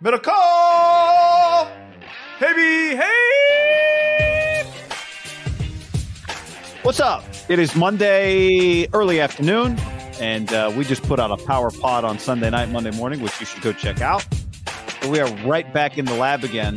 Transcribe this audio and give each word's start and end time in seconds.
Miracle! 0.00 0.32
Hey, 2.38 2.94
hey! 2.94 4.64
What's 6.82 7.00
up? 7.00 7.24
It 7.48 7.58
is 7.58 7.74
Monday, 7.74 8.88
early 8.92 9.18
afternoon, 9.18 9.76
and 10.20 10.52
uh, 10.52 10.72
we 10.76 10.84
just 10.84 11.02
put 11.02 11.18
out 11.18 11.32
a 11.32 11.36
power 11.44 11.72
pod 11.72 12.04
on 12.04 12.20
Sunday 12.20 12.48
night, 12.48 12.68
Monday 12.68 12.92
morning, 12.92 13.20
which 13.20 13.40
you 13.40 13.46
should 13.46 13.60
go 13.60 13.72
check 13.72 14.00
out. 14.00 14.24
But 15.00 15.10
we 15.10 15.18
are 15.18 15.28
right 15.44 15.74
back 15.74 15.98
in 15.98 16.04
the 16.04 16.14
lab 16.14 16.44
again 16.44 16.76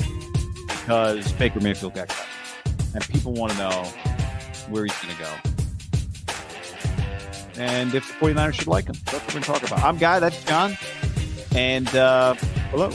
because 0.66 1.32
Baker 1.34 1.60
Mayfield 1.60 1.94
got 1.94 2.08
cut. 2.08 2.28
And 2.96 3.08
people 3.08 3.34
want 3.34 3.52
to 3.52 3.58
know 3.60 3.84
where 4.72 4.86
he's 4.86 5.00
going 5.00 5.16
to 5.16 5.22
go. 5.22 5.32
And 7.62 7.94
if 7.94 8.08
the 8.08 8.14
49ers 8.26 8.54
should 8.56 8.66
like 8.66 8.88
him. 8.88 8.96
That's 9.06 9.14
what 9.14 9.28
we're 9.28 9.42
going 9.42 9.44
to 9.44 9.48
talk 9.48 9.62
about. 9.62 9.84
I'm 9.84 10.00
Guy, 10.00 10.20
that's 10.20 10.44
John. 10.44 10.76
And 11.54 11.88
uh, 11.96 12.34
hello. 12.72 12.90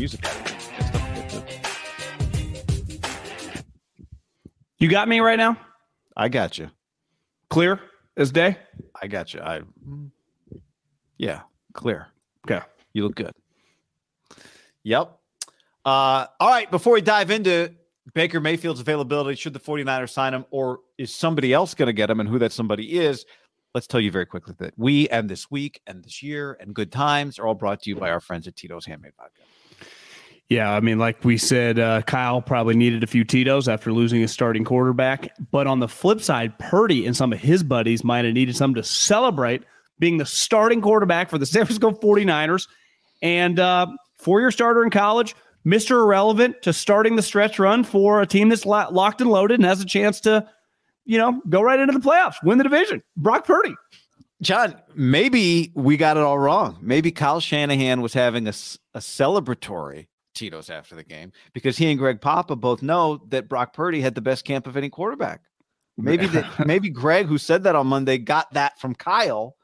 Music 0.00 0.24
out 0.24 0.34
of 0.34 0.46
here. 0.46 0.56
Get 1.14 1.30
stuff- 1.30 1.46
get 1.46 1.64
the- 3.28 3.64
You 4.78 4.88
got 4.88 5.08
me 5.08 5.20
right 5.20 5.36
now? 5.36 5.58
I 6.16 6.30
got 6.30 6.56
you. 6.56 6.70
Clear 7.50 7.78
as 8.16 8.32
day? 8.32 8.56
I 9.00 9.08
got 9.08 9.34
you. 9.34 9.40
I 9.42 9.60
yeah, 11.18 11.42
clear. 11.74 12.06
Okay. 12.50 12.64
You 12.94 13.02
look 13.04 13.14
good. 13.14 13.32
Yep. 14.84 15.18
Uh, 15.84 16.26
all 16.40 16.48
right. 16.48 16.70
Before 16.70 16.94
we 16.94 17.02
dive 17.02 17.30
into 17.30 17.74
Baker 18.14 18.40
Mayfield's 18.40 18.80
availability, 18.80 19.36
should 19.36 19.52
the 19.52 19.60
49ers 19.60 20.08
sign 20.08 20.32
him, 20.32 20.46
or 20.50 20.80
is 20.96 21.14
somebody 21.14 21.52
else 21.52 21.74
going 21.74 21.88
to 21.88 21.92
get 21.92 22.08
him, 22.08 22.20
and 22.20 22.28
who 22.28 22.38
that 22.38 22.52
somebody 22.52 22.98
is? 22.98 23.26
Let's 23.74 23.86
tell 23.86 24.00
you 24.00 24.10
very 24.10 24.24
quickly 24.24 24.54
that 24.60 24.72
we 24.78 25.10
and 25.10 25.28
this 25.28 25.50
week 25.50 25.82
and 25.86 26.02
this 26.02 26.22
year 26.22 26.56
and 26.58 26.74
good 26.74 26.90
times 26.90 27.38
are 27.38 27.46
all 27.46 27.54
brought 27.54 27.82
to 27.82 27.90
you 27.90 27.96
by 27.96 28.08
our 28.10 28.20
friends 28.20 28.48
at 28.48 28.56
Tito's 28.56 28.86
Handmade 28.86 29.12
Vodka. 29.18 29.42
Yeah, 30.50 30.72
I 30.72 30.80
mean, 30.80 30.98
like 30.98 31.24
we 31.24 31.38
said, 31.38 31.78
uh, 31.78 32.02
Kyle 32.02 32.42
probably 32.42 32.74
needed 32.74 33.04
a 33.04 33.06
few 33.06 33.22
Tito's 33.22 33.68
after 33.68 33.92
losing 33.92 34.20
his 34.20 34.32
starting 34.32 34.64
quarterback. 34.64 35.32
But 35.52 35.68
on 35.68 35.78
the 35.78 35.86
flip 35.86 36.20
side, 36.20 36.58
Purdy 36.58 37.06
and 37.06 37.16
some 37.16 37.32
of 37.32 37.38
his 37.38 37.62
buddies 37.62 38.02
might 38.02 38.24
have 38.24 38.34
needed 38.34 38.56
some 38.56 38.74
to 38.74 38.82
celebrate 38.82 39.62
being 40.00 40.16
the 40.16 40.26
starting 40.26 40.80
quarterback 40.80 41.30
for 41.30 41.38
the 41.38 41.46
San 41.46 41.66
Francisco 41.66 41.92
49ers 41.92 42.66
and 43.22 43.60
uh, 43.60 43.86
four 44.18 44.40
year 44.40 44.50
starter 44.50 44.82
in 44.82 44.90
college, 44.90 45.36
Mr. 45.64 45.92
Irrelevant 45.92 46.62
to 46.62 46.72
starting 46.72 47.14
the 47.14 47.22
stretch 47.22 47.60
run 47.60 47.84
for 47.84 48.20
a 48.20 48.26
team 48.26 48.48
that's 48.48 48.66
lo- 48.66 48.88
locked 48.90 49.20
and 49.20 49.30
loaded 49.30 49.60
and 49.60 49.64
has 49.64 49.80
a 49.80 49.86
chance 49.86 50.20
to, 50.22 50.48
you 51.04 51.16
know, 51.16 51.40
go 51.48 51.62
right 51.62 51.78
into 51.78 51.92
the 51.92 52.00
playoffs, 52.00 52.42
win 52.42 52.58
the 52.58 52.64
division. 52.64 53.00
Brock 53.16 53.46
Purdy. 53.46 53.74
John, 54.42 54.74
maybe 54.96 55.70
we 55.76 55.96
got 55.96 56.16
it 56.16 56.24
all 56.24 56.38
wrong. 56.40 56.78
Maybe 56.80 57.12
Kyle 57.12 57.38
Shanahan 57.38 58.00
was 58.00 58.14
having 58.14 58.48
a, 58.48 58.54
a 58.94 58.98
celebratory 58.98 60.06
Tito's 60.34 60.70
after 60.70 60.94
the 60.94 61.04
game 61.04 61.32
because 61.52 61.76
he 61.76 61.90
and 61.90 61.98
Greg 61.98 62.20
Papa 62.20 62.56
both 62.56 62.82
know 62.82 63.20
that 63.28 63.48
Brock 63.48 63.72
Purdy 63.72 64.00
had 64.00 64.14
the 64.14 64.20
best 64.20 64.44
camp 64.44 64.66
of 64.66 64.76
any 64.76 64.88
quarterback. 64.88 65.42
Maybe 65.96 66.26
that 66.26 66.46
maybe 66.66 66.88
Greg, 66.88 67.26
who 67.26 67.38
said 67.38 67.64
that 67.64 67.76
on 67.76 67.86
Monday, 67.86 68.18
got 68.18 68.52
that 68.54 68.78
from 68.80 68.94
Kyle, 68.94 69.56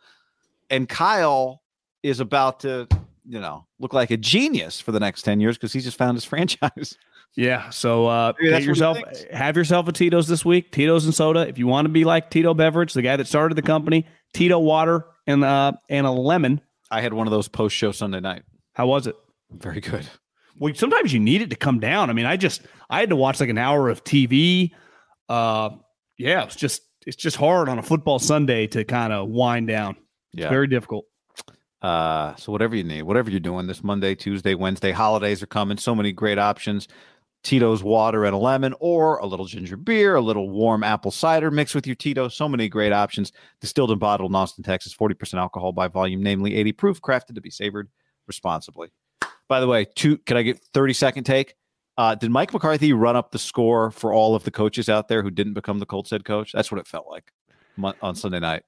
and 0.70 0.88
Kyle 0.88 1.62
is 2.02 2.20
about 2.20 2.60
to, 2.60 2.86
you 3.26 3.40
know, 3.40 3.66
look 3.78 3.92
like 3.92 4.10
a 4.10 4.16
genius 4.16 4.80
for 4.80 4.92
the 4.92 5.00
next 5.00 5.22
10 5.22 5.40
years 5.40 5.56
because 5.56 5.72
he 5.72 5.80
just 5.80 5.98
found 5.98 6.16
his 6.16 6.24
franchise. 6.26 6.96
Yeah. 7.34 7.70
So 7.70 8.06
uh, 8.06 8.32
get 8.32 8.50
that's 8.50 8.52
what 8.52 8.60
he 8.62 8.66
yourself 8.66 8.98
have 9.32 9.56
yourself 9.56 9.88
a 9.88 9.92
Tito's 9.92 10.26
this 10.26 10.44
week. 10.44 10.72
Tito's 10.72 11.04
and 11.04 11.14
soda. 11.14 11.46
If 11.46 11.58
you 11.58 11.66
want 11.66 11.86
to 11.86 11.90
be 11.90 12.04
like 12.04 12.30
Tito 12.30 12.54
Beveridge, 12.54 12.94
the 12.94 13.02
guy 13.02 13.16
that 13.16 13.26
started 13.26 13.56
the 13.56 13.62
company, 13.62 14.06
Tito 14.32 14.58
water 14.58 15.06
and 15.26 15.44
uh 15.44 15.72
and 15.88 16.06
a 16.06 16.10
lemon. 16.10 16.60
I 16.90 17.00
had 17.00 17.12
one 17.12 17.26
of 17.26 17.32
those 17.32 17.48
post 17.48 17.76
show 17.76 17.92
Sunday 17.92 18.20
night. 18.20 18.44
How 18.72 18.86
was 18.86 19.06
it? 19.06 19.16
Very 19.50 19.80
good. 19.80 20.06
Well, 20.58 20.74
sometimes 20.74 21.12
you 21.12 21.20
need 21.20 21.42
it 21.42 21.50
to 21.50 21.56
come 21.56 21.80
down. 21.80 22.10
I 22.10 22.12
mean, 22.12 22.26
I 22.26 22.36
just 22.36 22.62
I 22.88 23.00
had 23.00 23.10
to 23.10 23.16
watch 23.16 23.40
like 23.40 23.48
an 23.50 23.58
hour 23.58 23.88
of 23.88 24.04
TV. 24.04 24.72
Uh, 25.28 25.70
yeah, 26.18 26.44
it's 26.44 26.56
just 26.56 26.82
it's 27.06 27.16
just 27.16 27.36
hard 27.36 27.68
on 27.68 27.78
a 27.78 27.82
football 27.82 28.18
Sunday 28.18 28.66
to 28.68 28.84
kind 28.84 29.12
of 29.12 29.28
wind 29.28 29.68
down. 29.68 29.96
It's 30.32 30.42
Yeah. 30.42 30.48
very 30.50 30.66
difficult. 30.66 31.04
Uh, 31.82 32.34
so 32.36 32.50
whatever 32.50 32.74
you 32.74 32.82
need, 32.84 33.02
whatever 33.02 33.30
you're 33.30 33.38
doing 33.38 33.66
this 33.66 33.84
Monday, 33.84 34.14
Tuesday, 34.14 34.54
Wednesday, 34.54 34.92
holidays 34.92 35.42
are 35.42 35.46
coming. 35.46 35.76
So 35.76 35.94
many 35.94 36.10
great 36.10 36.38
options. 36.38 36.88
Tito's 37.44 37.80
water 37.82 38.24
and 38.24 38.34
a 38.34 38.38
lemon, 38.38 38.74
or 38.80 39.18
a 39.18 39.26
little 39.26 39.44
ginger 39.46 39.76
beer, 39.76 40.16
a 40.16 40.20
little 40.20 40.50
warm 40.50 40.82
apple 40.82 41.12
cider 41.12 41.48
mixed 41.50 41.76
with 41.76 41.86
your 41.86 41.94
Tito. 41.94 42.26
So 42.28 42.48
many 42.48 42.68
great 42.68 42.92
options. 42.92 43.30
Distilled 43.60 43.92
and 43.92 44.00
bottled 44.00 44.32
in 44.32 44.34
Austin, 44.34 44.64
Texas. 44.64 44.92
40% 44.96 45.34
alcohol 45.34 45.70
by 45.72 45.86
volume, 45.86 46.22
namely 46.24 46.56
80 46.56 46.72
proof, 46.72 47.00
crafted 47.00 47.36
to 47.36 47.40
be 47.40 47.50
savored 47.50 47.88
responsibly. 48.26 48.88
By 49.48 49.60
the 49.60 49.66
way, 49.66 49.86
two 49.94 50.18
can 50.18 50.36
I 50.36 50.42
get 50.42 50.62
30 50.72 50.92
second 50.92 51.24
take? 51.24 51.54
Uh, 51.98 52.14
did 52.14 52.30
Mike 52.30 52.52
McCarthy 52.52 52.92
run 52.92 53.16
up 53.16 53.30
the 53.30 53.38
score 53.38 53.90
for 53.90 54.12
all 54.12 54.34
of 54.34 54.44
the 54.44 54.50
coaches 54.50 54.88
out 54.88 55.08
there 55.08 55.22
who 55.22 55.30
didn't 55.30 55.54
become 55.54 55.78
the 55.78 55.86
Colts 55.86 56.10
head 56.10 56.24
coach? 56.24 56.52
That's 56.52 56.70
what 56.70 56.78
it 56.78 56.86
felt 56.86 57.06
like 57.08 57.32
on 58.02 58.14
Sunday 58.14 58.40
night. 58.40 58.64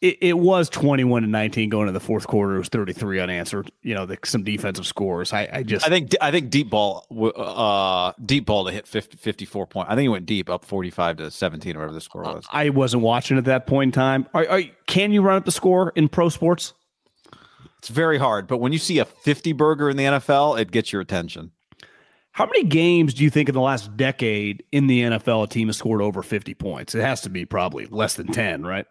It, 0.00 0.18
it 0.20 0.38
was 0.38 0.68
twenty 0.68 1.04
one 1.04 1.22
to 1.22 1.28
nineteen 1.28 1.68
going 1.68 1.86
to 1.86 1.92
the 1.92 2.00
fourth 2.00 2.26
quarter. 2.26 2.56
It 2.56 2.58
was 2.58 2.68
thirty 2.68 2.92
three 2.92 3.20
unanswered. 3.20 3.70
You 3.82 3.94
know, 3.94 4.04
the, 4.04 4.18
some 4.24 4.42
defensive 4.42 4.84
scores. 4.84 5.32
I, 5.32 5.48
I 5.52 5.62
just 5.62 5.86
I 5.86 5.90
think 5.90 6.12
I 6.20 6.32
think 6.32 6.50
deep 6.50 6.70
ball 6.70 7.06
uh 7.36 8.12
deep 8.24 8.46
ball 8.46 8.64
to 8.64 8.72
hit 8.72 8.88
50, 8.88 9.16
54 9.16 9.66
point. 9.68 9.88
I 9.88 9.94
think 9.94 10.02
he 10.02 10.08
went 10.08 10.26
deep 10.26 10.50
up 10.50 10.64
45 10.64 11.18
to 11.18 11.30
17 11.30 11.76
or 11.76 11.80
whatever 11.80 11.94
the 11.94 12.00
score 12.00 12.22
was. 12.22 12.44
I 12.50 12.70
wasn't 12.70 13.04
watching 13.04 13.38
at 13.38 13.44
that 13.44 13.68
point 13.68 13.88
in 13.88 13.92
time. 13.92 14.26
Are, 14.34 14.48
are, 14.48 14.62
can 14.88 15.12
you 15.12 15.22
run 15.22 15.36
up 15.36 15.44
the 15.44 15.52
score 15.52 15.92
in 15.94 16.08
pro 16.08 16.30
sports? 16.30 16.74
It's 17.82 17.88
very 17.88 18.16
hard, 18.16 18.46
but 18.46 18.58
when 18.58 18.72
you 18.72 18.78
see 18.78 19.00
a 19.00 19.04
50 19.04 19.52
burger 19.54 19.90
in 19.90 19.96
the 19.96 20.04
NFL, 20.04 20.60
it 20.60 20.70
gets 20.70 20.92
your 20.92 21.02
attention. 21.02 21.50
How 22.30 22.46
many 22.46 22.62
games 22.62 23.12
do 23.12 23.24
you 23.24 23.30
think 23.30 23.48
in 23.48 23.54
the 23.56 23.60
last 23.60 23.96
decade 23.96 24.62
in 24.70 24.86
the 24.86 25.02
NFL 25.02 25.42
a 25.42 25.46
team 25.48 25.66
has 25.66 25.78
scored 25.78 26.00
over 26.00 26.22
50 26.22 26.54
points? 26.54 26.94
It 26.94 27.00
has 27.02 27.22
to 27.22 27.28
be 27.28 27.44
probably 27.44 27.86
less 27.86 28.14
than 28.14 28.28
10, 28.28 28.62
right? 28.64 28.86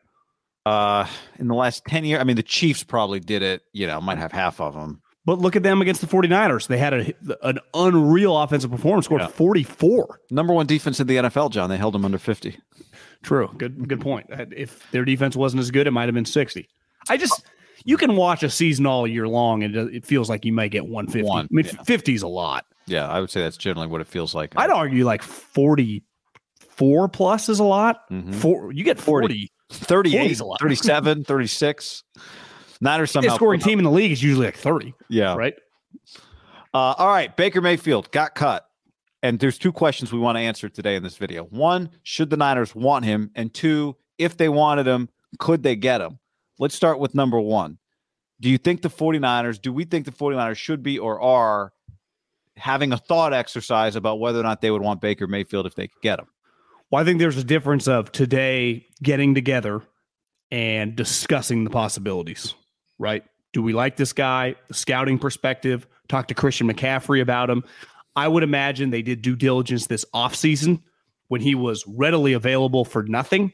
Uh 0.65 1.07
in 1.39 1.47
the 1.47 1.55
last 1.55 1.85
10 1.85 2.03
years, 2.05 2.19
I 2.19 2.23
mean 2.25 2.35
the 2.35 2.43
Chiefs 2.43 2.83
probably 2.83 3.19
did 3.21 3.41
it, 3.41 3.61
you 3.73 3.87
know, 3.87 3.99
might 4.01 4.17
have 4.19 4.31
half 4.33 4.59
of 4.61 4.73
them. 4.73 5.01
But 5.25 5.39
look 5.39 5.55
at 5.55 5.63
them 5.63 5.81
against 5.81 6.01
the 6.01 6.07
49ers. 6.07 6.67
They 6.67 6.77
had 6.77 6.93
a, 6.93 7.13
an 7.43 7.59
unreal 7.73 8.37
offensive 8.37 8.71
performance, 8.71 9.05
scored 9.05 9.21
Yeah. 9.21 9.27
44. 9.27 10.19
Number 10.31 10.51
1 10.53 10.65
defense 10.67 10.99
in 10.99 11.07
the 11.07 11.15
NFL, 11.15 11.51
John. 11.51 11.69
They 11.69 11.77
held 11.77 11.93
them 11.93 12.03
under 12.05 12.17
50. 12.17 12.57
True. 13.23 13.49
Good 13.57 13.87
good 13.87 14.01
point. 14.01 14.27
If 14.29 14.91
their 14.91 15.05
defense 15.05 15.35
wasn't 15.35 15.61
as 15.61 15.71
good, 15.71 15.87
it 15.87 15.91
might 15.91 16.05
have 16.09 16.15
been 16.15 16.25
60. 16.25 16.67
I 17.09 17.17
just 17.17 17.43
you 17.85 17.97
can 17.97 18.15
watch 18.15 18.43
a 18.43 18.49
season 18.49 18.85
all 18.85 19.07
year 19.07 19.27
long 19.27 19.63
and 19.63 19.75
it 19.75 20.05
feels 20.05 20.29
like 20.29 20.45
you 20.45 20.53
might 20.53 20.71
get 20.71 20.85
150. 20.87 21.27
One, 21.27 21.45
I 21.45 21.47
mean, 21.51 21.65
yeah. 21.65 21.83
50 21.83 22.13
is 22.13 22.21
a 22.23 22.27
lot. 22.27 22.65
Yeah, 22.87 23.07
I 23.07 23.19
would 23.19 23.29
say 23.29 23.41
that's 23.41 23.57
generally 23.57 23.87
what 23.87 24.01
it 24.01 24.07
feels 24.07 24.33
like. 24.35 24.53
I'd 24.57 24.69
argue 24.69 25.05
like 25.05 25.21
44 25.21 27.07
plus 27.09 27.49
is 27.49 27.59
a 27.59 27.63
lot. 27.63 28.09
Mhm. 28.11 28.33
Four, 28.35 28.71
you 28.71 28.83
get 28.83 28.99
40. 28.99 29.51
38, 29.69 30.17
40 30.17 30.31
is 30.31 30.39
a 30.39 30.45
lot. 30.45 30.59
37, 30.59 31.23
36. 31.25 32.03
Niners 32.81 33.09
The 33.09 33.21
somehow. 33.21 33.35
scoring 33.35 33.59
put 33.59 33.65
up- 33.65 33.69
team 33.69 33.79
in 33.79 33.85
the 33.85 33.91
league 33.91 34.11
is 34.11 34.21
usually 34.23 34.47
like 34.47 34.57
30, 34.57 34.93
Yeah. 35.09 35.35
right? 35.35 35.53
Uh, 36.73 36.93
all 36.97 37.07
right. 37.09 37.35
Baker 37.35 37.61
Mayfield 37.61 38.11
got 38.11 38.35
cut. 38.35 38.65
And 39.23 39.39
there's 39.39 39.59
two 39.59 39.71
questions 39.71 40.11
we 40.11 40.17
want 40.17 40.37
to 40.37 40.39
answer 40.39 40.67
today 40.67 40.95
in 40.95 41.03
this 41.03 41.15
video. 41.17 41.43
One, 41.45 41.91
should 42.01 42.31
the 42.31 42.37
Niners 42.37 42.73
want 42.73 43.05
him? 43.05 43.29
And 43.35 43.53
two, 43.53 43.95
if 44.17 44.35
they 44.35 44.49
wanted 44.49 44.87
him, 44.87 45.09
could 45.37 45.61
they 45.61 45.75
get 45.75 46.01
him? 46.01 46.17
Let's 46.59 46.75
start 46.75 46.99
with 46.99 47.15
number 47.15 47.39
one. 47.39 47.77
Do 48.39 48.49
you 48.49 48.57
think 48.57 48.81
the 48.81 48.89
49ers, 48.89 49.61
do 49.61 49.71
we 49.71 49.85
think 49.85 50.05
the 50.05 50.11
49ers 50.11 50.57
should 50.57 50.81
be 50.83 50.97
or 50.97 51.21
are 51.21 51.73
having 52.57 52.91
a 52.91 52.97
thought 52.97 53.33
exercise 53.33 53.95
about 53.95 54.19
whether 54.19 54.39
or 54.39 54.43
not 54.43 54.61
they 54.61 54.71
would 54.71 54.81
want 54.81 55.01
Baker 55.01 55.27
Mayfield 55.27 55.65
if 55.65 55.75
they 55.75 55.87
could 55.87 56.01
get 56.01 56.19
him? 56.19 56.27
Well, 56.89 57.01
I 57.01 57.05
think 57.05 57.19
there's 57.19 57.37
a 57.37 57.43
difference 57.43 57.87
of 57.87 58.11
today 58.11 58.85
getting 59.01 59.33
together 59.33 59.81
and 60.51 60.95
discussing 60.95 61.63
the 61.63 61.69
possibilities, 61.69 62.53
right? 62.99 63.23
Do 63.53 63.61
we 63.61 63.73
like 63.73 63.95
this 63.95 64.11
guy? 64.11 64.55
The 64.67 64.73
scouting 64.73 65.17
perspective, 65.17 65.87
talk 66.09 66.27
to 66.27 66.33
Christian 66.33 66.71
McCaffrey 66.71 67.21
about 67.21 67.49
him. 67.49 67.63
I 68.15 68.27
would 68.27 68.43
imagine 68.43 68.89
they 68.89 69.01
did 69.01 69.21
due 69.21 69.35
diligence 69.35 69.87
this 69.87 70.05
offseason 70.13 70.81
when 71.29 71.41
he 71.41 71.55
was 71.55 71.85
readily 71.87 72.33
available 72.33 72.83
for 72.83 73.03
nothing. 73.03 73.53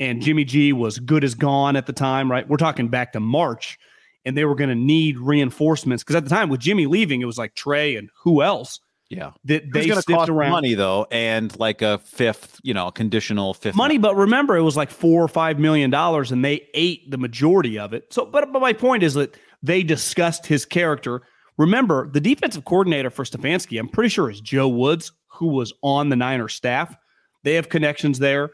And 0.00 0.20
Jimmy 0.22 0.44
G 0.44 0.72
was 0.72 0.98
good 0.98 1.22
as 1.22 1.34
gone 1.34 1.76
at 1.76 1.86
the 1.86 1.92
time, 1.92 2.30
right? 2.30 2.48
We're 2.48 2.56
talking 2.56 2.88
back 2.88 3.12
to 3.12 3.20
March, 3.20 3.78
and 4.24 4.36
they 4.36 4.44
were 4.46 4.54
going 4.54 4.70
to 4.70 4.74
need 4.74 5.18
reinforcements 5.18 6.02
because 6.02 6.16
at 6.16 6.24
the 6.24 6.30
time 6.30 6.48
with 6.48 6.60
Jimmy 6.60 6.86
leaving, 6.86 7.20
it 7.20 7.26
was 7.26 7.38
like 7.38 7.54
Trey 7.54 7.96
and 7.96 8.08
who 8.22 8.42
else 8.42 8.80
Yeah. 9.10 9.32
that 9.44 9.64
they 9.72 9.86
going 9.86 10.00
to 10.00 10.12
cost 10.12 10.30
around 10.30 10.52
money, 10.52 10.72
though, 10.74 11.06
and 11.10 11.56
like 11.60 11.82
a 11.82 11.98
fifth, 11.98 12.58
you 12.62 12.72
know, 12.74 12.90
conditional 12.90 13.52
fifth. 13.54 13.76
money, 13.76 13.98
but 13.98 14.16
remember 14.16 14.56
it 14.56 14.62
was 14.62 14.76
like 14.76 14.90
four 14.90 15.22
or 15.22 15.28
five 15.28 15.58
million 15.58 15.90
dollars, 15.90 16.32
and 16.32 16.42
they 16.44 16.66
ate 16.74 17.10
the 17.10 17.18
majority 17.18 17.78
of 17.78 17.92
it. 17.92 18.12
So, 18.12 18.24
but 18.24 18.52
but 18.52 18.60
my 18.60 18.72
point 18.72 19.02
is 19.02 19.14
that 19.14 19.36
they 19.62 19.82
discussed 19.82 20.46
his 20.46 20.64
character. 20.64 21.20
Remember, 21.58 22.08
the 22.10 22.20
defensive 22.20 22.64
coordinator 22.64 23.10
for 23.10 23.26
Stefanski, 23.26 23.78
I'm 23.78 23.88
pretty 23.88 24.08
sure 24.08 24.30
is 24.30 24.40
Joe 24.40 24.66
Woods, 24.68 25.12
who 25.26 25.48
was 25.48 25.74
on 25.82 26.08
the 26.08 26.16
Niner 26.16 26.48
staff. 26.48 26.96
They 27.44 27.56
have 27.56 27.68
connections 27.68 28.18
there. 28.18 28.50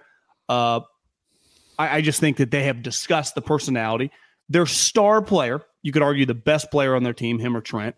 Uh, 0.49 0.81
I, 1.79 1.97
I 1.97 2.01
just 2.01 2.21
think 2.21 2.37
that 2.39 2.51
they 2.51 2.65
have 2.65 2.83
discussed 2.83 3.35
the 3.35 3.43
personality. 3.43 4.11
Their 4.49 4.67
star 4.67 5.23
player, 5.23 5.63
you 5.83 5.93
could 5.93 6.03
argue 6.03 6.27
the 6.27 6.35
best 6.35 6.71
player 6.71 6.95
on 6.95 7.03
their 7.03 7.13
team, 7.13 7.39
him 7.39 7.57
or 7.57 7.61
Trent, 7.61 7.97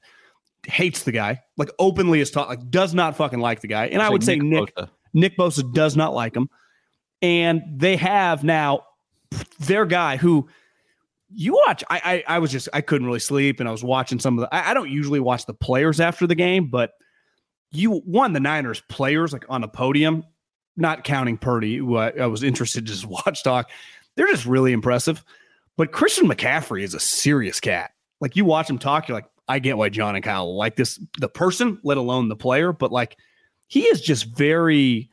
hates 0.66 1.02
the 1.02 1.12
guy, 1.12 1.42
like 1.56 1.70
openly 1.78 2.20
is 2.20 2.30
taught, 2.30 2.48
like 2.48 2.70
does 2.70 2.94
not 2.94 3.16
fucking 3.16 3.40
like 3.40 3.60
the 3.60 3.68
guy. 3.68 3.86
And 3.86 4.02
I 4.02 4.08
would 4.08 4.24
say 4.24 4.36
Nick 4.36 4.74
Bosa. 4.74 4.88
Nick 5.14 5.36
Bosa 5.36 5.72
does 5.72 5.96
not 5.96 6.14
like 6.14 6.36
him. 6.36 6.48
And 7.20 7.62
they 7.76 7.96
have 7.96 8.44
now 8.44 8.84
their 9.58 9.84
guy 9.84 10.16
who 10.16 10.48
you 11.30 11.60
watch. 11.66 11.84
I, 11.90 12.24
I 12.28 12.36
I 12.36 12.38
was 12.38 12.50
just 12.50 12.68
I 12.72 12.80
couldn't 12.80 13.06
really 13.06 13.18
sleep 13.20 13.60
and 13.60 13.68
I 13.68 13.72
was 13.72 13.84
watching 13.84 14.18
some 14.18 14.38
of 14.38 14.42
the 14.42 14.54
I, 14.54 14.70
I 14.70 14.74
don't 14.74 14.90
usually 14.90 15.20
watch 15.20 15.46
the 15.46 15.54
players 15.54 16.00
after 16.00 16.26
the 16.26 16.34
game, 16.34 16.68
but 16.70 16.92
you 17.70 18.02
won 18.06 18.32
the 18.32 18.40
Niners 18.40 18.82
players 18.88 19.32
like 19.32 19.44
on 19.48 19.62
a 19.64 19.68
podium, 19.68 20.24
not 20.78 21.04
counting 21.04 21.36
Purdy, 21.36 21.76
who 21.76 21.96
I, 21.96 22.10
I 22.10 22.26
was 22.26 22.42
interested 22.42 22.86
to 22.86 22.92
just 22.92 23.06
watch 23.26 23.42
talk. 23.42 23.70
They're 24.16 24.26
just 24.26 24.46
really 24.46 24.72
impressive. 24.72 25.24
But 25.76 25.92
Christian 25.92 26.28
McCaffrey 26.28 26.82
is 26.82 26.94
a 26.94 27.00
serious 27.00 27.60
cat. 27.60 27.92
Like 28.20 28.34
you 28.34 28.44
watch 28.44 28.68
him 28.68 28.78
talk, 28.78 29.08
you're 29.08 29.16
like, 29.16 29.30
I 29.48 29.60
get 29.60 29.78
why 29.78 29.88
John 29.88 30.14
and 30.14 30.24
Kyle 30.24 30.56
like 30.56 30.76
this, 30.76 31.00
the 31.18 31.28
person, 31.28 31.78
let 31.84 31.96
alone 31.96 32.28
the 32.28 32.36
player. 32.36 32.72
But 32.72 32.92
like, 32.92 33.16
he 33.68 33.82
is 33.82 34.00
just 34.00 34.26
very. 34.36 35.10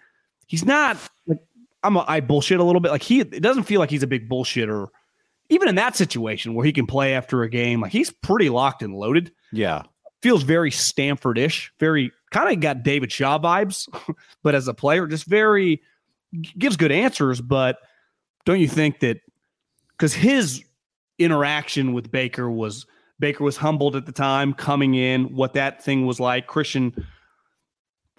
He's 0.48 0.66
not 0.66 0.98
like 1.28 1.40
I'm. 1.84 1.98
A, 1.98 2.06
I 2.08 2.20
bullshit 2.20 2.60
a 2.60 2.64
little 2.64 2.82
bit. 2.82 2.92
Like 2.92 3.04
he, 3.04 3.20
it 3.20 3.42
doesn't 3.42 3.64
feel 3.64 3.80
like 3.80 3.90
he's 3.90 4.04
a 4.04 4.08
big 4.08 4.30
bullshitter. 4.30 4.88
Even 5.50 5.68
in 5.68 5.76
that 5.76 5.96
situation 5.96 6.56
where 6.56 6.66
he 6.66 6.74
can 6.74 6.88
play 6.88 7.14
after 7.14 7.44
a 7.44 7.50
game, 7.50 7.82
like 7.82 7.92
he's 7.92 8.10
pretty 8.10 8.50
locked 8.50 8.82
and 8.82 8.96
loaded. 8.96 9.32
Yeah. 9.52 9.84
Feels 10.24 10.42
very 10.42 10.72
Stanford-ish. 10.72 11.72
Very 11.80 12.12
kind 12.36 12.54
of 12.54 12.60
got 12.60 12.84
David 12.84 13.12
Shaw 13.12 13.40
vibes, 13.40 13.88
but 14.44 14.56
as 14.56 14.68
a 14.68 14.74
player, 14.74 15.08
just 15.08 15.26
very 15.26 15.82
gives 16.58 16.76
good 16.76 16.92
answers. 16.92 17.40
But 17.40 17.78
don't 18.46 18.60
you 18.60 18.68
think 18.68 19.00
that 19.00 19.22
because 19.92 20.14
his 20.14 20.64
interaction 21.18 21.94
with 21.94 22.12
Baker 22.12 22.50
was 22.52 22.86
Baker 23.20 23.44
was 23.44 23.56
humbled 23.56 23.96
at 23.96 24.06
the 24.06 24.12
time 24.12 24.54
coming 24.54 24.96
in, 24.96 25.34
what 25.36 25.54
that 25.54 25.82
thing 25.82 26.06
was 26.06 26.20
like. 26.20 26.48
Christian, 26.48 26.94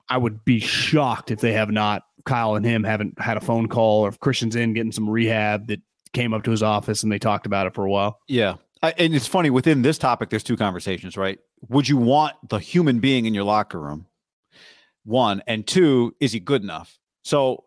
I 0.09 0.17
would 0.17 0.43
be 0.47 0.59
shocked 0.61 1.31
if 1.31 1.41
they 1.41 1.53
have 1.53 1.71
not, 1.71 2.05
Kyle 2.25 2.55
and 2.55 2.65
him 2.65 2.83
haven't 2.83 3.21
had 3.21 3.37
a 3.37 3.43
phone 3.43 3.69
call 3.69 4.07
or 4.07 4.09
if 4.09 4.19
Christian's 4.19 4.57
in 4.57 4.73
getting 4.73 4.93
some 4.93 5.11
rehab 5.11 5.67
that 5.67 5.83
came 6.15 6.33
up 6.33 6.45
to 6.45 6.51
his 6.51 6.63
office 6.63 7.03
and 7.03 7.13
they 7.13 7.19
talked 7.19 7.45
about 7.45 7.67
it 7.67 7.75
for 7.75 7.85
a 7.85 7.91
while. 7.91 8.21
Yeah. 8.27 8.55
I, 8.83 8.95
and 8.99 9.15
it's 9.15 9.27
funny 9.27 9.51
within 9.51 9.83
this 9.83 9.99
topic, 9.99 10.31
there's 10.31 10.43
two 10.43 10.57
conversations, 10.57 11.17
right? 11.17 11.39
Would 11.69 11.89
you 11.89 11.97
want 11.97 12.35
the 12.49 12.59
human 12.59 13.01
being 13.01 13.27
in 13.27 13.35
your 13.35 13.45
locker 13.45 13.81
room? 13.81 14.07
One. 15.05 15.43
And 15.47 15.67
two, 15.67 16.15
is 16.21 16.33
he 16.33 16.41
good 16.41 16.63
enough? 16.63 16.99
So 17.23 17.65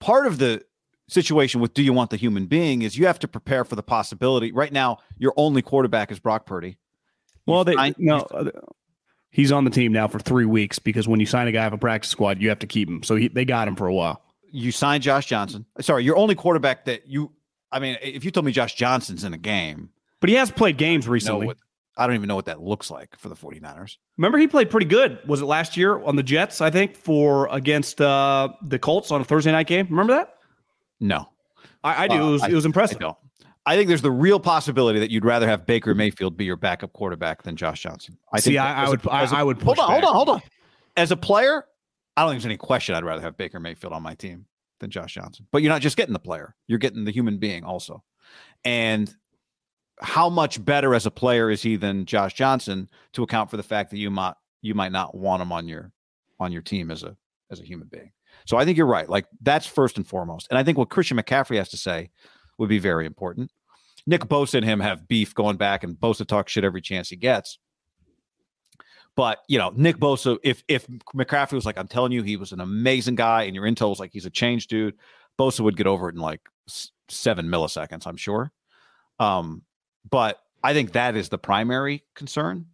part 0.00 0.26
of 0.26 0.38
the 0.38 0.64
situation 1.08 1.60
with 1.60 1.74
do 1.74 1.82
you 1.82 1.92
want 1.92 2.10
the 2.10 2.16
human 2.16 2.46
being 2.46 2.82
is 2.82 2.96
you 2.96 3.06
have 3.06 3.18
to 3.18 3.28
prepare 3.28 3.64
for 3.64 3.76
the 3.76 3.82
possibility. 3.82 4.52
Right 4.52 4.72
now, 4.72 4.98
your 5.18 5.34
only 5.36 5.62
quarterback 5.62 6.10
is 6.10 6.18
Brock 6.18 6.46
Purdy. 6.46 6.78
Well, 7.46 7.64
they 7.64 7.74
signed- 7.74 7.96
no, 7.98 8.26
he's 9.30 9.52
on 9.52 9.64
the 9.64 9.70
team 9.70 9.92
now 9.92 10.08
for 10.08 10.18
three 10.18 10.44
weeks 10.46 10.78
because 10.78 11.08
when 11.08 11.20
you 11.20 11.26
sign 11.26 11.48
a 11.48 11.52
guy 11.52 11.66
off 11.66 11.72
a 11.72 11.78
practice 11.78 12.10
squad, 12.10 12.40
you 12.40 12.48
have 12.48 12.60
to 12.60 12.66
keep 12.66 12.88
him. 12.88 13.02
So 13.02 13.16
he, 13.16 13.28
they 13.28 13.44
got 13.44 13.68
him 13.68 13.76
for 13.76 13.86
a 13.86 13.94
while. 13.94 14.22
You 14.52 14.72
signed 14.72 15.02
Josh 15.02 15.26
Johnson. 15.26 15.66
Sorry, 15.80 16.04
your 16.04 16.16
only 16.16 16.34
quarterback 16.34 16.84
that 16.86 17.06
you, 17.08 17.32
I 17.70 17.78
mean, 17.78 17.96
if 18.02 18.24
you 18.24 18.30
told 18.30 18.46
me 18.46 18.52
Josh 18.52 18.74
Johnson's 18.74 19.24
in 19.24 19.32
a 19.32 19.38
game, 19.38 19.90
But 20.20 20.30
he 20.30 20.36
has 20.36 20.50
played 20.50 20.76
games 20.76 21.08
recently. 21.08 21.46
what, 21.46 21.56
I 21.96 22.06
don't 22.06 22.14
even 22.16 22.28
know 22.28 22.36
what 22.36 22.46
that 22.46 22.62
looks 22.62 22.90
like 22.90 23.16
for 23.18 23.28
the 23.28 23.34
49ers. 23.34 23.96
Remember, 24.16 24.38
he 24.38 24.46
played 24.46 24.70
pretty 24.70 24.86
good. 24.86 25.18
Was 25.26 25.40
it 25.42 25.46
last 25.46 25.76
year 25.76 25.98
on 26.02 26.16
the 26.16 26.22
Jets? 26.22 26.60
I 26.60 26.70
think 26.70 26.96
for 26.96 27.48
against 27.50 28.00
uh, 28.00 28.48
the 28.62 28.78
Colts 28.78 29.10
on 29.10 29.20
a 29.20 29.24
Thursday 29.24 29.52
night 29.52 29.66
game. 29.66 29.86
Remember 29.90 30.14
that? 30.14 30.34
No. 31.00 31.28
I, 31.82 32.04
I 32.04 32.08
do. 32.08 32.14
Uh, 32.22 32.28
it 32.28 32.30
was, 32.30 32.42
I- 32.42 32.48
it 32.50 32.54
was 32.54 32.64
impressive. 32.66 32.98
don't. 32.98 33.16
I 33.66 33.76
think 33.76 33.88
there's 33.88 34.02
the 34.02 34.10
real 34.10 34.40
possibility 34.40 34.98
that 35.00 35.10
you'd 35.10 35.24
rather 35.24 35.46
have 35.46 35.66
Baker 35.66 35.94
Mayfield 35.94 36.36
be 36.36 36.46
your 36.46 36.56
backup 36.56 36.92
quarterback 36.94 37.42
than 37.42 37.56
Josh 37.56 37.82
Johnson. 37.82 38.16
I 38.32 38.40
See, 38.40 38.50
think 38.52 38.60
I- 38.60 38.84
I 38.84 38.88
would- 38.88 39.06
I- 39.08 39.24
a- 39.24 39.34
I 39.34 39.42
would 39.42 39.60
hold 39.60 39.78
on, 39.78 39.90
hold 39.90 40.04
on, 40.04 40.14
hold 40.14 40.28
on. 40.30 40.42
As 40.96 41.10
a 41.10 41.16
player, 41.16 41.64
I 42.16 42.22
don't 42.22 42.30
think 42.32 42.40
there's 42.42 42.46
any 42.46 42.56
question 42.56 42.94
I'd 42.94 43.04
rather 43.04 43.20
have 43.22 43.36
Baker 43.36 43.60
Mayfield 43.60 43.92
on 43.92 44.02
my 44.02 44.14
team 44.14 44.46
than 44.80 44.90
Josh 44.90 45.14
Johnson. 45.14 45.46
But 45.52 45.62
you're 45.62 45.68
not 45.72 45.82
just 45.82 45.96
getting 45.96 46.14
the 46.14 46.18
player; 46.18 46.56
you're 46.68 46.78
getting 46.78 47.04
the 47.04 47.10
human 47.12 47.38
being 47.38 47.62
also. 47.64 48.02
And 48.64 49.14
how 50.02 50.28
much 50.28 50.64
better 50.64 50.94
as 50.94 51.06
a 51.06 51.10
player 51.10 51.50
is 51.50 51.62
he 51.62 51.76
than 51.76 52.06
Josh 52.06 52.34
Johnson 52.34 52.88
to 53.12 53.22
account 53.22 53.50
for 53.50 53.56
the 53.56 53.62
fact 53.62 53.90
that 53.90 53.98
you 53.98 54.10
might 54.10 54.34
you 54.62 54.74
might 54.74 54.92
not 54.92 55.14
want 55.14 55.42
him 55.42 55.52
on 55.52 55.68
your 55.68 55.92
on 56.38 56.52
your 56.52 56.62
team 56.62 56.90
as 56.90 57.02
a 57.02 57.16
as 57.50 57.60
a 57.60 57.64
human 57.64 57.88
being. 57.88 58.12
So 58.46 58.56
I 58.56 58.64
think 58.64 58.78
you're 58.78 58.86
right. 58.86 59.08
Like 59.08 59.26
that's 59.42 59.66
first 59.66 59.96
and 59.96 60.06
foremost. 60.06 60.46
And 60.50 60.58
I 60.58 60.64
think 60.64 60.78
what 60.78 60.90
Christian 60.90 61.16
McCaffrey 61.16 61.56
has 61.56 61.68
to 61.70 61.76
say 61.76 62.10
would 62.58 62.68
be 62.68 62.78
very 62.78 63.06
important. 63.06 63.50
Nick 64.06 64.22
Bosa 64.22 64.54
and 64.54 64.64
him 64.64 64.80
have 64.80 65.06
beef 65.08 65.34
going 65.34 65.56
back, 65.56 65.84
and 65.84 65.94
Bosa 65.94 66.26
talks 66.26 66.52
shit 66.52 66.64
every 66.64 66.80
chance 66.80 67.08
he 67.08 67.16
gets. 67.16 67.58
But 69.16 69.38
you 69.48 69.58
know, 69.58 69.72
Nick 69.76 69.98
Bosa, 69.98 70.38
if 70.42 70.62
if 70.68 70.86
McCaffrey 71.14 71.52
was 71.52 71.66
like, 71.66 71.78
I'm 71.78 71.88
telling 71.88 72.12
you, 72.12 72.22
he 72.22 72.36
was 72.36 72.52
an 72.52 72.60
amazing 72.60 73.16
guy, 73.16 73.42
and 73.42 73.54
your 73.54 73.64
intel 73.64 73.90
was 73.90 74.00
like 74.00 74.12
he's 74.12 74.26
a 74.26 74.30
change 74.30 74.68
dude, 74.68 74.94
Bosa 75.38 75.60
would 75.60 75.76
get 75.76 75.86
over 75.86 76.08
it 76.08 76.14
in 76.14 76.20
like 76.20 76.40
seven 77.08 77.46
milliseconds, 77.46 78.06
I'm 78.06 78.16
sure. 78.16 78.52
Um, 79.18 79.62
but 80.08 80.40
I 80.62 80.72
think 80.74 80.92
that 80.92 81.16
is 81.16 81.28
the 81.28 81.38
primary 81.38 82.04
concern. 82.14 82.66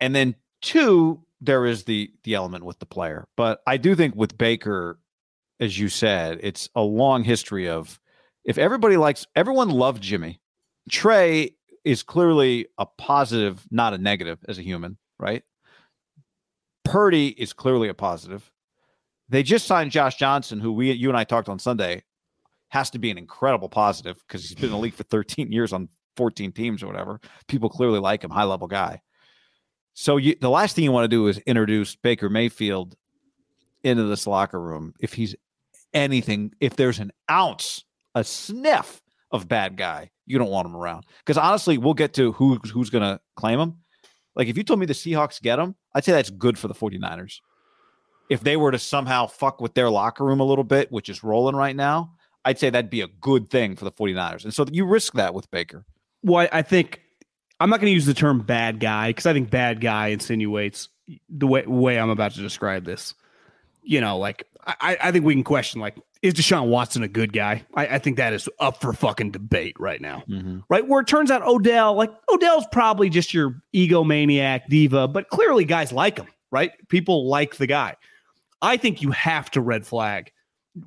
And 0.00 0.14
then 0.14 0.34
two, 0.62 1.22
there 1.40 1.66
is 1.66 1.84
the 1.84 2.10
the 2.24 2.34
element 2.34 2.64
with 2.64 2.78
the 2.78 2.86
player. 2.86 3.26
But 3.36 3.60
I 3.66 3.76
do 3.76 3.94
think 3.94 4.14
with 4.14 4.38
Baker, 4.38 4.98
as 5.60 5.78
you 5.78 5.88
said, 5.88 6.40
it's 6.42 6.68
a 6.74 6.82
long 6.82 7.24
history 7.24 7.68
of 7.68 8.00
if 8.44 8.58
everybody 8.58 8.96
likes 8.96 9.26
everyone 9.34 9.70
loved 9.70 10.02
Jimmy. 10.02 10.40
Trey 10.90 11.50
is 11.84 12.02
clearly 12.02 12.66
a 12.78 12.86
positive, 12.86 13.64
not 13.70 13.94
a 13.94 13.98
negative 13.98 14.38
as 14.48 14.58
a 14.58 14.62
human, 14.62 14.96
right? 15.18 15.42
Purdy 16.84 17.28
is 17.28 17.52
clearly 17.52 17.88
a 17.88 17.94
positive. 17.94 18.50
They 19.28 19.42
just 19.42 19.66
signed 19.66 19.90
Josh 19.90 20.16
Johnson, 20.16 20.60
who 20.60 20.72
we 20.72 20.92
you 20.92 21.08
and 21.08 21.18
I 21.18 21.24
talked 21.24 21.48
on 21.48 21.58
Sunday, 21.58 22.02
has 22.68 22.90
to 22.90 22.98
be 22.98 23.10
an 23.10 23.18
incredible 23.18 23.68
positive 23.68 24.22
because 24.26 24.42
he's 24.42 24.54
been 24.54 24.66
in 24.66 24.70
the 24.72 24.78
league 24.78 24.94
for 24.94 25.02
13 25.04 25.50
years 25.52 25.72
on 25.72 25.88
14 26.16 26.52
teams 26.52 26.82
or 26.82 26.86
whatever. 26.86 27.20
People 27.48 27.68
clearly 27.68 28.00
like 28.00 28.24
him, 28.24 28.30
high 28.30 28.44
level 28.44 28.68
guy. 28.68 29.00
So 29.94 30.18
you, 30.18 30.36
the 30.40 30.50
last 30.50 30.76
thing 30.76 30.84
you 30.84 30.92
want 30.92 31.04
to 31.04 31.08
do 31.08 31.26
is 31.26 31.38
introduce 31.38 31.96
Baker 31.96 32.28
Mayfield 32.28 32.96
into 33.82 34.04
this 34.04 34.26
locker 34.26 34.60
room 34.60 34.94
if 35.00 35.14
he's 35.14 35.34
anything, 35.94 36.52
if 36.60 36.76
there's 36.76 36.98
an 36.98 37.12
ounce, 37.30 37.84
a 38.14 38.22
sniff 38.22 39.00
of 39.30 39.48
bad 39.48 39.76
guy, 39.76 40.10
you 40.26 40.38
don't 40.38 40.50
want 40.50 40.66
him 40.66 40.76
around. 40.76 41.04
Because 41.20 41.38
honestly, 41.38 41.78
we'll 41.78 41.94
get 41.94 42.14
to 42.14 42.32
who 42.32 42.56
who's 42.72 42.90
going 42.90 43.02
to 43.02 43.20
claim 43.36 43.58
him. 43.58 43.78
Like 44.34 44.48
if 44.48 44.56
you 44.56 44.64
told 44.64 44.80
me 44.80 44.86
the 44.86 44.92
Seahawks 44.92 45.40
get 45.40 45.58
him, 45.58 45.74
I'd 45.94 46.04
say 46.04 46.12
that's 46.12 46.30
good 46.30 46.58
for 46.58 46.68
the 46.68 46.74
49ers. 46.74 47.40
If 48.28 48.40
they 48.40 48.56
were 48.56 48.72
to 48.72 48.78
somehow 48.78 49.26
fuck 49.26 49.60
with 49.60 49.74
their 49.74 49.88
locker 49.88 50.24
room 50.24 50.40
a 50.40 50.44
little 50.44 50.64
bit, 50.64 50.92
which 50.92 51.08
is 51.08 51.24
rolling 51.24 51.56
right 51.56 51.76
now, 51.76 52.12
I'd 52.44 52.58
say 52.58 52.70
that'd 52.70 52.90
be 52.90 53.00
a 53.00 53.08
good 53.08 53.48
thing 53.50 53.76
for 53.76 53.84
the 53.84 53.92
49ers. 53.92 54.44
And 54.44 54.52
so 54.52 54.66
you 54.70 54.84
risk 54.84 55.14
that 55.14 55.32
with 55.32 55.50
Baker. 55.50 55.84
Well, 56.22 56.48
I 56.52 56.62
think 56.62 57.00
I'm 57.60 57.70
not 57.70 57.80
going 57.80 57.90
to 57.90 57.94
use 57.94 58.06
the 58.06 58.14
term 58.14 58.40
bad 58.40 58.80
guy 58.80 59.10
because 59.10 59.26
I 59.26 59.32
think 59.32 59.50
bad 59.50 59.80
guy 59.80 60.08
insinuates 60.08 60.88
the 61.28 61.46
way, 61.46 61.64
way 61.66 61.98
I'm 61.98 62.10
about 62.10 62.32
to 62.32 62.40
describe 62.40 62.84
this. 62.84 63.14
You 63.82 64.00
know, 64.00 64.18
like 64.18 64.44
I, 64.66 64.96
I 65.00 65.12
think 65.12 65.24
we 65.24 65.34
can 65.34 65.44
question 65.44 65.80
like, 65.80 65.96
is 66.22 66.34
Deshaun 66.34 66.68
Watson 66.68 67.02
a 67.02 67.08
good 67.08 67.32
guy? 67.32 67.64
I, 67.74 67.86
I 67.86 67.98
think 67.98 68.16
that 68.16 68.32
is 68.32 68.48
up 68.58 68.80
for 68.80 68.92
fucking 68.92 69.30
debate 69.30 69.76
right 69.78 70.00
now. 70.00 70.24
Mm-hmm. 70.28 70.60
Right. 70.68 70.86
Where 70.86 71.00
it 71.00 71.06
turns 71.06 71.30
out 71.30 71.42
Odell, 71.42 71.94
like 71.94 72.10
Odell's 72.28 72.66
probably 72.72 73.08
just 73.08 73.32
your 73.32 73.62
egomaniac 73.74 74.62
diva, 74.68 75.06
but 75.06 75.28
clearly 75.28 75.64
guys 75.64 75.92
like 75.92 76.18
him, 76.18 76.26
right? 76.50 76.72
People 76.88 77.28
like 77.28 77.56
the 77.56 77.66
guy. 77.66 77.96
I 78.60 78.76
think 78.76 79.02
you 79.02 79.10
have 79.12 79.50
to 79.52 79.60
red 79.60 79.86
flag, 79.86 80.32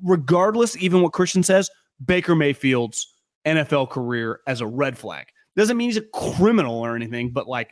regardless, 0.02 0.76
even 0.76 1.00
what 1.00 1.12
Christian 1.12 1.42
says, 1.42 1.70
Baker 2.04 2.34
Mayfield's 2.34 3.09
NFL 3.44 3.90
career 3.90 4.40
as 4.46 4.60
a 4.60 4.66
red 4.66 4.98
flag. 4.98 5.26
Doesn't 5.56 5.76
mean 5.76 5.88
he's 5.88 5.96
a 5.96 6.02
criminal 6.02 6.80
or 6.80 6.94
anything, 6.96 7.30
but 7.30 7.48
like, 7.48 7.70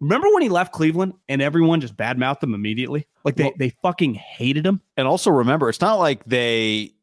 remember 0.00 0.28
when 0.32 0.42
he 0.42 0.48
left 0.48 0.72
Cleveland 0.72 1.14
and 1.28 1.42
everyone 1.42 1.80
just 1.80 1.96
badmouthed 1.96 2.42
him 2.42 2.54
immediately? 2.54 3.06
Like 3.24 3.36
they, 3.36 3.44
Well- 3.44 3.52
they 3.58 3.70
fucking 3.82 4.14
hated 4.14 4.66
him. 4.66 4.80
And 4.96 5.06
also 5.06 5.30
remember, 5.30 5.68
it's 5.68 5.80
not 5.80 5.98
like 5.98 6.24
they 6.24 6.94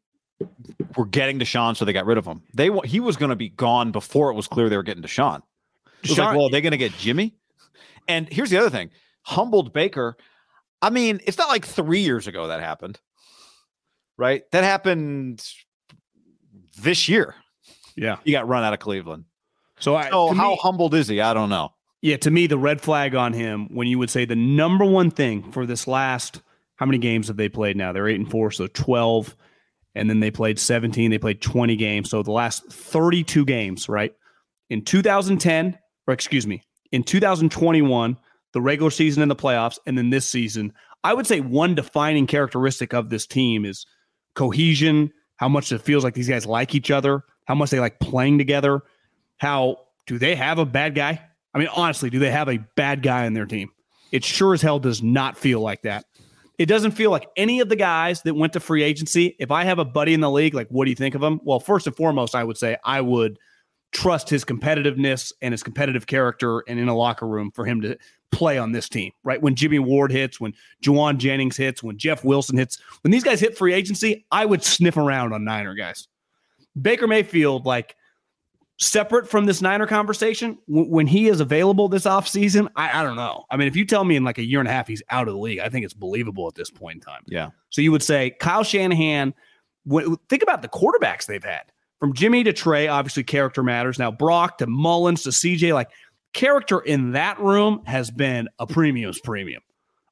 were 0.96 1.06
getting 1.06 1.38
Deshaun, 1.38 1.76
so 1.76 1.84
they 1.84 1.92
got 1.92 2.06
rid 2.06 2.18
of 2.18 2.24
him. 2.26 2.42
They 2.54 2.70
he 2.84 3.00
was 3.00 3.16
going 3.16 3.30
to 3.30 3.36
be 3.36 3.48
gone 3.48 3.92
before 3.92 4.30
it 4.30 4.34
was 4.34 4.46
clear 4.48 4.68
they 4.68 4.76
were 4.76 4.82
getting 4.82 5.02
Deshaun. 5.02 5.42
It 6.02 6.10
was 6.10 6.18
like, 6.18 6.36
well, 6.36 6.46
are 6.46 6.50
they 6.50 6.60
going 6.60 6.72
to 6.72 6.76
get 6.78 6.92
Jimmy? 6.96 7.34
And 8.06 8.28
here's 8.28 8.50
the 8.50 8.56
other 8.56 8.70
thing: 8.70 8.90
humbled 9.22 9.72
Baker. 9.72 10.16
I 10.80 10.90
mean, 10.90 11.20
it's 11.26 11.38
not 11.38 11.48
like 11.48 11.66
three 11.66 12.00
years 12.00 12.28
ago 12.28 12.46
that 12.48 12.60
happened, 12.60 13.00
right? 14.16 14.42
That 14.52 14.62
happened 14.64 15.44
this 16.80 17.08
year. 17.08 17.34
Yeah. 17.98 18.16
He 18.24 18.32
got 18.32 18.48
run 18.48 18.64
out 18.64 18.72
of 18.72 18.78
Cleveland. 18.78 19.24
So, 19.80 19.94
I, 19.94 20.10
So 20.10 20.32
how 20.32 20.50
me- 20.50 20.58
humbled 20.60 20.94
is 20.94 21.08
he? 21.08 21.20
I 21.20 21.34
don't 21.34 21.48
know. 21.50 21.70
Yeah, 22.00 22.16
to 22.18 22.30
me, 22.30 22.46
the 22.46 22.58
red 22.58 22.80
flag 22.80 23.14
on 23.14 23.32
him 23.32 23.68
when 23.74 23.88
you 23.88 23.98
would 23.98 24.10
say 24.10 24.24
the 24.24 24.36
number 24.36 24.84
one 24.84 25.10
thing 25.10 25.50
for 25.50 25.66
this 25.66 25.86
last 25.86 26.42
how 26.76 26.86
many 26.86 26.98
games 26.98 27.26
have 27.26 27.36
they 27.36 27.48
played 27.48 27.76
now? 27.76 27.92
They're 27.92 28.08
eight 28.08 28.20
and 28.20 28.30
four, 28.30 28.52
so 28.52 28.68
twelve, 28.68 29.36
and 29.96 30.08
then 30.08 30.20
they 30.20 30.30
played 30.30 30.60
seventeen. 30.60 31.10
They 31.10 31.18
played 31.18 31.42
twenty 31.42 31.74
games, 31.74 32.08
so 32.08 32.22
the 32.22 32.30
last 32.30 32.70
thirty-two 32.70 33.44
games, 33.44 33.88
right? 33.88 34.14
In 34.70 34.84
2010, 34.84 35.76
or 36.06 36.14
excuse 36.14 36.46
me, 36.46 36.62
in 36.92 37.02
2021, 37.02 38.16
the 38.52 38.60
regular 38.60 38.90
season 38.92 39.22
and 39.22 39.30
the 39.30 39.34
playoffs, 39.36 39.78
and 39.86 39.98
then 39.98 40.10
this 40.10 40.28
season, 40.28 40.72
I 41.02 41.14
would 41.14 41.26
say 41.26 41.40
one 41.40 41.74
defining 41.74 42.28
characteristic 42.28 42.92
of 42.94 43.10
this 43.10 43.26
team 43.26 43.64
is 43.64 43.84
cohesion. 44.34 45.12
How 45.36 45.48
much 45.48 45.72
it 45.72 45.80
feels 45.82 46.04
like 46.04 46.14
these 46.14 46.28
guys 46.28 46.46
like 46.46 46.74
each 46.76 46.90
other. 46.92 47.24
How 47.48 47.54
much 47.54 47.70
they 47.70 47.80
like 47.80 47.98
playing 47.98 48.36
together. 48.36 48.82
How 49.38 49.78
do 50.06 50.18
they 50.18 50.36
have 50.36 50.58
a 50.58 50.66
bad 50.66 50.94
guy? 50.94 51.22
I 51.54 51.58
mean, 51.58 51.68
honestly, 51.74 52.10
do 52.10 52.18
they 52.18 52.30
have 52.30 52.50
a 52.50 52.58
bad 52.76 53.02
guy 53.02 53.24
on 53.24 53.32
their 53.32 53.46
team? 53.46 53.70
It 54.12 54.22
sure 54.22 54.52
as 54.52 54.60
hell 54.60 54.78
does 54.78 55.02
not 55.02 55.38
feel 55.38 55.60
like 55.60 55.80
that. 55.82 56.04
It 56.58 56.66
doesn't 56.66 56.90
feel 56.90 57.10
like 57.10 57.26
any 57.38 57.60
of 57.60 57.70
the 57.70 57.76
guys 57.76 58.20
that 58.22 58.34
went 58.34 58.52
to 58.52 58.60
free 58.60 58.82
agency. 58.82 59.34
If 59.38 59.50
I 59.50 59.64
have 59.64 59.78
a 59.78 59.84
buddy 59.86 60.12
in 60.12 60.20
the 60.20 60.30
league, 60.30 60.52
like, 60.52 60.68
what 60.68 60.84
do 60.84 60.90
you 60.90 60.96
think 60.96 61.14
of 61.14 61.22
him? 61.22 61.40
Well, 61.42 61.58
first 61.58 61.86
and 61.86 61.96
foremost, 61.96 62.34
I 62.34 62.44
would 62.44 62.58
say 62.58 62.76
I 62.84 63.00
would 63.00 63.38
trust 63.92 64.28
his 64.28 64.44
competitiveness 64.44 65.32
and 65.40 65.52
his 65.52 65.62
competitive 65.62 66.06
character 66.06 66.62
and 66.68 66.78
in 66.78 66.88
a 66.88 66.94
locker 66.94 67.26
room 67.26 67.50
for 67.52 67.64
him 67.64 67.80
to 67.80 67.96
play 68.30 68.58
on 68.58 68.72
this 68.72 68.90
team, 68.90 69.12
right? 69.24 69.40
When 69.40 69.54
Jimmy 69.54 69.78
Ward 69.78 70.12
hits, 70.12 70.38
when 70.38 70.52
Jauan 70.84 71.16
Jennings 71.16 71.56
hits, 71.56 71.82
when 71.82 71.96
Jeff 71.96 72.24
Wilson 72.24 72.58
hits, 72.58 72.78
when 73.02 73.10
these 73.10 73.24
guys 73.24 73.40
hit 73.40 73.56
free 73.56 73.72
agency, 73.72 74.26
I 74.30 74.44
would 74.44 74.62
sniff 74.62 74.98
around 74.98 75.32
on 75.32 75.44
Niner 75.44 75.72
guys. 75.74 76.08
Baker 76.80 77.06
Mayfield, 77.06 77.66
like, 77.66 77.96
separate 78.78 79.28
from 79.28 79.44
this 79.44 79.60
Niner 79.60 79.86
conversation, 79.86 80.56
w- 80.68 80.88
when 80.88 81.06
he 81.06 81.28
is 81.28 81.40
available 81.40 81.88
this 81.88 82.04
offseason, 82.04 82.68
I, 82.76 83.00
I 83.00 83.02
don't 83.02 83.16
know. 83.16 83.44
I 83.50 83.56
mean, 83.56 83.68
if 83.68 83.76
you 83.76 83.84
tell 83.84 84.04
me 84.04 84.16
in 84.16 84.24
like 84.24 84.38
a 84.38 84.44
year 84.44 84.60
and 84.60 84.68
a 84.68 84.72
half 84.72 84.86
he's 84.86 85.02
out 85.10 85.26
of 85.26 85.34
the 85.34 85.40
league, 85.40 85.58
I 85.58 85.68
think 85.68 85.84
it's 85.84 85.94
believable 85.94 86.46
at 86.46 86.54
this 86.54 86.70
point 86.70 86.96
in 86.96 87.00
time. 87.00 87.22
Yeah. 87.26 87.50
So 87.70 87.82
you 87.82 87.90
would 87.90 88.02
say 88.02 88.30
Kyle 88.38 88.62
Shanahan, 88.62 89.34
w- 89.86 90.16
think 90.28 90.42
about 90.42 90.62
the 90.62 90.68
quarterbacks 90.68 91.26
they've 91.26 91.42
had 91.42 91.72
from 91.98 92.14
Jimmy 92.14 92.44
to 92.44 92.52
Trey, 92.52 92.86
obviously 92.86 93.24
character 93.24 93.62
matters. 93.62 93.98
Now, 93.98 94.12
Brock 94.12 94.58
to 94.58 94.66
Mullens 94.66 95.24
to 95.24 95.30
CJ, 95.30 95.74
like 95.74 95.90
character 96.32 96.78
in 96.78 97.12
that 97.12 97.40
room 97.40 97.82
has 97.84 98.10
been 98.12 98.48
a 98.60 98.66
premium's 98.66 99.20
premium. 99.20 99.62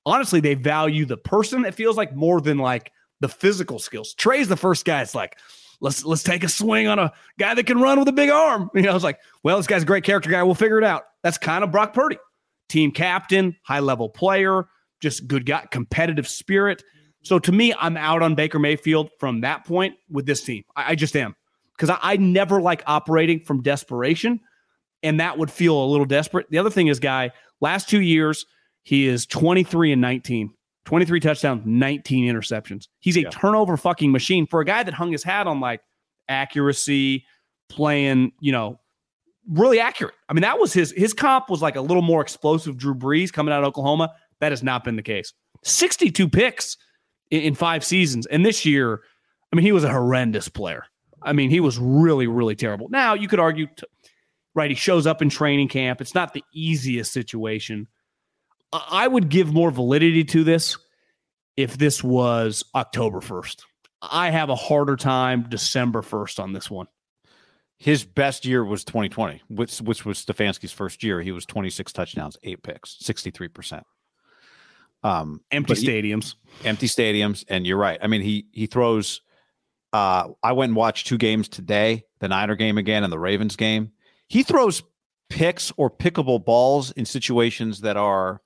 Honestly, 0.04 0.40
they 0.40 0.54
value 0.54 1.04
the 1.04 1.16
person, 1.16 1.64
it 1.64 1.74
feels 1.74 1.96
like 1.96 2.14
more 2.16 2.40
than 2.40 2.58
like 2.58 2.90
the 3.20 3.28
physical 3.28 3.78
skills. 3.78 4.12
Trey's 4.14 4.48
the 4.48 4.56
first 4.56 4.84
guy. 4.84 5.02
It's 5.02 5.14
like, 5.14 5.38
let's 5.80 6.04
let's 6.04 6.22
take 6.22 6.44
a 6.44 6.48
swing 6.48 6.88
on 6.88 6.98
a 6.98 7.12
guy 7.38 7.54
that 7.54 7.66
can 7.66 7.80
run 7.80 7.98
with 7.98 8.08
a 8.08 8.12
big 8.12 8.30
arm. 8.30 8.70
You 8.74 8.82
know, 8.82 8.94
it's 8.94 9.04
like, 9.04 9.20
well, 9.42 9.56
this 9.56 9.66
guy's 9.66 9.82
a 9.82 9.86
great 9.86 10.04
character 10.04 10.30
guy. 10.30 10.42
We'll 10.42 10.54
figure 10.54 10.78
it 10.78 10.84
out. 10.84 11.04
That's 11.22 11.38
kind 11.38 11.64
of 11.64 11.70
Brock 11.70 11.92
Purdy, 11.92 12.18
team 12.68 12.92
captain, 12.92 13.56
high 13.62 13.80
level 13.80 14.08
player, 14.08 14.66
just 15.00 15.26
good 15.26 15.46
guy, 15.46 15.66
competitive 15.70 16.28
spirit. 16.28 16.82
So 17.22 17.38
to 17.40 17.52
me, 17.52 17.74
I'm 17.78 17.96
out 17.96 18.22
on 18.22 18.34
Baker 18.34 18.58
Mayfield 18.58 19.10
from 19.18 19.40
that 19.40 19.64
point 19.64 19.96
with 20.10 20.26
this 20.26 20.42
team. 20.42 20.64
I, 20.76 20.92
I 20.92 20.94
just 20.94 21.16
am 21.16 21.34
because 21.76 21.90
I, 21.90 21.98
I 22.00 22.16
never 22.16 22.60
like 22.60 22.82
operating 22.86 23.40
from 23.40 23.62
desperation, 23.62 24.40
and 25.02 25.20
that 25.20 25.38
would 25.38 25.50
feel 25.50 25.82
a 25.82 25.86
little 25.86 26.06
desperate. 26.06 26.46
The 26.50 26.58
other 26.58 26.70
thing 26.70 26.86
is, 26.86 27.00
guy, 27.00 27.32
last 27.60 27.88
two 27.88 28.00
years 28.00 28.46
he 28.86 29.08
is 29.08 29.26
23 29.26 29.92
and 29.92 30.00
19. 30.00 30.50
23 30.86 31.20
touchdowns, 31.20 31.62
19 31.66 32.32
interceptions. 32.32 32.88
He's 33.00 33.16
a 33.16 33.22
Yeah. 33.22 33.28
turnover 33.30 33.76
fucking 33.76 34.10
machine 34.12 34.46
for 34.46 34.60
a 34.60 34.64
guy 34.64 34.82
that 34.82 34.94
hung 34.94 35.12
his 35.12 35.22
hat 35.22 35.46
on 35.46 35.60
like 35.60 35.82
accuracy, 36.28 37.24
playing, 37.68 38.32
you 38.40 38.52
know, 38.52 38.80
really 39.50 39.78
accurate. 39.80 40.14
I 40.28 40.32
mean, 40.32 40.42
that 40.42 40.58
was 40.58 40.72
his 40.72 40.92
his 40.92 41.12
comp 41.12 41.50
was 41.50 41.62
like 41.62 41.76
a 41.76 41.80
little 41.80 42.02
more 42.02 42.20
explosive 42.22 42.76
Drew 42.76 42.94
Brees 42.94 43.32
coming 43.32 43.52
out 43.52 43.62
of 43.62 43.68
Oklahoma. 43.68 44.12
That 44.40 44.52
has 44.52 44.62
not 44.62 44.84
been 44.84 44.96
the 44.96 45.02
case. 45.02 45.32
62 45.62 46.28
picks 46.28 46.76
in, 47.30 47.42
in 47.42 47.54
five 47.54 47.84
seasons. 47.84 48.26
And 48.26 48.44
this 48.44 48.64
year, 48.64 49.02
I 49.52 49.56
mean, 49.56 49.64
he 49.64 49.72
was 49.72 49.84
a 49.84 49.90
horrendous 49.90 50.48
player. 50.48 50.84
I 51.22 51.32
mean, 51.32 51.50
he 51.50 51.60
was 51.60 51.78
really, 51.78 52.26
really 52.26 52.54
terrible. 52.54 52.88
Now, 52.90 53.14
you 53.14 53.26
could 53.26 53.40
argue, 53.40 53.66
t- 53.66 53.86
right, 54.54 54.70
he 54.70 54.76
shows 54.76 55.06
up 55.06 55.22
in 55.22 55.30
training 55.30 55.68
camp. 55.68 56.00
It's 56.00 56.14
not 56.14 56.34
the 56.34 56.44
easiest 56.52 57.12
situation. 57.12 57.88
I 58.90 59.06
would 59.08 59.28
give 59.28 59.52
more 59.52 59.70
validity 59.70 60.24
to 60.24 60.44
this 60.44 60.76
if 61.56 61.76
this 61.78 62.02
was 62.04 62.64
October 62.74 63.20
1st. 63.20 63.62
I 64.02 64.30
have 64.30 64.50
a 64.50 64.54
harder 64.56 64.96
time 64.96 65.46
December 65.48 66.02
1st 66.02 66.38
on 66.40 66.52
this 66.52 66.70
one. 66.70 66.86
His 67.78 68.04
best 68.04 68.44
year 68.46 68.64
was 68.64 68.84
2020, 68.84 69.42
which 69.48 69.78
which 69.82 70.04
was 70.06 70.24
Stefanski's 70.24 70.72
first 70.72 71.02
year. 71.02 71.20
He 71.20 71.30
was 71.32 71.44
26 71.44 71.92
touchdowns, 71.92 72.36
eight 72.42 72.62
picks, 72.62 72.96
63 73.00 73.48
percent. 73.48 73.82
Um, 75.02 75.40
Empty 75.50 75.68
but 75.74 75.78
he- 75.78 75.86
stadiums. 75.86 76.34
empty 76.64 76.86
stadiums, 76.86 77.44
and 77.48 77.66
you're 77.66 77.76
right. 77.76 77.98
I 78.02 78.06
mean, 78.06 78.22
he 78.22 78.46
he 78.52 78.66
throws. 78.66 79.20
Uh, 79.92 80.28
I 80.42 80.52
went 80.52 80.70
and 80.70 80.76
watched 80.76 81.06
two 81.06 81.18
games 81.18 81.48
today: 81.48 82.04
the 82.20 82.28
Niner 82.28 82.54
game 82.56 82.78
again 82.78 83.04
and 83.04 83.12
the 83.12 83.18
Ravens 83.18 83.56
game. 83.56 83.92
He 84.28 84.42
throws 84.42 84.82
picks 85.28 85.70
or 85.76 85.90
pickable 85.90 86.42
balls 86.42 86.92
in 86.92 87.04
situations 87.04 87.82
that 87.82 87.96
are 87.98 88.40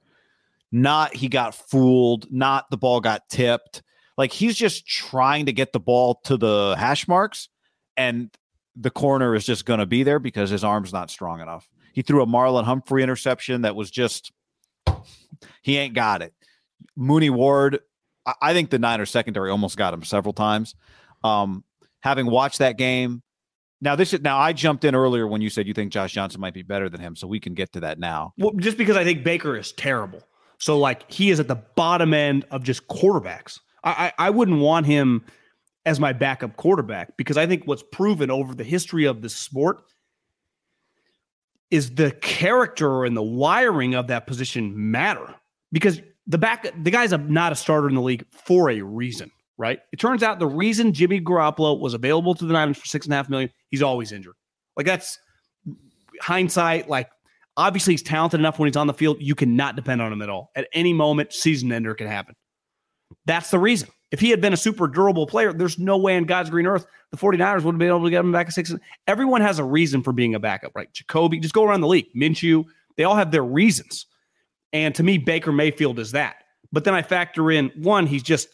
not 0.73 1.15
he 1.15 1.29
got 1.29 1.55
fooled, 1.55 2.27
not 2.31 2.71
the 2.71 2.77
ball 2.77 3.01
got 3.01 3.29
tipped. 3.29 3.83
Like 4.17 4.33
he's 4.33 4.57
just 4.57 4.87
trying 4.87 5.47
to 5.47 5.53
get 5.53 5.73
the 5.73 5.81
ball 5.81 6.21
to 6.25 6.37
the 6.37 6.77
hash 6.79 7.09
marks, 7.09 7.49
and 7.97 8.31
the 8.77 8.91
corner 8.91 9.35
is 9.35 9.45
just 9.45 9.65
going 9.65 9.81
to 9.81 9.87
be 9.87 10.03
there 10.03 10.19
because 10.19 10.51
his 10.51 10.65
arm's 10.65 10.93
not 10.93 11.11
strong 11.11 11.41
enough. 11.41 11.69
He 11.93 12.03
threw 12.03 12.23
a 12.23 12.27
Marlon 12.27 12.65
Humphrey 12.65 13.03
interception 13.03 13.63
that 13.63 13.75
was 13.75 13.91
just 13.91 14.33
he 15.63 15.77
ain't 15.79 15.95
got 15.95 16.23
it. 16.23 16.35
Mooney 16.97 17.31
Ward, 17.31 17.81
I- 18.27 18.53
think 18.53 18.71
the 18.71 18.79
Niners 18.79 19.11
secondary 19.11 19.51
almost 19.51 19.77
got 19.77 19.95
him 19.95 20.05
several 20.05 20.35
times. 20.35 20.75
Um, 21.25 21.65
having 22.01 22.27
watched 22.27 22.59
that 22.59 22.79
game, 22.79 23.23
now 23.81 23.97
this 23.97 24.13
is 24.13 24.21
now 24.21 24.39
I 24.39 24.53
jumped 24.53 24.85
in 24.85 24.95
earlier 24.95 25.27
when 25.27 25.41
you 25.41 25.51
said 25.51 25.67
you 25.67 25.75
think 25.75 25.93
Josh 25.93 26.13
Johnson 26.13 26.41
might 26.41 26.55
be 26.55 26.63
better 26.63 26.89
than 26.89 27.01
him, 27.01 27.17
so 27.17 27.27
we 27.27 27.41
can 27.41 27.55
get 27.55 27.73
to 27.73 27.81
that 27.81 27.99
now. 27.99 28.35
Well, 28.37 28.53
just 28.57 28.77
because 28.77 28.97
I 28.97 29.05
think 29.05 29.25
Baker 29.25 29.57
is 29.57 29.73
terrible. 29.73 30.23
So 30.61 30.79
like 30.79 31.11
he 31.11 31.31
is 31.31 31.41
at 31.41 31.49
the 31.49 31.57
bottom 31.57 32.15
end 32.15 32.45
of 32.51 32.63
just 32.63 32.87
quarterbacks. 32.87 33.59
I, 33.83 34.13
I, 34.19 34.27
I 34.27 34.31
wouldn't 34.31 34.61
want 34.61 34.87
him 34.87 35.25
as 35.87 35.99
my 35.99 36.13
backup 36.13 36.57
quarterback 36.57 37.17
because 37.17 37.37
I 37.37 37.47
think 37.47 37.65
what's 37.65 37.83
proven 37.83 38.31
over 38.31 38.55
the 38.55 38.65
history 38.65 39.07
of 39.07 39.23
the 39.23 39.29
sport 39.29 39.83
is 41.71 41.95
the 41.95 42.11
character 42.11 43.05
and 43.05 43.17
the 43.17 43.23
wiring 43.23 43.95
of 43.95 44.09
that 44.09 44.27
position 44.27 44.91
matter 44.91 45.35
because 45.73 46.01
the 46.27 46.37
back 46.37 46.71
the 46.83 46.91
guy's 46.91 47.13
a, 47.13 47.19
not 47.19 47.53
a 47.53 47.57
starter 47.57 47.89
in 47.89 47.95
the 47.95 48.03
league 48.03 48.27
for 48.31 48.71
a 48.71 48.83
reason, 48.83 49.31
right? 49.57 49.81
It 49.93 49.99
turns 49.99 50.23
out 50.23 50.39
the 50.39 50.47
reason 50.47 50.93
Jimmy 50.93 51.21
Garoppolo 51.21 51.81
was 51.81 51.95
available 51.95 52.35
to 52.35 52.45
the 52.45 52.53
Niners 52.53 52.77
for 52.77 52.87
six 52.87 53.07
and 53.07 53.15
a 53.15 53.17
half 53.17 53.31
million, 53.31 53.51
he's 53.71 53.83
always 53.83 54.13
injured. 54.13 54.35
Like 54.77 54.85
that's 54.85 55.19
hindsight. 56.21 56.89
Like 56.89 57.09
obviously 57.61 57.93
he's 57.93 58.03
talented 58.03 58.41
enough 58.41 58.59
when 58.59 58.69
he's 58.69 58.77
on 58.77 58.87
the 58.87 58.95
field. 58.95 59.19
You 59.21 59.35
cannot 59.35 59.77
depend 59.77 60.01
on 60.01 60.13
him 60.13 60.23
at 60.23 60.31
all. 60.31 60.51
At 60.57 60.67
any 60.73 60.93
moment, 60.93 61.33
season 61.33 61.71
ender 61.71 61.95
can 61.95 62.07
happen. 62.07 62.35
That's 63.27 63.51
the 63.51 63.59
reason. 63.59 63.89
If 64.11 64.19
he 64.19 64.31
had 64.31 64.41
been 64.41 64.53
a 64.53 64.57
super 64.57 64.89
durable 64.89 65.27
player, 65.27 65.53
there's 65.53 65.79
no 65.79 65.97
way 65.97 66.17
in 66.17 66.25
God's 66.25 66.51
green 66.51 66.67
earth 66.67 66.87
the 67.11 67.17
49ers 67.17 67.65
would 67.65 67.75
have 67.75 67.79
been 67.79 67.89
able 67.89 68.05
to 68.05 68.11
get 68.11 68.21
him 68.21 68.33
back 68.33 68.47
at 68.47 68.53
six. 68.53 68.73
Everyone 69.07 69.41
has 69.41 69.59
a 69.59 69.65
reason 69.65 70.03
for 70.03 70.13
being 70.13 70.35
a 70.35 70.41
backup, 70.41 70.73
right? 70.75 70.93
Jacoby, 70.93 71.41
just 71.41 71.55
go 71.55 71.65
around 71.65 71.81
the 71.81 71.89
league. 71.89 72.07
Minshew, 72.17 72.65
they 72.97 73.05
all 73.05 73.17
have 73.17 73.33
their 73.33 73.45
reasons. 73.45 74.07
And 74.73 74.95
to 74.95 75.03
me, 75.03 75.19
Baker 75.19 75.51
Mayfield 75.51 75.99
is 75.99 76.13
that. 76.13 76.37
But 76.73 76.85
then 76.85 76.95
I 76.95 77.03
factor 77.03 77.51
in 77.51 77.73
one, 77.77 78.07
he's 78.07 78.23
just, 78.23 78.49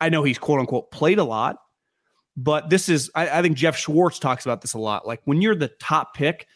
I 0.00 0.08
know 0.10 0.22
he's 0.22 0.38
quote 0.38 0.60
unquote 0.60 0.92
played 0.92 1.18
a 1.18 1.24
lot, 1.24 1.56
but 2.36 2.70
this 2.70 2.88
is, 2.88 3.10
I, 3.16 3.38
I 3.40 3.42
think 3.42 3.56
Geoff 3.56 3.76
Schwartz 3.76 4.20
talks 4.20 4.46
about 4.46 4.60
this 4.60 4.74
a 4.74 4.78
lot. 4.78 5.06
Like 5.06 5.20
when 5.24 5.42
you're 5.42 5.56
the 5.56 5.72
top 5.80 6.14
pick, 6.14 6.46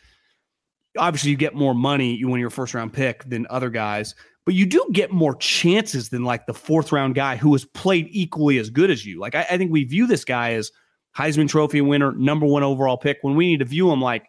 obviously 0.98 1.30
you 1.30 1.36
get 1.36 1.54
more 1.54 1.74
money 1.74 2.14
you 2.14 2.28
win 2.28 2.40
your 2.40 2.50
first 2.50 2.74
round 2.74 2.92
pick 2.92 3.24
than 3.24 3.46
other 3.50 3.70
guys, 3.70 4.14
but 4.44 4.54
you 4.54 4.66
do 4.66 4.84
get 4.92 5.10
more 5.10 5.34
chances 5.36 6.08
than 6.08 6.24
like 6.24 6.46
the 6.46 6.54
fourth 6.54 6.92
round 6.92 7.14
guy 7.14 7.36
who 7.36 7.52
has 7.52 7.64
played 7.64 8.08
equally 8.10 8.58
as 8.58 8.70
good 8.70 8.90
as 8.90 9.04
you. 9.06 9.20
Like 9.20 9.34
I, 9.34 9.46
I 9.50 9.58
think 9.58 9.70
we 9.70 9.84
view 9.84 10.06
this 10.06 10.24
guy 10.24 10.52
as 10.52 10.70
Heisman 11.16 11.48
Trophy 11.48 11.80
winner, 11.80 12.12
number 12.12 12.46
one 12.46 12.62
overall 12.62 12.96
pick. 12.96 13.18
When 13.22 13.36
we 13.36 13.46
need 13.46 13.58
to 13.58 13.64
view 13.64 13.90
him 13.90 14.00
like 14.00 14.26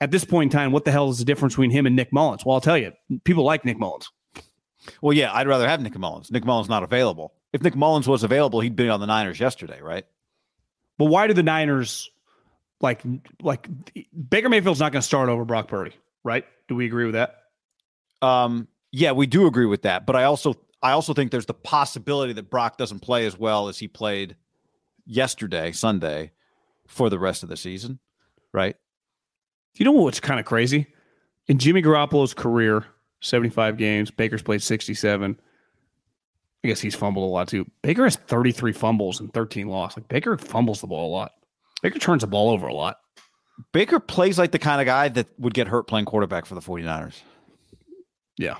at 0.00 0.10
this 0.10 0.24
point 0.24 0.52
in 0.52 0.58
time, 0.58 0.72
what 0.72 0.84
the 0.84 0.92
hell 0.92 1.10
is 1.10 1.18
the 1.18 1.24
difference 1.24 1.54
between 1.54 1.70
him 1.70 1.86
and 1.86 1.96
Nick 1.96 2.12
Mullens 2.12 2.44
Well, 2.44 2.54
I'll 2.54 2.60
tell 2.60 2.78
you, 2.78 2.92
people 3.24 3.44
like 3.44 3.64
Nick 3.64 3.78
Mullens 3.78 4.08
Well, 5.00 5.12
yeah, 5.12 5.32
I'd 5.32 5.48
rather 5.48 5.68
have 5.68 5.80
Nick 5.80 5.98
Mullens 5.98 6.30
Nick 6.30 6.44
Mullens 6.44 6.68
not 6.68 6.82
available. 6.82 7.34
If 7.52 7.62
Nick 7.62 7.74
mullins 7.74 8.06
was 8.06 8.24
available, 8.24 8.60
he'd 8.60 8.76
be 8.76 8.90
on 8.90 9.00
the 9.00 9.06
Niners 9.06 9.40
yesterday, 9.40 9.80
right? 9.80 10.04
But 10.98 11.06
why 11.06 11.26
do 11.26 11.32
the 11.32 11.42
Niners 11.42 12.10
like 12.80 13.02
like 13.42 13.68
Baker 14.28 14.48
Mayfield's 14.48 14.80
not 14.80 14.92
going 14.92 15.00
to 15.00 15.06
start 15.06 15.28
over 15.28 15.44
Brock 15.44 15.68
Purdy, 15.68 15.92
right? 16.24 16.44
Do 16.68 16.74
we 16.74 16.86
agree 16.86 17.04
with 17.04 17.14
that? 17.14 17.42
Um, 18.22 18.68
yeah, 18.92 19.12
we 19.12 19.26
do 19.26 19.46
agree 19.46 19.66
with 19.66 19.82
that. 19.82 20.06
But 20.06 20.16
I 20.16 20.24
also 20.24 20.54
I 20.82 20.92
also 20.92 21.14
think 21.14 21.30
there's 21.30 21.46
the 21.46 21.54
possibility 21.54 22.32
that 22.34 22.50
Brock 22.50 22.76
doesn't 22.76 23.00
play 23.00 23.26
as 23.26 23.38
well 23.38 23.68
as 23.68 23.78
he 23.78 23.88
played 23.88 24.36
yesterday, 25.06 25.72
Sunday, 25.72 26.32
for 26.86 27.10
the 27.10 27.18
rest 27.18 27.42
of 27.42 27.48
the 27.48 27.56
season, 27.56 27.98
right? 28.52 28.76
You 29.76 29.84
know 29.84 29.92
what's 29.92 30.20
kind 30.20 30.40
of 30.40 30.46
crazy? 30.46 30.86
In 31.46 31.58
Jimmy 31.58 31.82
Garoppolo's 31.82 32.34
career, 32.34 32.84
75 33.20 33.76
games, 33.76 34.10
Baker's 34.10 34.42
played 34.42 34.62
67. 34.62 35.40
I 36.64 36.68
guess 36.68 36.80
he's 36.80 36.94
fumbled 36.94 37.24
a 37.24 37.32
lot 37.32 37.48
too. 37.48 37.66
Baker 37.82 38.04
has 38.04 38.16
33 38.16 38.72
fumbles 38.72 39.20
and 39.20 39.32
13 39.32 39.68
loss. 39.68 39.96
Like 39.96 40.08
Baker 40.08 40.36
fumbles 40.36 40.80
the 40.80 40.88
ball 40.88 41.08
a 41.08 41.12
lot. 41.12 41.32
Baker 41.82 41.98
turns 41.98 42.22
the 42.22 42.26
ball 42.26 42.50
over 42.50 42.66
a 42.66 42.74
lot. 42.74 42.96
Baker 43.72 44.00
plays 44.00 44.38
like 44.38 44.52
the 44.52 44.58
kind 44.58 44.80
of 44.80 44.86
guy 44.86 45.08
that 45.08 45.26
would 45.38 45.54
get 45.54 45.68
hurt 45.68 45.84
playing 45.84 46.04
quarterback 46.04 46.46
for 46.46 46.54
the 46.54 46.60
49ers. 46.60 47.20
Yeah. 48.36 48.56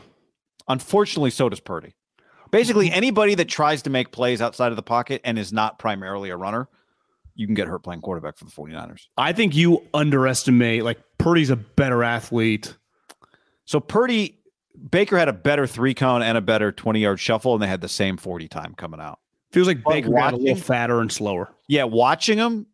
Unfortunately, 0.66 1.30
so 1.30 1.48
does 1.48 1.60
Purdy. 1.60 1.94
Basically, 2.50 2.90
anybody 2.90 3.34
that 3.36 3.48
tries 3.48 3.82
to 3.82 3.90
make 3.90 4.10
plays 4.10 4.40
outside 4.40 4.72
of 4.72 4.76
the 4.76 4.82
pocket 4.82 5.20
and 5.24 5.38
is 5.38 5.52
not 5.52 5.78
primarily 5.78 6.30
a 6.30 6.36
runner, 6.36 6.68
you 7.34 7.46
can 7.46 7.54
get 7.54 7.68
hurt 7.68 7.84
playing 7.84 8.00
quarterback 8.00 8.36
for 8.36 8.44
the 8.44 8.50
49ers. 8.50 9.06
I 9.16 9.32
think 9.32 9.54
you 9.54 9.86
underestimate, 9.94 10.82
like, 10.82 10.98
Purdy's 11.18 11.50
a 11.50 11.56
better 11.56 12.02
athlete. 12.02 12.76
So, 13.66 13.80
Purdy, 13.80 14.40
Baker 14.90 15.18
had 15.18 15.28
a 15.28 15.32
better 15.32 15.66
three 15.66 15.94
cone 15.94 16.22
and 16.22 16.36
a 16.38 16.40
better 16.40 16.72
20 16.72 17.00
yard 17.00 17.20
shuffle, 17.20 17.54
and 17.54 17.62
they 17.62 17.68
had 17.68 17.80
the 17.80 17.88
same 17.88 18.16
40 18.16 18.48
time 18.48 18.74
coming 18.74 19.00
out. 19.00 19.20
Feels 19.52 19.66
like 19.66 19.84
Baker 19.84 20.10
got 20.10 20.34
a 20.34 20.36
little 20.36 20.56
fatter 20.56 21.00
and 21.00 21.12
slower. 21.12 21.48
Yeah, 21.68 21.84
watching 21.84 22.38
him, 22.38 22.66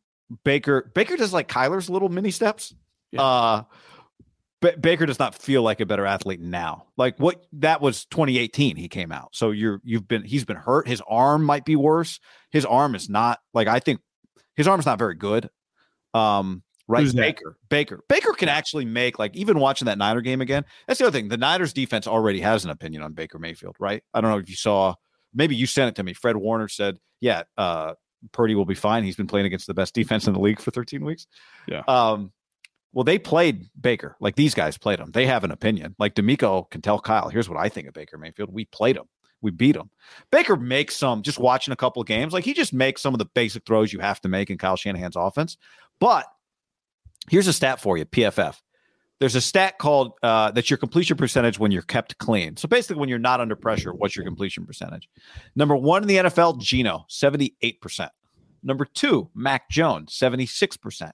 Baker, 0.45 0.91
Baker 0.95 1.17
does 1.17 1.33
like 1.33 1.49
Kyler's 1.49 1.91
little 1.91 2.09
mini 2.09 2.31
steps. 2.31 2.75
Yeah. 3.13 3.23
Uh, 3.23 3.63
Ba- 4.65 4.79
Baker 4.79 5.05
does 5.05 5.19
not 5.19 5.35
feel 5.35 5.63
like 5.63 5.81
a 5.81 5.87
better 5.87 6.07
athlete 6.07 6.41
now. 6.41 6.87
Like 6.97 7.19
what 7.19 7.45
that 7.53 7.83
was 7.83 8.07
2018 8.07 8.77
he 8.77 8.89
came 8.89 9.13
out. 9.13 9.29
So 9.33 9.51
you're 9.51 9.81
you've 9.85 10.09
been 10.09 10.25
he's 10.25 10.47
been 10.47 10.57
hurt. 10.57 10.89
His 10.89 11.03
arm 11.07 11.45
might 11.45 11.67
be 11.67 11.77
worse. 11.77 12.19
His 12.51 12.65
arm 12.65 12.95
is 12.95 13.11
not 13.11 13.41
like 13.53 13.69
I 13.69 13.79
think 13.79 14.01
his 14.57 14.67
arm's 14.67 14.87
not 14.87 14.99
very 14.99 15.17
good. 15.17 15.51
Um 16.15 16.63
right 16.89 17.03
Who's 17.03 17.13
that? 17.13 17.21
Baker. 17.21 17.59
Baker. 17.69 18.01
Baker 18.09 18.33
can 18.33 18.49
actually 18.49 18.87
make 18.87 19.19
like 19.19 19.37
even 19.37 19.59
watching 19.59 19.85
that 19.85 19.99
Niner 19.99 20.23
game 20.23 20.41
again. 20.41 20.65
That's 20.89 20.99
the 20.99 21.09
other 21.09 21.19
thing. 21.19 21.29
The 21.29 21.37
Niners 21.37 21.75
defense 21.75 22.07
already 22.07 22.41
has 22.41 22.65
an 22.65 22.71
opinion 22.71 23.03
on 23.03 23.13
Baker 23.13 23.39
Mayfield, 23.39 23.77
right? 23.79 24.03
I 24.15 24.23
don't 24.23 24.31
know 24.31 24.39
if 24.39 24.49
you 24.49 24.57
saw 24.57 24.95
maybe 25.35 25.57
you 25.57 25.67
sent 25.67 25.91
it 25.91 25.97
to 25.97 26.03
me. 26.03 26.15
Fred 26.15 26.39
Warner 26.39 26.69
said, 26.69 26.97
"Yeah, 27.21 27.43
uh 27.59 27.95
Purdy 28.33 28.55
will 28.55 28.65
be 28.65 28.75
fine. 28.75 29.05
He's 29.05 29.17
been 29.17 29.27
playing 29.27 29.47
against 29.47 29.67
the 29.67 29.75
best 29.75 29.95
defense 29.95 30.27
in 30.27 30.35
the 30.35 30.41
league 30.41 30.61
for 30.61 30.71
13 30.71 31.05
weeks." 31.05 31.27
Yeah. 31.69 31.83
Um 31.89 32.33
well, 32.95 33.05
they 33.05 33.19
played 33.19 33.69
Baker. 33.79 34.17
Like 34.21 34.37
these 34.37 34.55
guys 34.55 34.79
played 34.79 35.01
him. 35.01 35.11
They 35.11 35.27
have 35.27 35.43
an 35.43 35.51
opinion. 35.51 35.97
Like 35.99 36.15
DeMeco 36.15 36.71
can 36.71 36.81
tell 36.81 37.01
Kyle, 37.01 37.29
here's 37.29 37.49
what 37.49 37.59
I 37.59 37.69
think 37.69 37.89
of 37.89 37.95
Baker 37.95 38.17
Mayfield. 38.17 38.53
We 38.53 38.67
played 38.67 38.97
him. 38.97 39.05
We 39.43 39.51
beat 39.51 39.75
him. 39.77 39.91
Baker 40.31 40.57
makes 40.57 40.97
some, 40.97 41.23
just 41.23 41.39
watching 41.39 41.73
a 41.73 41.77
couple 41.77 42.01
of 42.01 42.07
games, 42.09 42.33
like 42.33 42.45
he 42.45 42.55
just 42.55 42.73
makes 42.73 43.03
some 43.03 43.13
of 43.13 43.19
the 43.19 43.27
basic 43.35 43.67
throws 43.67 43.93
you 43.93 43.99
have 43.99 44.21
to 44.23 44.29
make 44.29 44.49
in 44.49 44.59
Kyle 44.59 44.77
Shanahan's 44.77 45.17
offense. 45.17 45.59
But 45.99 46.25
here's 47.29 47.49
a 47.49 47.53
stat 47.53 47.81
for 47.81 47.99
you 47.99 48.07
PFF. 48.07 48.61
There's 49.21 49.35
a 49.35 49.41
stat 49.41 49.79
called 49.79 50.13
uh, 50.23 50.51
that's 50.51 50.71
your 50.71 50.77
completion 50.77 51.17
percentage 51.17 51.59
when 51.59 51.71
you're 51.71 51.83
kept 51.83 52.19
clean. 52.19 52.57
So 52.57 52.69
basically, 52.69 52.97
when 53.01 53.09
you're 53.09 53.19
not 53.19 53.41
under 53.41 53.57
pressure, 53.57 53.93
what's 53.93 54.17
your 54.17 54.25
completion 54.25 54.67
percentage? 54.67 55.09
Number 55.55 55.77
one 55.77 56.03
in 56.03 56.09
the 56.09 56.17
NFL, 56.17 56.59
Geno, 56.61 57.07
78%. 57.09 58.09
Number 58.63 58.85
two, 58.85 59.31
Mac 59.35 59.71
Jones, 59.71 60.13
76%. 60.19 61.13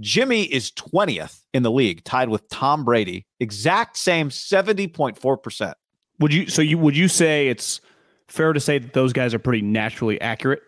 Jimmy 0.00 0.42
is 0.42 0.72
20th 0.72 1.42
in 1.54 1.62
the 1.62 1.70
league, 1.70 2.02
tied 2.04 2.28
with 2.28 2.48
Tom 2.48 2.84
Brady, 2.84 3.26
exact 3.38 3.96
same 3.96 4.28
70.4%. 4.28 5.74
Would 6.20 6.32
you 6.32 6.48
so 6.48 6.62
you 6.62 6.78
would 6.78 6.96
you 6.96 7.08
say 7.08 7.48
it's 7.48 7.80
fair 8.28 8.52
to 8.52 8.60
say 8.60 8.78
that 8.78 8.92
those 8.92 9.12
guys 9.12 9.34
are 9.34 9.38
pretty 9.38 9.62
naturally 9.62 10.20
accurate? 10.20 10.62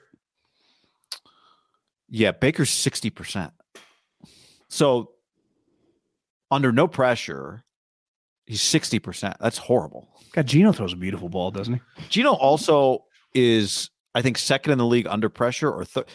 Yeah, 2.09 2.33
Baker's 2.33 2.71
60%. 2.71 3.51
So 4.69 5.11
under 6.51 6.73
no 6.73 6.87
pressure, 6.87 7.65
he's 8.47 8.61
60%. 8.61 9.35
That's 9.41 9.59
horrible. 9.59 10.09
God, 10.33 10.47
Geno 10.47 10.73
throws 10.73 10.93
a 10.93 10.97
beautiful 10.97 11.29
ball, 11.29 11.51
doesn't 11.51 11.75
he? 11.75 11.81
Geno 12.09 12.33
also 12.33 13.05
is, 13.35 13.91
I 14.15 14.23
think, 14.23 14.39
second 14.39 14.73
in 14.73 14.79
the 14.79 14.87
league 14.87 15.07
under 15.07 15.29
pressure. 15.29 15.71
Or 15.71 15.85
third. 15.85 16.07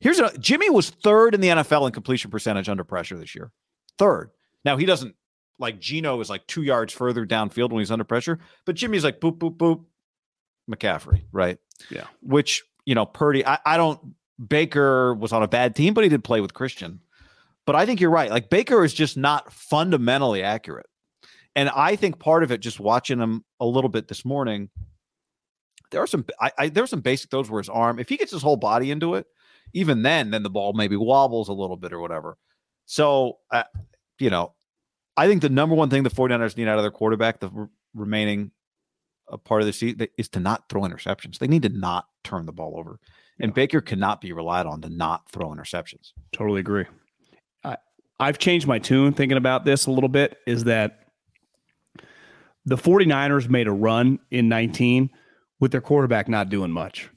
Here's 0.00 0.18
a 0.18 0.36
Jimmy 0.38 0.70
was 0.70 0.90
third 0.90 1.34
in 1.34 1.40
the 1.40 1.48
NFL 1.48 1.86
in 1.86 1.92
completion 1.92 2.30
percentage 2.30 2.68
under 2.68 2.84
pressure 2.84 3.16
this 3.16 3.34
year. 3.34 3.52
Third. 3.98 4.30
Now 4.64 4.76
he 4.76 4.86
doesn't 4.86 5.14
like 5.58 5.80
Geno 5.80 6.20
is 6.20 6.30
like 6.30 6.46
two 6.46 6.62
yards 6.62 6.92
further 6.92 7.26
downfield 7.26 7.70
when 7.70 7.80
he's 7.80 7.90
under 7.90 8.04
pressure, 8.04 8.38
but 8.64 8.74
Jimmy's 8.74 9.04
like 9.04 9.20
boop 9.20 9.38
boop 9.38 9.56
boop. 9.56 9.84
McCaffrey, 10.70 11.22
right? 11.32 11.58
Yeah. 11.90 12.04
Which 12.20 12.62
you 12.84 12.94
know, 12.94 13.06
Purdy. 13.06 13.44
I, 13.46 13.58
I 13.66 13.76
don't. 13.76 14.00
Baker 14.46 15.14
was 15.14 15.32
on 15.32 15.42
a 15.42 15.48
bad 15.48 15.74
team, 15.74 15.94
but 15.94 16.04
he 16.04 16.10
did 16.10 16.22
play 16.22 16.40
with 16.40 16.54
Christian. 16.54 17.00
But 17.68 17.76
I 17.76 17.84
think 17.84 18.00
you're 18.00 18.08
right. 18.08 18.30
Like 18.30 18.48
Baker 18.48 18.82
is 18.82 18.94
just 18.94 19.18
not 19.18 19.52
fundamentally 19.52 20.42
accurate. 20.42 20.86
And 21.54 21.68
I 21.68 21.96
think 21.96 22.18
part 22.18 22.42
of 22.42 22.50
it, 22.50 22.62
just 22.62 22.80
watching 22.80 23.18
him 23.18 23.44
a 23.60 23.66
little 23.66 23.90
bit 23.90 24.08
this 24.08 24.24
morning, 24.24 24.70
there 25.90 26.02
are 26.02 26.06
some 26.06 26.24
I, 26.40 26.50
I 26.56 26.68
there 26.70 26.84
are 26.84 26.86
some 26.86 27.02
basic 27.02 27.30
throws 27.30 27.50
where 27.50 27.60
his 27.60 27.68
arm, 27.68 27.98
if 27.98 28.08
he 28.08 28.16
gets 28.16 28.32
his 28.32 28.40
whole 28.40 28.56
body 28.56 28.90
into 28.90 29.16
it, 29.16 29.26
even 29.74 30.00
then, 30.00 30.30
then 30.30 30.42
the 30.42 30.48
ball 30.48 30.72
maybe 30.72 30.96
wobbles 30.96 31.50
a 31.50 31.52
little 31.52 31.76
bit 31.76 31.92
or 31.92 32.00
whatever. 32.00 32.38
So, 32.86 33.36
uh, 33.50 33.64
you 34.18 34.30
know, 34.30 34.54
I 35.18 35.26
think 35.28 35.42
the 35.42 35.50
number 35.50 35.74
one 35.74 35.90
thing 35.90 36.04
the 36.04 36.08
49ers 36.08 36.56
need 36.56 36.68
out 36.68 36.78
of 36.78 36.84
their 36.84 36.90
quarterback, 36.90 37.40
the 37.40 37.50
r- 37.54 37.68
remaining 37.92 38.50
uh, 39.30 39.36
part 39.36 39.60
of 39.60 39.66
the 39.66 39.74
season, 39.74 40.08
is 40.16 40.30
to 40.30 40.40
not 40.40 40.70
throw 40.70 40.80
interceptions. 40.84 41.36
They 41.36 41.48
need 41.48 41.64
to 41.64 41.68
not 41.68 42.06
turn 42.24 42.46
the 42.46 42.52
ball 42.52 42.78
over. 42.78 42.98
And 43.38 43.52
Baker 43.52 43.82
cannot 43.82 44.22
be 44.22 44.32
relied 44.32 44.64
on 44.64 44.80
to 44.80 44.88
not 44.88 45.30
throw 45.30 45.50
interceptions. 45.50 46.12
Totally 46.32 46.60
agree. 46.60 46.86
I've 48.20 48.38
changed 48.38 48.66
my 48.66 48.78
tune 48.78 49.12
thinking 49.12 49.38
about 49.38 49.64
this 49.64 49.86
a 49.86 49.90
little 49.90 50.08
bit. 50.08 50.38
Is 50.46 50.64
that 50.64 51.08
the 52.64 52.76
49ers 52.76 53.48
made 53.48 53.66
a 53.66 53.72
run 53.72 54.18
in 54.30 54.48
19 54.48 55.10
with 55.60 55.72
their 55.72 55.80
quarterback 55.80 56.28
not 56.28 56.50
doing 56.50 56.70
much. 56.70 57.08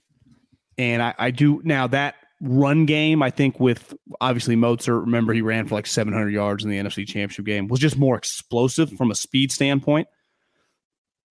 And 0.78 1.02
I, 1.02 1.14
I 1.18 1.32
do 1.32 1.62
now 1.64 1.88
that 1.88 2.16
run 2.42 2.86
game, 2.86 3.22
I 3.22 3.30
think, 3.30 3.60
with 3.60 3.94
obviously 4.20 4.56
Mostert, 4.56 5.02
remember 5.02 5.34
he 5.34 5.42
ran 5.42 5.68
for 5.68 5.76
like 5.76 5.86
700 5.86 6.30
yards 6.30 6.64
in 6.64 6.72
the 6.72 6.78
NFC 6.78 7.06
Championship 7.06 7.46
game, 7.46 7.68
was 7.68 7.80
just 7.80 7.98
more 7.98 8.18
explosive 8.18 8.92
from 8.94 9.12
a 9.12 9.16
speed 9.16 9.52
standpoint. 9.52 10.08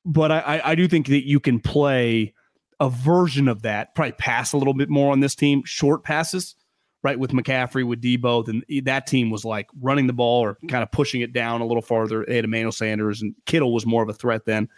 But 0.05 0.31
I, 0.31 0.61
I 0.65 0.75
do 0.75 0.89
think 0.89 1.09
that 1.09 1.27
you 1.27 1.41
can 1.41 1.61
play 1.61 2.35
a 2.79 2.89
version 2.89 3.49
of 3.49 3.63
that, 3.63 3.95
probably 3.95 4.13
pass 4.13 4.53
a 4.53 4.57
little 4.57 4.73
bit 4.73 4.89
more 4.89 5.13
on 5.13 5.21
this 5.21 5.35
team, 5.35 5.63
short 5.65 6.05
passes, 6.05 6.55
right? 7.03 7.19
With 7.19 7.31
McCaffrey, 7.33 7.87
with 7.87 8.03
Deebo, 8.03 8.45
then 8.45 8.63
that 8.85 9.07
team 9.07 9.31
was 9.31 9.45
like 9.45 9.69
running 9.81 10.07
the 10.07 10.13
ball 10.13 10.41
or 10.41 10.59
kind 10.69 10.83
of 10.83 10.91
pushing 10.91 11.23
it 11.23 11.33
down 11.33 11.61
a 11.61 11.67
little 11.67 11.83
farther. 11.83 12.25
They 12.27 12.37
had 12.37 12.45
Emmanuel 12.45 12.73
Sanders 12.73 13.23
and 13.23 13.35
Kittle 13.47 13.73
was 13.73 13.87
more 13.87 14.03
of 14.03 14.09
a 14.09 14.15
threat 14.15 14.45
then. 14.45 14.69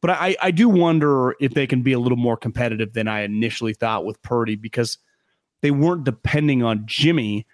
But 0.00 0.10
I, 0.10 0.36
I 0.42 0.50
do 0.50 0.68
wonder 0.68 1.34
if 1.40 1.54
they 1.54 1.66
can 1.66 1.82
be 1.82 1.92
a 1.92 1.98
little 1.98 2.18
more 2.18 2.36
competitive 2.36 2.92
than 2.92 3.08
I 3.08 3.22
initially 3.22 3.72
thought 3.72 4.04
with 4.04 4.20
Purdy 4.22 4.56
because 4.56 4.98
they 5.62 5.70
weren't 5.70 6.04
depending 6.04 6.62
on 6.62 6.84
Jimmy 6.86 7.46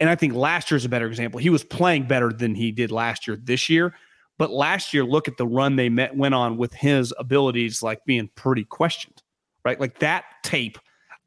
And 0.00 0.10
I 0.10 0.16
think 0.16 0.34
last 0.34 0.70
year's 0.70 0.84
a 0.84 0.88
better 0.88 1.06
example. 1.06 1.40
He 1.40 1.50
was 1.50 1.64
playing 1.64 2.06
better 2.06 2.32
than 2.32 2.54
he 2.54 2.72
did 2.72 2.90
last 2.90 3.26
year 3.26 3.36
this 3.42 3.68
year. 3.68 3.94
But 4.36 4.50
last 4.50 4.92
year, 4.92 5.04
look 5.04 5.28
at 5.28 5.36
the 5.36 5.46
run 5.46 5.76
they 5.76 5.88
met, 5.88 6.16
went 6.16 6.34
on 6.34 6.56
with 6.56 6.74
his 6.74 7.14
abilities 7.18 7.82
like 7.82 8.04
being 8.04 8.28
pretty 8.34 8.64
questioned, 8.64 9.22
right? 9.64 9.78
Like 9.78 10.00
that 10.00 10.24
tape, 10.42 10.78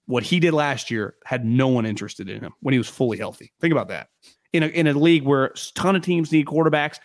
what 0.08 0.24
he 0.24 0.39
did 0.39 0.54
last 0.54 0.89
year 0.89 1.15
had 1.26 1.46
no 1.46 1.67
one 1.67 1.86
interested 1.86 2.30
in 2.30 2.41
him 2.41 2.54
when 2.62 2.74
he 2.74 2.78
was 2.78 2.89
fully 2.89 3.17
healthy. 3.17 3.52
Think 3.62 3.74
about 3.74 3.89
that. 3.89 4.08
In 4.54 4.63
a, 4.63 4.67
in 4.67 4.88
a 4.88 4.93
league 4.93 5.24
where 5.24 5.46
a 5.46 5.54
ton 5.76 5.96
of 5.96 6.02
teams 6.02 6.32
need 6.32 6.46
quarterbacks 6.46 6.98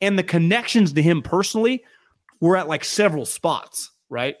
and 0.00 0.18
the 0.18 0.24
connections 0.24 0.92
to 0.92 1.02
him 1.02 1.22
personally 1.22 1.84
were 2.40 2.56
at 2.56 2.68
like 2.68 2.84
several 2.84 3.24
spots, 3.24 3.92
right? 4.10 4.36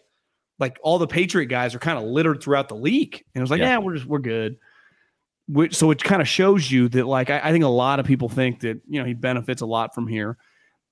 Like 0.58 0.78
all 0.82 0.98
the 0.98 1.06
Patriot 1.06 1.46
guys 1.46 1.74
are 1.74 1.78
kind 1.78 1.96
of 1.96 2.04
littered 2.04 2.42
throughout 2.42 2.68
the 2.68 2.74
league. 2.74 3.24
And 3.34 3.40
it 3.40 3.42
was 3.42 3.50
like, 3.50 3.60
yeah, 3.60 3.70
yeah 3.70 3.78
we're 3.78 3.94
just, 3.94 4.06
we're 4.06 4.18
good. 4.18 4.56
Which, 5.46 5.76
so 5.76 5.90
it 5.92 6.02
kind 6.02 6.20
of 6.20 6.28
shows 6.28 6.70
you 6.70 6.88
that 6.90 7.06
like 7.06 7.30
I, 7.30 7.40
I 7.42 7.52
think 7.52 7.64
a 7.64 7.68
lot 7.68 8.00
of 8.00 8.06
people 8.06 8.28
think 8.28 8.60
that, 8.60 8.80
you 8.88 9.00
know, 9.00 9.06
he 9.06 9.14
benefits 9.14 9.62
a 9.62 9.66
lot 9.66 9.94
from 9.94 10.08
here 10.08 10.36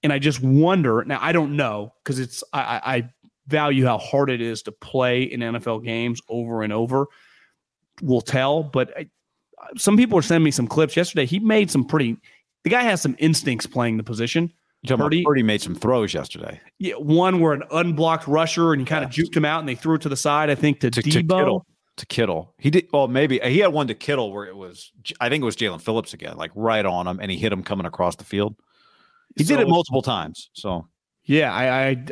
and 0.03 0.13
I 0.13 0.21
just 0.21 0.41
wonder 0.41 1.05
now, 1.05 1.19
I 1.21 1.33
don't 1.33 1.57
know 1.57 1.93
because 2.03 2.21
it's, 2.21 2.45
I, 2.53 2.81
I 2.85 3.11
value 3.47 3.85
how 3.85 3.99
hard 3.99 4.31
it 4.31 4.41
is 4.41 4.63
to 4.63 4.73
play 4.73 5.23
in 5.23 5.41
NFL 5.41 5.85
games 5.85 6.21
over 6.29 6.63
and 6.63 6.73
over. 6.73 7.07
We'll 8.03 8.21
tell, 8.21 8.63
but 8.63 8.97
I, 8.97 9.09
some 9.77 9.97
people 9.97 10.19
are 10.19 10.23
sending 10.23 10.45
me 10.45 10.51
some 10.51 10.67
clips 10.67 10.97
yesterday. 10.97 11.27
He 11.27 11.39
made 11.39 11.71
some 11.71 11.85
pretty, 11.85 12.17
the 12.65 12.71
guy 12.71 12.83
has 12.83 13.01
some 13.01 13.17
instincts 13.19 13.67
playing 13.67 13.97
the 13.97 14.03
position. 14.03 14.53
Purdy, 14.87 15.25
Purdy 15.25 15.43
made 15.43 15.61
some 15.61 15.75
throws 15.75 16.15
yesterday. 16.15 16.61
Yeah, 16.79 16.95
one 16.95 17.41
where 17.41 17.53
an 17.53 17.65
unblocked 17.73 18.29
rusher 18.29 18.73
and 18.73 18.81
he 18.81 18.87
kind 18.87 19.05
of 19.05 19.11
juked 19.11 19.37
him 19.37 19.45
out 19.45 19.61
and 19.61 19.69
they 19.69 19.75
threw 19.75 19.97
it 19.97 20.03
to 20.03 20.09
the 20.09 20.17
side. 20.17 20.49
I 20.49 20.55
think 20.55 20.81
to, 20.81 20.91
to 20.91 21.03
Deebo. 21.03 21.13
To 21.13 21.23
Kittle. 21.23 21.67
To 21.97 22.07
Kittle, 22.07 22.55
he 22.59 22.69
did. 22.69 22.89
Well, 22.93 23.09
maybe 23.09 23.41
he 23.43 23.59
had 23.61 23.73
one 23.73 23.87
to 23.87 23.95
Kittle 23.95 24.31
where 24.31 24.45
it 24.45 24.55
was. 24.55 24.93
I 25.19 25.31
think 25.31 25.41
it 25.41 25.47
was 25.47 25.57
Jaelan 25.57 25.81
Phillips 25.81 26.13
again, 26.13 26.37
like 26.37 26.51
right 26.55 26.85
on 26.85 27.07
him, 27.07 27.21
and 27.23 27.31
he 27.31 27.39
hit 27.39 27.51
him 27.51 27.63
coming 27.63 27.87
across 27.87 28.17
the 28.17 28.25
field. 28.25 28.55
He 29.35 29.45
so, 29.45 29.57
did 29.57 29.63
it 29.63 29.69
multiple 29.69 30.03
times. 30.03 30.51
So 30.53 30.87
yeah, 31.25 31.55
I, 31.55 31.89
I 31.89 32.05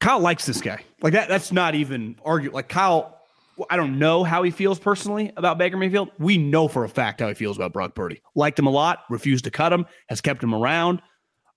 Kyle 0.00 0.20
likes 0.20 0.46
this 0.46 0.60
guy. 0.60 0.82
Like 1.02 1.12
that. 1.12 1.28
That's 1.28 1.52
not 1.52 1.74
even 1.74 2.16
argue. 2.24 2.50
Like 2.50 2.68
Kyle, 2.68 3.20
I 3.68 3.76
don't 3.76 3.98
know 3.98 4.24
how 4.24 4.42
he 4.42 4.50
feels 4.50 4.78
personally 4.78 5.32
about 5.36 5.58
Baker 5.58 5.76
Mayfield. 5.76 6.10
We 6.18 6.38
know 6.38 6.68
for 6.68 6.84
a 6.84 6.88
fact 6.88 7.20
how 7.20 7.28
he 7.28 7.34
feels 7.34 7.56
about 7.56 7.72
Brock 7.72 7.94
Purdy. 7.94 8.22
Liked 8.34 8.58
him 8.58 8.66
a 8.66 8.70
lot. 8.70 9.00
Refused 9.10 9.44
to 9.44 9.50
cut 9.50 9.72
him. 9.72 9.86
Has 10.08 10.20
kept 10.20 10.42
him 10.42 10.54
around. 10.54 11.02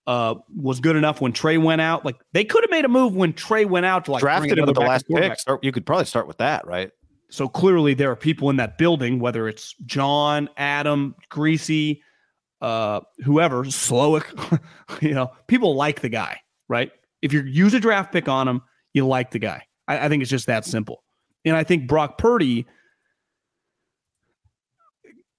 Uh, 0.05 0.35
was 0.53 0.81
good 0.81 0.97
enough 0.97 1.21
when 1.21 1.31
Trey 1.31 1.57
went 1.57 1.79
out. 1.79 2.03
Like 2.03 2.17
they 2.33 2.43
could 2.43 2.63
have 2.63 2.71
made 2.71 2.83
a 2.83 2.89
move 2.89 3.15
when 3.15 3.31
Trey 3.31 3.63
went 3.63 3.85
out 3.85 4.05
to 4.05 4.11
like 4.11 4.19
drafted 4.19 4.57
him 4.57 4.65
with 4.65 4.75
the 4.75 4.81
last 4.81 5.07
pick. 5.07 5.39
Start, 5.39 5.63
you 5.63 5.71
could 5.71 5.85
probably 5.85 6.05
start 6.05 6.27
with 6.27 6.37
that, 6.39 6.67
right? 6.67 6.91
So 7.29 7.47
clearly 7.47 7.93
there 7.93 8.11
are 8.11 8.15
people 8.17 8.49
in 8.49 8.57
that 8.57 8.77
building, 8.77 9.19
whether 9.19 9.47
it's 9.47 9.73
John, 9.85 10.49
Adam, 10.57 11.15
Greasy, 11.29 12.03
uh, 12.61 12.99
whoever, 13.23 13.63
Slowik, 13.63 14.61
you 15.01 15.13
know, 15.13 15.31
people 15.47 15.75
like 15.75 16.01
the 16.01 16.09
guy, 16.09 16.41
right? 16.67 16.91
If 17.23 17.31
you 17.31 17.41
use 17.41 17.73
a 17.73 17.79
draft 17.79 18.11
pick 18.11 18.27
on 18.27 18.47
him, 18.47 18.61
you 18.93 19.07
like 19.07 19.31
the 19.31 19.39
guy. 19.39 19.63
I, 19.87 20.05
I 20.05 20.09
think 20.09 20.21
it's 20.21 20.29
just 20.29 20.45
that 20.47 20.65
simple. 20.65 21.03
And 21.45 21.55
I 21.55 21.63
think 21.63 21.87
Brock 21.87 22.17
Purdy, 22.17 22.67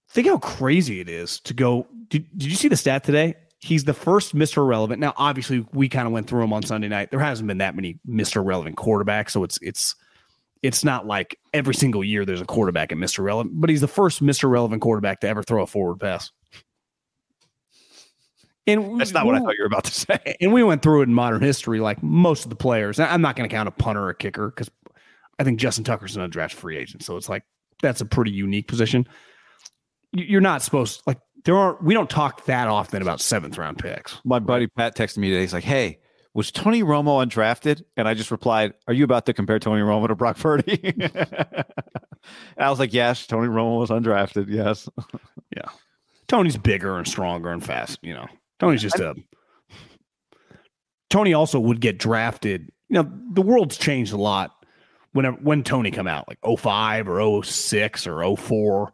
think 0.08 0.26
how 0.26 0.38
crazy 0.38 1.00
it 1.00 1.10
is 1.10 1.40
to 1.40 1.54
go. 1.54 1.86
Did, 2.08 2.26
did 2.36 2.48
you 2.48 2.56
see 2.56 2.68
the 2.68 2.76
stat 2.76 3.04
today? 3.04 3.34
He's 3.60 3.84
the 3.84 3.94
first 3.94 4.34
Mr. 4.34 4.66
Relevant. 4.66 4.98
Now, 4.98 5.12
obviously, 5.16 5.66
we 5.72 5.88
kind 5.88 6.06
of 6.06 6.12
went 6.12 6.26
through 6.26 6.42
him 6.42 6.52
on 6.52 6.62
Sunday 6.62 6.88
night. 6.88 7.10
There 7.10 7.20
hasn't 7.20 7.46
been 7.46 7.58
that 7.58 7.74
many 7.76 7.98
Mr. 8.08 8.44
Relevant 8.44 8.76
quarterbacks, 8.76 9.30
so 9.30 9.44
it's 9.44 9.58
it's 9.62 9.94
it's 10.62 10.84
not 10.84 11.06
like 11.06 11.38
every 11.52 11.74
single 11.74 12.02
year 12.02 12.24
there's 12.24 12.40
a 12.40 12.46
quarterback 12.46 12.92
at 12.92 12.98
Mr. 12.98 13.22
Relevant, 13.22 13.60
but 13.60 13.68
he's 13.68 13.82
the 13.82 13.88
first 13.88 14.22
Mr. 14.22 14.50
Relevant 14.50 14.80
quarterback 14.80 15.20
to 15.20 15.28
ever 15.28 15.42
throw 15.42 15.62
a 15.62 15.66
forward 15.66 16.00
pass. 16.00 16.30
And 18.66 18.98
that's 18.98 19.12
not 19.12 19.26
we, 19.26 19.32
what 19.32 19.42
I 19.42 19.44
thought 19.44 19.54
you 19.54 19.62
were 19.62 19.66
about 19.66 19.84
to 19.84 19.92
say. 19.92 20.36
And 20.40 20.52
we 20.52 20.62
went 20.62 20.82
through 20.82 21.02
it 21.02 21.04
in 21.04 21.14
modern 21.14 21.42
history, 21.42 21.80
like 21.80 22.02
most 22.02 22.44
of 22.44 22.50
the 22.50 22.56
players. 22.56 22.98
I'm 22.98 23.20
not 23.20 23.36
going 23.36 23.48
to 23.48 23.54
count 23.54 23.68
a 23.68 23.72
punter 23.72 24.02
or 24.02 24.10
a 24.10 24.14
kicker 24.14 24.48
because 24.48 24.70
I 25.38 25.44
think 25.44 25.58
Justin 25.58 25.84
Tucker's 25.84 26.16
an 26.16 26.28
undrafted 26.28 26.54
free 26.54 26.76
agent. 26.76 27.02
So 27.02 27.16
it's 27.16 27.28
like 27.28 27.44
that's 27.82 28.00
a 28.00 28.06
pretty 28.06 28.30
unique 28.30 28.68
position. 28.68 29.06
You're 30.12 30.40
not 30.40 30.62
supposed 30.62 31.02
like 31.06 31.18
there 31.44 31.56
aren't 31.56 31.82
we 31.82 31.94
don't 31.94 32.08
talk 32.08 32.46
that 32.46 32.68
often 32.68 33.02
about 33.02 33.20
seventh 33.20 33.58
round 33.58 33.78
picks. 33.78 34.18
My 34.24 34.38
buddy 34.38 34.66
Pat 34.66 34.96
texted 34.96 35.18
me 35.18 35.28
today. 35.30 35.42
He's 35.42 35.52
like, 35.52 35.64
"Hey, 35.64 35.98
was 36.32 36.50
Tony 36.50 36.82
Romo 36.82 37.24
undrafted?" 37.24 37.82
And 37.96 38.08
I 38.08 38.14
just 38.14 38.30
replied, 38.30 38.74
"Are 38.86 38.94
you 38.94 39.04
about 39.04 39.26
to 39.26 39.34
compare 39.34 39.58
Tony 39.58 39.82
Romo 39.82 40.08
to 40.08 40.14
Brock 40.14 40.38
Purdy?" 40.38 40.94
I 42.56 42.70
was 42.70 42.78
like, 42.78 42.92
"Yes, 42.92 43.26
Tony 43.26 43.48
Romo 43.48 43.80
was 43.80 43.90
undrafted. 43.90 44.46
Yes, 44.48 44.88
yeah. 45.56 45.68
Tony's 46.26 46.56
bigger 46.56 46.96
and 46.96 47.06
stronger 47.06 47.50
and 47.50 47.64
fast. 47.64 47.98
You 48.02 48.14
know, 48.14 48.26
Tony's 48.64 48.82
just 48.82 48.98
a. 48.98 49.14
Tony 51.10 51.34
also 51.34 51.60
would 51.60 51.80
get 51.80 51.98
drafted. 51.98 52.72
You 52.88 53.02
know, 53.02 53.10
the 53.32 53.42
world's 53.42 53.76
changed 53.76 54.12
a 54.12 54.16
lot 54.16 54.64
whenever 55.12 55.36
when 55.38 55.62
Tony 55.62 55.90
come 55.90 56.06
out, 56.06 56.26
like 56.28 56.38
05 56.58 57.08
or 57.08 57.42
06 57.44 58.06
or 58.06 58.36
04. 58.36 58.92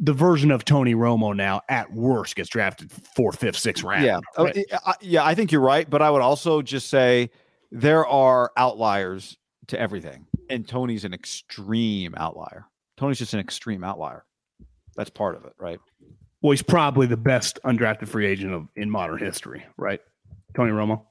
The 0.00 0.12
version 0.12 0.52
of 0.52 0.64
Tony 0.64 0.94
Romo 0.94 1.34
now, 1.34 1.60
at 1.68 1.92
worst, 1.92 2.36
gets 2.36 2.48
drafted 2.48 2.90
fourth, 2.92 3.40
fifth, 3.40 3.56
sixth 3.56 3.82
round. 3.82 4.04
Yeah, 4.04 4.20
right? 4.38 4.64
yeah, 5.00 5.24
I 5.24 5.34
think 5.34 5.50
you're 5.50 5.60
right, 5.60 5.90
but 5.90 6.02
I 6.02 6.10
would 6.10 6.22
also 6.22 6.62
just 6.62 6.88
say 6.88 7.30
there 7.72 8.06
are 8.06 8.52
outliers 8.56 9.36
to 9.66 9.80
everything, 9.80 10.24
and 10.50 10.66
Tony's 10.66 11.04
an 11.04 11.12
extreme 11.12 12.14
outlier. 12.16 12.66
Tony's 12.96 13.18
just 13.18 13.34
an 13.34 13.40
extreme 13.40 13.82
outlier. 13.82 14.24
That's 14.96 15.10
part 15.10 15.34
of 15.34 15.44
it, 15.44 15.52
right? 15.58 15.80
Well, 16.40 16.52
he's 16.52 16.62
probably 16.62 17.06
the 17.06 17.16
best 17.16 17.58
undrafted 17.64 18.08
free 18.08 18.26
agent 18.26 18.52
of 18.52 18.68
in 18.76 18.90
modern 18.90 19.18
history, 19.18 19.64
right? 19.76 20.00
Tony 20.54 20.70
Romo. 20.70 21.02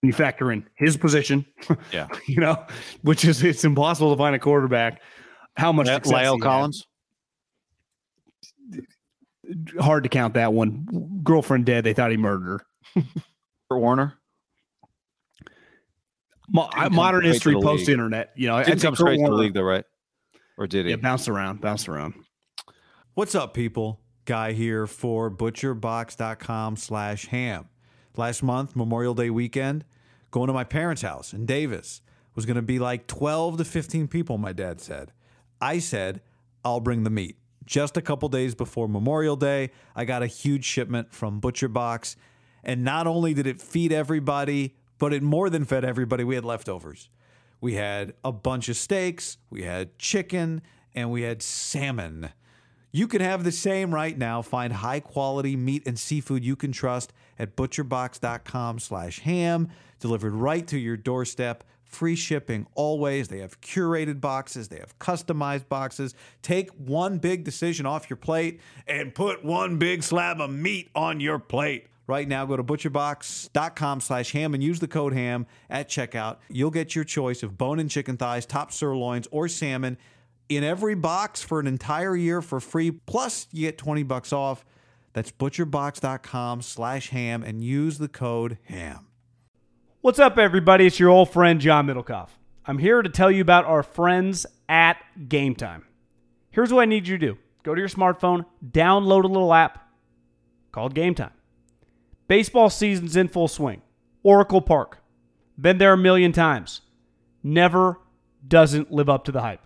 When 0.00 0.08
you 0.08 0.12
factor 0.12 0.52
in 0.52 0.66
his 0.76 0.96
position, 0.96 1.46
yeah, 1.92 2.08
you 2.26 2.40
know, 2.40 2.64
which 3.02 3.24
is 3.24 3.42
it's 3.42 3.64
impossible 3.64 4.12
to 4.14 4.18
find 4.18 4.34
a 4.34 4.38
quarterback. 4.38 5.00
How 5.56 5.72
much 5.72 5.86
yeah, 5.86 6.00
La'el 6.00 6.40
Collins? 6.40 6.86
Had. 8.72 8.84
Hard 9.80 10.02
to 10.02 10.08
count 10.08 10.34
that 10.34 10.52
one. 10.52 11.20
Girlfriend 11.22 11.66
dead. 11.66 11.84
They 11.84 11.94
thought 11.94 12.10
he 12.10 12.16
murdered 12.16 12.60
her. 12.94 13.04
Warner. 13.70 14.14
Mo- 16.48 16.70
modern 16.90 17.24
history, 17.24 17.54
post 17.54 17.88
internet. 17.88 18.32
You 18.36 18.48
know, 18.48 18.62
didn't 18.62 18.80
come 18.80 18.94
straight 18.94 19.18
Warner, 19.18 19.32
to 19.32 19.36
the 19.36 19.42
league, 19.42 19.54
though, 19.54 19.62
right? 19.62 19.84
Or 20.58 20.66
did 20.66 20.86
he? 20.86 20.90
Yeah, 20.90 20.96
bounced 20.96 21.28
around, 21.28 21.60
bounce 21.60 21.88
around. 21.88 22.14
What's 23.14 23.34
up, 23.34 23.54
people? 23.54 24.00
Guy 24.26 24.52
here 24.52 24.86
for 24.88 25.30
butcherbox.com 25.30 26.76
slash 26.76 27.26
ham. 27.26 27.68
Last 28.16 28.42
month, 28.42 28.74
Memorial 28.74 29.14
Day 29.14 29.30
weekend, 29.30 29.84
going 30.32 30.48
to 30.48 30.52
my 30.52 30.64
parents' 30.64 31.02
house 31.02 31.32
in 31.32 31.46
Davis 31.46 32.02
was 32.34 32.44
going 32.44 32.56
to 32.56 32.62
be 32.62 32.78
like 32.78 33.06
12 33.06 33.58
to 33.58 33.64
15 33.64 34.08
people, 34.08 34.36
my 34.36 34.52
dad 34.52 34.80
said. 34.80 35.12
I 35.60 35.78
said, 35.78 36.20
I'll 36.64 36.80
bring 36.80 37.04
the 37.04 37.10
meat. 37.10 37.38
Just 37.64 37.96
a 37.96 38.02
couple 38.02 38.28
days 38.28 38.54
before 38.54 38.88
Memorial 38.88 39.36
Day, 39.36 39.70
I 39.94 40.04
got 40.04 40.22
a 40.22 40.26
huge 40.26 40.64
shipment 40.64 41.14
from 41.14 41.40
ButcherBox. 41.40 42.16
And 42.64 42.84
not 42.84 43.06
only 43.06 43.32
did 43.32 43.46
it 43.46 43.60
feed 43.62 43.92
everybody, 43.92 44.76
but 44.98 45.12
it 45.12 45.22
more 45.22 45.48
than 45.48 45.64
fed 45.64 45.84
everybody. 45.84 46.24
We 46.24 46.34
had 46.34 46.44
leftovers. 46.44 47.10
We 47.60 47.74
had 47.74 48.14
a 48.24 48.32
bunch 48.32 48.68
of 48.68 48.76
steaks, 48.76 49.38
we 49.50 49.62
had 49.62 49.98
chicken, 49.98 50.62
and 50.94 51.10
we 51.10 51.22
had 51.22 51.42
salmon. 51.42 52.30
You 52.96 53.06
can 53.06 53.20
have 53.20 53.44
the 53.44 53.52
same 53.52 53.92
right 53.94 54.16
now. 54.16 54.40
Find 54.40 54.72
high 54.72 55.00
quality 55.00 55.54
meat 55.54 55.82
and 55.84 55.98
seafood 55.98 56.42
you 56.42 56.56
can 56.56 56.72
trust 56.72 57.12
at 57.38 57.54
butcherbox.com 57.54 58.78
slash 58.78 59.18
ham, 59.20 59.68
delivered 60.00 60.32
right 60.32 60.66
to 60.68 60.78
your 60.78 60.96
doorstep. 60.96 61.62
Free 61.84 62.16
shipping 62.16 62.66
always. 62.74 63.28
They 63.28 63.40
have 63.40 63.60
curated 63.60 64.22
boxes, 64.22 64.68
they 64.68 64.78
have 64.78 64.98
customized 64.98 65.68
boxes. 65.68 66.14
Take 66.40 66.70
one 66.70 67.18
big 67.18 67.44
decision 67.44 67.84
off 67.84 68.08
your 68.08 68.16
plate 68.16 68.60
and 68.88 69.14
put 69.14 69.44
one 69.44 69.76
big 69.76 70.02
slab 70.02 70.40
of 70.40 70.48
meat 70.48 70.88
on 70.94 71.20
your 71.20 71.38
plate. 71.38 71.88
Right 72.06 72.26
now, 72.26 72.46
go 72.46 72.56
to 72.56 72.64
butcherbox.com 72.64 74.00
slash 74.00 74.32
ham 74.32 74.54
and 74.54 74.62
use 74.62 74.80
the 74.80 74.88
code 74.88 75.12
ham 75.12 75.46
at 75.68 75.90
checkout. 75.90 76.38
You'll 76.48 76.70
get 76.70 76.94
your 76.94 77.04
choice 77.04 77.42
of 77.42 77.58
bone 77.58 77.78
and 77.78 77.90
chicken 77.90 78.16
thighs, 78.16 78.46
top 78.46 78.72
sirloins, 78.72 79.28
or 79.30 79.48
salmon 79.48 79.98
in 80.48 80.64
every 80.64 80.94
box 80.94 81.42
for 81.42 81.60
an 81.60 81.66
entire 81.66 82.16
year 82.16 82.42
for 82.42 82.60
free. 82.60 82.90
Plus, 82.90 83.46
you 83.52 83.66
get 83.66 83.78
20 83.78 84.02
bucks 84.02 84.32
off. 84.32 84.64
That's 85.12 85.32
butcherbox.com 85.32 86.62
slash 86.62 87.10
ham 87.10 87.42
and 87.42 87.64
use 87.64 87.98
the 87.98 88.08
code 88.08 88.58
HAM. 88.64 89.06
What's 90.02 90.18
up, 90.18 90.38
everybody? 90.38 90.86
It's 90.86 91.00
your 91.00 91.10
old 91.10 91.30
friend, 91.30 91.60
John 91.60 91.86
Middlekauff. 91.86 92.28
I'm 92.66 92.78
here 92.78 93.00
to 93.02 93.08
tell 93.08 93.30
you 93.30 93.40
about 93.40 93.64
our 93.64 93.82
friends 93.82 94.46
at 94.68 94.98
Game 95.28 95.54
Time. 95.54 95.84
Here's 96.50 96.72
what 96.72 96.82
I 96.82 96.84
need 96.84 97.08
you 97.08 97.18
to 97.18 97.26
do 97.26 97.38
go 97.62 97.74
to 97.74 97.80
your 97.80 97.88
smartphone, 97.88 98.44
download 98.64 99.24
a 99.24 99.28
little 99.28 99.52
app 99.52 99.88
called 100.70 100.94
Game 100.94 101.14
Time. 101.14 101.32
Baseball 102.28 102.70
season's 102.70 103.16
in 103.16 103.28
full 103.28 103.48
swing. 103.48 103.82
Oracle 104.22 104.60
Park. 104.60 104.98
Been 105.58 105.78
there 105.78 105.92
a 105.92 105.96
million 105.96 106.32
times. 106.32 106.82
Never 107.42 108.00
doesn't 108.46 108.92
live 108.92 109.08
up 109.08 109.24
to 109.24 109.32
the 109.32 109.40
hype. 109.40 109.65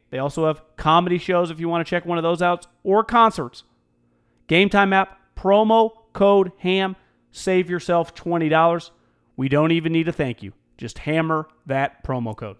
They 0.11 0.19
also 0.19 0.45
have 0.45 0.61
comedy 0.75 1.17
shows 1.17 1.49
if 1.49 1.59
you 1.59 1.67
want 1.67 1.85
to 1.85 1.89
check 1.89 2.05
one 2.05 2.17
of 2.17 2.23
those 2.23 2.41
out 2.41 2.67
or 2.83 3.03
concerts. 3.03 3.63
Game 4.47 4.69
Time 4.69 4.93
app, 4.93 5.17
promo 5.35 5.91
code 6.13 6.51
HAM, 6.59 6.95
save 7.31 7.69
yourself 7.69 8.13
$20. 8.13 8.91
We 9.37 9.49
don't 9.49 9.71
even 9.71 9.93
need 9.93 10.07
a 10.07 10.11
thank 10.11 10.43
you. 10.43 10.53
Just 10.77 10.99
hammer 10.99 11.47
that 11.65 12.03
promo 12.03 12.35
code. 12.35 12.57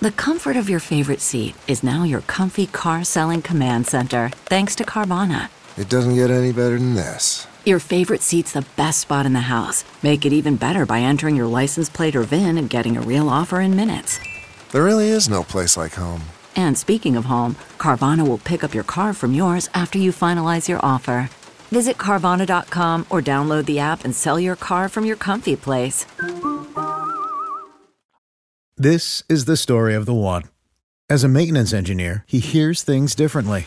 The 0.00 0.10
comfort 0.10 0.56
of 0.56 0.68
your 0.68 0.80
favorite 0.80 1.20
seat 1.20 1.54
is 1.68 1.84
now 1.84 2.02
your 2.02 2.22
comfy 2.22 2.66
car 2.66 3.04
selling 3.04 3.42
command 3.42 3.86
center, 3.86 4.30
thanks 4.46 4.74
to 4.76 4.84
Carvana. 4.84 5.48
It 5.78 5.88
doesn't 5.88 6.14
get 6.14 6.30
any 6.30 6.52
better 6.52 6.78
than 6.78 6.94
this. 6.94 7.46
Your 7.64 7.78
favorite 7.78 8.22
seat's 8.22 8.52
the 8.52 8.66
best 8.76 9.00
spot 9.00 9.24
in 9.24 9.32
the 9.32 9.40
house. 9.40 9.84
Make 10.02 10.26
it 10.26 10.32
even 10.32 10.56
better 10.56 10.84
by 10.84 11.00
entering 11.00 11.36
your 11.36 11.46
license 11.46 11.88
plate 11.88 12.16
or 12.16 12.22
VIN 12.22 12.58
and 12.58 12.68
getting 12.68 12.96
a 12.96 13.00
real 13.00 13.28
offer 13.28 13.60
in 13.60 13.76
minutes. 13.76 14.18
There 14.72 14.84
really 14.84 15.08
is 15.08 15.28
no 15.28 15.42
place 15.42 15.76
like 15.76 15.94
home. 15.94 16.22
And 16.56 16.76
speaking 16.76 17.16
of 17.16 17.26
home, 17.26 17.56
Carvana 17.78 18.26
will 18.26 18.38
pick 18.38 18.64
up 18.64 18.74
your 18.74 18.84
car 18.84 19.14
from 19.14 19.32
yours 19.32 19.70
after 19.74 19.98
you 19.98 20.12
finalize 20.12 20.68
your 20.68 20.80
offer. 20.82 21.30
Visit 21.70 21.96
Carvana.com 21.98 23.06
or 23.08 23.22
download 23.22 23.64
the 23.66 23.78
app 23.78 24.04
and 24.04 24.14
sell 24.14 24.38
your 24.38 24.56
car 24.56 24.88
from 24.88 25.04
your 25.06 25.16
comfy 25.16 25.56
place. 25.56 26.04
This 28.76 29.22
is 29.28 29.44
the 29.44 29.56
story 29.56 29.94
of 29.94 30.06
the 30.06 30.14
one. 30.14 30.42
As 31.08 31.24
a 31.24 31.28
maintenance 31.28 31.72
engineer, 31.72 32.24
he 32.26 32.40
hears 32.40 32.82
things 32.82 33.14
differently. 33.14 33.66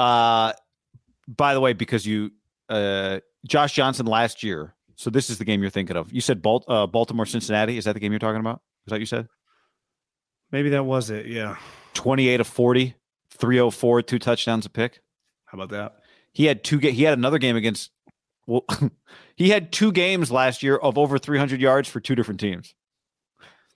Uh, 0.00 0.52
by 1.28 1.54
the 1.54 1.60
way, 1.60 1.72
because 1.72 2.06
you, 2.06 2.30
uh, 2.68 3.20
Josh 3.46 3.74
Johnson 3.74 4.06
last 4.06 4.42
year. 4.42 4.74
So 4.96 5.10
this 5.10 5.30
is 5.30 5.38
the 5.38 5.44
game 5.44 5.62
you're 5.62 5.70
thinking 5.70 5.96
of. 5.96 6.12
You 6.12 6.20
said 6.20 6.42
Balt- 6.42 6.64
uh, 6.68 6.86
Baltimore 6.86 7.26
Cincinnati. 7.26 7.78
Is 7.78 7.84
that 7.84 7.94
the 7.94 8.00
game 8.00 8.12
you're 8.12 8.18
talking 8.18 8.40
about? 8.40 8.60
Is 8.86 8.90
that 8.90 8.94
what 8.94 9.00
you 9.00 9.06
said? 9.06 9.28
Maybe 10.52 10.70
that 10.70 10.84
was 10.84 11.10
it. 11.10 11.26
Yeah. 11.26 11.56
28 11.94 12.40
of 12.40 12.46
40, 12.46 12.94
304, 13.30 14.02
two 14.02 14.18
touchdowns 14.18 14.66
a 14.66 14.70
pick. 14.70 15.00
How 15.46 15.56
about 15.56 15.70
that? 15.70 15.96
He 16.32 16.44
had 16.44 16.62
two. 16.64 16.78
Ga- 16.78 16.92
he 16.92 17.02
had 17.02 17.16
another 17.18 17.38
game 17.38 17.56
against. 17.56 17.90
Well, 18.46 18.64
he 19.36 19.50
had 19.50 19.72
two 19.72 19.92
games 19.92 20.30
last 20.30 20.62
year 20.62 20.76
of 20.76 20.96
over 20.98 21.18
300 21.18 21.60
yards 21.60 21.88
for 21.88 22.00
two 22.00 22.14
different 22.14 22.40
teams. 22.40 22.74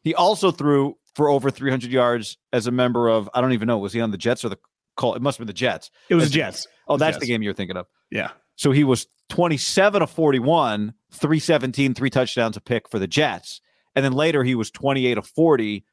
He 0.03 0.15
also 0.15 0.51
threw 0.51 0.97
for 1.15 1.29
over 1.29 1.51
300 1.51 1.91
yards 1.91 2.37
as 2.53 2.67
a 2.67 2.71
member 2.71 3.09
of. 3.09 3.29
I 3.35 3.41
don't 3.41 3.53
even 3.53 3.67
know. 3.67 3.79
Was 3.79 3.93
he 3.93 4.01
on 4.01 4.11
the 4.11 4.19
Jets 4.19 4.45
or 4.45 4.51
the 4.51 4.59
Col? 4.97 5.15
It 5.15 5.23
must 5.23 5.39
have 5.39 5.47
been 5.47 5.49
the 5.49 5.59
Jets. 5.59 5.91
It 6.09 6.15
was 6.15 6.25
the 6.25 6.31
Jets. 6.31 6.67
Oh, 6.89 6.97
that's 6.97 7.17
Jets. 7.17 7.27
the 7.27 7.33
game 7.33 7.43
you're 7.43 7.55
thinking 7.55 7.77
of. 7.77 7.87
Yeah. 8.11 8.31
So 8.57 8.71
he 8.71 8.85
was 8.85 9.07
27 9.31 10.03
of 10.03 10.11
41, 10.11 10.95
317, 11.13 11.95
three 11.95 12.11
touchdowns 12.11 12.57
a 12.57 12.61
pick 12.61 12.89
for 12.89 12.99
the 12.99 13.07
Jets. 13.07 13.61
And 13.97 14.05
then 14.05 14.13
later 14.13 14.45
he 14.45 14.55
was 14.55 14.71
28 14.71 15.19
of 15.19 15.27
40, 15.27 15.85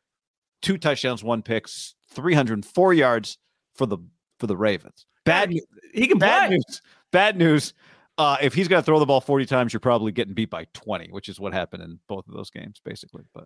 two 0.62 0.78
touchdowns, 0.78 1.24
one 1.24 1.42
picks, 1.42 1.96
304 2.14 2.94
yards 2.94 3.38
for 3.76 3.86
the 3.86 3.98
for 4.40 4.48
the 4.48 4.58
Ravens. 4.58 5.06
Bad 5.26 5.52
He- 5.52 5.62
He 5.94 6.08
can 6.08 6.18
bad 6.18 6.48
play. 6.48 6.58
news. 6.58 6.82
Bad 7.12 7.38
news. 7.38 7.74
Uh, 8.18 8.38
if 8.42 8.54
he's 8.54 8.68
going 8.68 8.82
to 8.82 8.86
throw 8.86 9.00
the 9.00 9.06
ball 9.06 9.22
40 9.22 9.46
times, 9.46 9.72
you're 9.74 9.80
probably 9.80 10.12
getting 10.12 10.34
beat 10.34 10.50
by 10.50 10.66
20, 10.74 11.10
which 11.12 11.30
is 11.30 11.40
what 11.40 11.54
happened 11.54 11.82
in 11.84 12.00
both 12.08 12.28
of 12.28 12.34
those 12.34 12.50
games, 12.50 12.80
basically. 12.84 13.24
But 13.34 13.46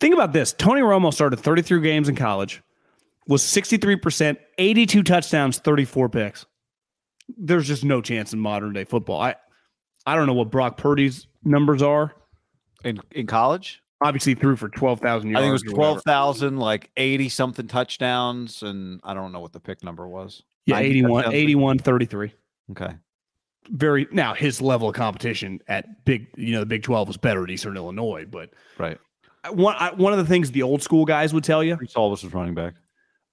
Think 0.00 0.14
about 0.14 0.32
this. 0.32 0.52
Tony 0.52 0.80
Romo 0.80 1.12
started 1.12 1.38
33 1.40 1.80
games 1.82 2.08
in 2.08 2.14
college, 2.16 2.62
was 3.28 3.42
63%, 3.42 4.36
82 4.58 5.02
touchdowns, 5.04 5.58
34 5.58 6.08
picks. 6.08 6.46
There's 7.36 7.68
just 7.68 7.84
no 7.84 8.00
chance 8.00 8.32
in 8.32 8.40
modern 8.40 8.72
day 8.72 8.84
football. 8.84 9.20
I 9.20 9.36
I 10.06 10.16
don't 10.16 10.26
know 10.26 10.32
what 10.32 10.50
Brock 10.50 10.78
Purdy's 10.78 11.28
numbers 11.44 11.82
are. 11.82 12.14
in 12.84 12.98
in 13.12 13.26
college, 13.26 13.82
Obviously 14.00 14.34
threw 14.34 14.54
for 14.56 14.68
12,000 14.68 15.28
yards. 15.30 15.38
I 15.38 15.42
think 15.42 15.48
it 15.48 15.52
was 15.52 15.62
or 15.64 15.76
whatever. 15.76 16.00
12,000, 16.00 16.56
like 16.56 16.90
80 16.96 17.28
something 17.28 17.66
touchdowns. 17.66 18.62
And 18.62 19.00
I 19.02 19.12
don't 19.12 19.32
know 19.32 19.40
what 19.40 19.52
the 19.52 19.60
pick 19.60 19.82
number 19.82 20.06
was. 20.08 20.42
Yeah, 20.66 20.76
90 20.76 20.88
81, 20.90 21.22
touchdowns? 21.22 21.34
81 21.34 21.78
33. 21.78 22.34
Okay. 22.70 22.94
Very 23.70 24.06
now 24.12 24.34
his 24.34 24.62
level 24.62 24.88
of 24.88 24.94
competition 24.94 25.60
at 25.68 26.04
big, 26.04 26.28
you 26.36 26.52
know, 26.52 26.60
the 26.60 26.66
Big 26.66 26.84
12 26.84 27.08
was 27.08 27.16
better 27.16 27.42
at 27.44 27.50
Eastern 27.50 27.76
Illinois, 27.76 28.24
but 28.24 28.50
Right. 28.78 28.98
One 29.50 29.74
I, 29.78 29.92
one 29.92 30.12
of 30.12 30.18
the 30.18 30.24
things 30.24 30.50
the 30.50 30.62
old 30.62 30.82
school 30.82 31.04
guys 31.04 31.34
would 31.34 31.44
tell 31.44 31.62
you, 31.62 31.76
Reese 31.76 31.94
Alvis 31.94 32.24
was 32.24 32.32
running 32.32 32.54
back. 32.54 32.74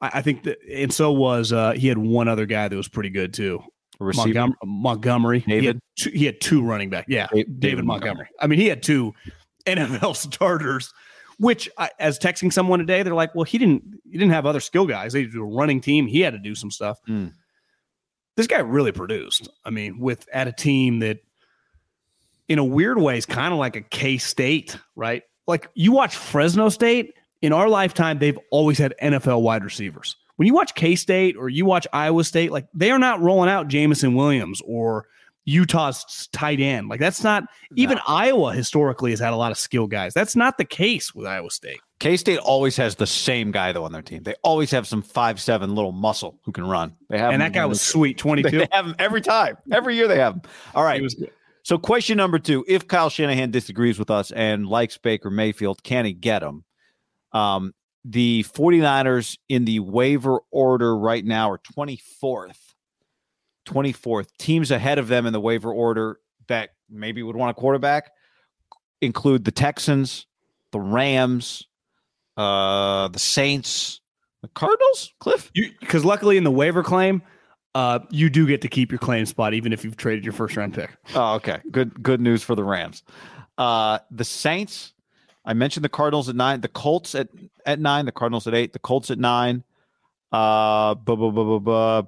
I, 0.01 0.12
I 0.15 0.21
think 0.21 0.43
that, 0.43 0.58
and 0.71 0.93
so 0.93 1.12
was 1.12 1.51
uh, 1.51 1.73
he 1.73 1.88
had 1.88 1.97
one 1.97 2.27
other 2.27 2.45
guy 2.45 2.67
that 2.67 2.75
was 2.75 2.88
pretty 2.88 3.10
good 3.10 3.34
too. 3.34 3.62
Receiver. 3.99 4.27
Montgomery, 4.27 4.58
Montgomery. 4.65 5.39
He 5.39 5.51
had, 5.53 5.62
David? 5.62 5.79
two, 5.97 6.10
he 6.12 6.25
had 6.25 6.41
two 6.41 6.63
running 6.63 6.89
back. 6.89 7.05
Yeah, 7.08 7.27
David, 7.31 7.60
David 7.60 7.86
Montgomery. 7.86 8.27
I 8.39 8.47
mean, 8.47 8.60
he 8.60 8.67
had 8.67 8.84
two 8.84 9.13
NFL 9.65 10.15
starters. 10.15 10.93
Which, 11.38 11.69
I, 11.77 11.89
as 11.99 12.17
texting 12.17 12.53
someone 12.53 12.79
today, 12.79 13.03
they're 13.03 13.13
like, 13.13 13.36
"Well, 13.36 13.43
he 13.43 13.58
didn't. 13.58 13.84
He 14.05 14.17
didn't 14.17 14.31
have 14.31 14.45
other 14.45 14.62
skill 14.62 14.86
guys. 14.86 15.12
They 15.12 15.25
do 15.25 15.41
a 15.41 15.45
running 15.45 15.81
team. 15.81 16.08
He 16.08 16.21
had 16.21 16.31
to 16.31 16.39
do 16.39 16.55
some 16.55 16.71
stuff. 16.71 16.97
Mm. 17.10 17.34
This 18.38 18.47
guy 18.47 18.60
really 18.60 18.93
produced. 18.93 19.49
I 19.65 19.69
mean, 19.69 19.99
with 19.99 20.27
at 20.31 20.47
a 20.47 20.53
team 20.53 20.99
that 20.99 21.19
in 22.47 22.58
a 22.58 22.63
weird 22.63 22.99
way 22.99 23.17
is 23.17 23.25
kind 23.25 23.53
of 23.53 23.60
like 23.60 23.75
a 23.75 23.81
K 23.81 24.17
State, 24.17 24.77
right? 24.95 25.23
Like 25.45 25.69
you 25.73 25.91
watch 25.91 26.15
Fresno 26.15 26.69
State 26.69 27.13
in 27.45 27.53
our 27.53 27.69
lifetime, 27.69 28.17
they've 28.17 28.39
always 28.49 28.77
had 28.77 28.93
NFL 29.01 29.41
wide 29.41 29.63
receivers. 29.63 30.15
When 30.38 30.47
you 30.47 30.53
watch 30.53 30.73
K 30.75 30.95
State 30.95 31.38
or 31.38 31.47
you 31.47 31.63
watch 31.63 31.88
Iowa 31.93 32.23
State, 32.23 32.51
like 32.51 32.67
they 32.73 32.91
are 32.91 32.99
not 32.99 33.21
rolling 33.21 33.49
out 33.49 33.67
Jameson 33.67 34.15
Williams 34.15 34.62
or 34.65 35.05
Utah's 35.45 36.27
tight 36.31 36.60
end. 36.60 36.89
Like 36.89 36.99
that's 36.99 37.23
not 37.23 37.43
even 37.75 37.99
Iowa 38.08 38.53
historically 38.53 39.12
has 39.12 39.19
had 39.19 39.31
a 39.31 39.36
lot 39.36 39.51
of 39.51 39.58
skill 39.58 39.86
guys. 39.86 40.13
That's 40.13 40.36
not 40.36 40.58
the 40.58 40.65
case 40.65 41.13
with 41.13 41.27
Iowa 41.27 41.51
State. 41.51 41.79
K 41.99 42.17
State 42.17 42.39
always 42.39 42.75
has 42.77 42.95
the 42.95 43.08
same 43.08 43.51
guy 43.51 43.71
though 43.71 43.86
on 43.86 43.91
their 43.91 44.01
team. 44.01 44.23
They 44.23 44.34
always 44.43 44.71
have 44.71 44.88
some 44.88 45.01
five 45.01 45.39
seven 45.39 45.75
little 45.75 45.91
muscle 45.93 46.39
who 46.43 46.51
can 46.51 46.65
run. 46.65 46.95
They 47.10 47.19
have 47.19 47.31
and 47.31 47.41
that 47.41 47.53
guy 47.53 47.65
was 47.65 47.79
sweet, 47.79 48.17
twenty 48.17 48.41
two. 48.43 48.49
They, 48.49 48.58
they 48.58 48.67
have 48.71 48.88
him 48.88 48.95
every 48.99 49.21
time. 49.21 49.58
Every 49.71 49.95
year 49.95 50.08
they 50.08 50.17
have 50.17 50.34
him. 50.34 50.41
All 50.73 50.84
right. 50.84 51.01
So 51.63 51.77
question 51.77 52.17
number 52.17 52.39
two: 52.39 52.65
If 52.67 52.88
Kyle 52.88 53.10
Shanahan 53.10 53.51
disagrees 53.51 53.97
with 53.97 54.10
us 54.10 54.31
and 54.31 54.67
likes 54.67 54.97
Baker 54.97 55.29
Mayfield, 55.29 55.81
can 55.84 56.05
he 56.05 56.13
get 56.13 56.43
him? 56.43 56.64
Um, 57.31 57.73
the 58.03 58.45
49ers 58.49 59.38
in 59.49 59.65
the 59.65 59.79
waiver 59.79 60.39
order 60.51 60.95
right 60.97 61.25
now 61.25 61.51
are 61.51 61.59
24th. 61.75 62.57
24th. 63.67 64.27
Teams 64.38 64.71
ahead 64.71 64.99
of 64.99 65.07
them 65.07 65.25
in 65.25 65.33
the 65.33 65.39
waiver 65.39 65.71
order 65.71 66.19
that 66.47 66.71
maybe 66.89 67.23
would 67.23 67.35
want 67.35 67.51
a 67.51 67.53
quarterback 67.53 68.11
include 69.01 69.43
the 69.43 69.51
Texans, 69.51 70.27
the 70.71 70.79
Rams, 70.79 71.67
uh, 72.38 73.07
the 73.07 73.19
Saints, 73.19 74.01
the 74.41 74.49
Cardinals. 74.49 75.13
Cliff, 75.19 75.51
because 75.53 76.05
luckily 76.05 76.38
in 76.38 76.43
the 76.43 76.51
waiver 76.51 76.83
claim, 76.83 77.21
uh, 77.73 77.99
you 78.09 78.29
do 78.29 78.47
get 78.47 78.61
to 78.61 78.67
keep 78.67 78.91
your 78.91 78.99
claim 78.99 79.25
spot 79.25 79.53
even 79.53 79.73
if 79.73 79.83
you've 79.83 79.97
traded 79.97 80.23
your 80.23 80.33
first 80.33 80.55
round 80.55 80.73
pick. 80.73 80.95
Oh, 81.13 81.35
okay. 81.35 81.59
Good 81.71 82.01
good 82.01 82.21
news 82.21 82.43
for 82.43 82.55
the 82.55 82.63
Rams. 82.63 83.03
Uh 83.57 83.99
the 84.11 84.25
Saints, 84.25 84.93
I 85.45 85.53
mentioned 85.53 85.84
the 85.86 85.89
Cardinals 85.89 86.27
at 86.29 86.36
nine, 86.36 86.62
the 86.62 86.67
Colts 86.67 87.15
at 87.15 87.29
at 87.65 87.79
nine, 87.79 88.05
the 88.05 88.12
Cardinals 88.12 88.47
at 88.47 88.53
eight, 88.53 88.73
the 88.73 88.79
Colts 88.79 89.12
at 89.12 89.19
nine. 89.19 89.63
Uh 90.31 90.95
bu- 90.95 91.15
bu- 91.15 91.31
bu- 91.31 91.60
bu- 91.60 91.60
bu- 91.60 92.08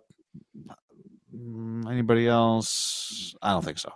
Mm, 1.36 1.91
anybody 1.91 2.28
else? 2.28 3.36
I 3.41 3.52
don't 3.52 3.63
think 3.63 3.78
so. 3.78 3.91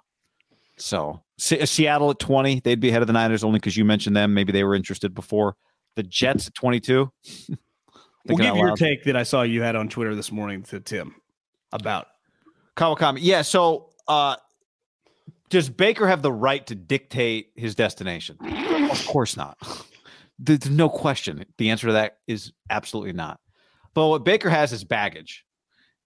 So 0.77 1.21
Se- 1.37 1.65
Seattle 1.65 2.11
at 2.11 2.19
20, 2.19 2.59
they'd 2.59 2.79
be 2.79 2.89
ahead 2.89 3.01
of 3.01 3.07
the 3.07 3.13
Niners 3.13 3.43
only 3.43 3.57
because 3.57 3.75
you 3.77 3.85
mentioned 3.85 4.15
them. 4.15 4.33
Maybe 4.33 4.51
they 4.51 4.63
were 4.63 4.75
interested 4.75 5.15
before. 5.15 5.55
The 5.95 6.03
Jets 6.03 6.47
at 6.47 6.53
22. 6.53 7.11
We'll 8.27 8.37
give 8.37 8.55
your 8.55 8.75
take 8.75 9.05
that 9.05 9.15
I 9.15 9.23
saw 9.23 9.41
you 9.41 9.63
had 9.63 9.75
on 9.75 9.89
Twitter 9.89 10.13
this 10.13 10.31
morning 10.31 10.61
to 10.65 10.79
Tim 10.79 11.15
about 11.71 12.05
Kawakami. 12.77 13.17
Yeah. 13.21 13.41
So, 13.41 13.89
uh, 14.07 14.35
does 15.49 15.69
Baker 15.69 16.07
have 16.07 16.21
the 16.21 16.31
right 16.31 16.63
to 16.67 16.75
dictate 16.75 17.47
his 17.55 17.73
destination? 17.73 18.37
Of 18.91 19.05
course 19.07 19.37
not. 19.37 19.57
There's 20.39 20.69
no 20.69 20.89
question. 20.89 21.45
The 21.57 21.69
answer 21.69 21.87
to 21.87 21.93
that 21.93 22.17
is 22.27 22.51
absolutely 22.69 23.13
not. 23.13 23.39
But 23.93 24.07
what 24.07 24.23
Baker 24.23 24.49
has 24.49 24.73
is 24.73 24.83
baggage, 24.83 25.45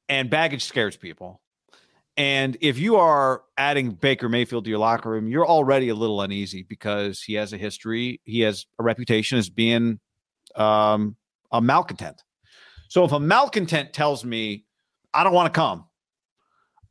and 0.09 0.29
baggage 0.29 0.65
scares 0.65 0.97
people. 0.97 1.41
And 2.17 2.57
if 2.61 2.77
you 2.77 2.95
are 2.95 3.43
adding 3.57 3.91
Baker 3.91 4.29
Mayfield 4.29 4.63
to 4.65 4.69
your 4.69 4.79
locker 4.79 5.09
room, 5.09 5.27
you're 5.27 5.47
already 5.47 5.89
a 5.89 5.95
little 5.95 6.21
uneasy 6.21 6.63
because 6.63 7.21
he 7.21 7.33
has 7.33 7.51
a 7.51 7.57
history, 7.57 8.21
he 8.23 8.41
has 8.41 8.65
a 8.79 8.83
reputation 8.83 9.37
as 9.37 9.49
being 9.49 9.99
um, 10.55 11.17
a 11.51 11.61
malcontent. 11.61 12.23
So 12.87 13.03
if 13.03 13.11
a 13.11 13.19
malcontent 13.19 13.93
tells 13.93 14.23
me, 14.23 14.65
I 15.13 15.23
don't 15.23 15.33
want 15.33 15.53
to 15.53 15.57
come, 15.57 15.85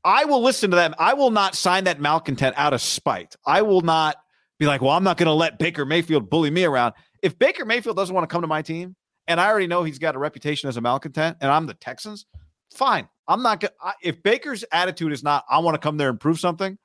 I 0.05 0.27
will 0.27 0.43
listen 0.43 0.71
to 0.71 0.77
them. 0.77 0.95
I 0.99 1.15
will 1.15 1.31
not 1.31 1.55
sign 1.55 1.85
that 1.85 2.01
malcontent 2.01 2.55
out 2.59 2.75
of 2.75 2.83
spite. 2.83 3.35
I 3.47 3.63
will 3.63 3.81
not 3.81 4.17
be 4.65 4.69
like, 4.69 4.83
well, 4.83 4.93
I'm 4.93 5.05
not 5.05 5.17
going 5.17 5.27
to 5.27 5.33
let 5.33 5.59
Baker 5.59 5.85
Mayfield 5.85 6.31
bully 6.31 6.51
me 6.51 6.65
around. 6.65 6.95
If 7.23 7.39
Baker 7.39 7.65
Mayfield 7.65 7.97
doesn't 7.97 8.15
want 8.15 8.29
to 8.29 8.33
come 8.33 8.43
to 8.43 8.49
my 8.49 8.63
team, 8.63 8.97
and 9.27 9.41
I 9.41 9.49
already 9.49 9.67
know 9.67 9.85
he's 9.85 9.99
got 9.99 10.15
a 10.15 10.19
reputation 10.19 10.69
as 10.69 10.77
a 10.77 10.81
malcontent, 10.81 11.37
and 11.41 11.51
I'm 11.51 11.67
the 11.67 11.75
Texans, 11.75 12.27
fine. 12.75 13.09
I'm 13.29 13.43
not 13.43 13.61
going 13.61 13.71
to. 13.81 13.95
If 14.03 14.23
Baker's 14.23 14.65
attitude 14.73 15.13
is 15.13 15.23
not, 15.23 15.45
I 15.49 15.59
want 15.59 15.75
to 15.75 15.79
come 15.79 15.97
there 15.97 16.11
and 16.11 16.21
prove 16.21 16.39
something, 16.39 16.79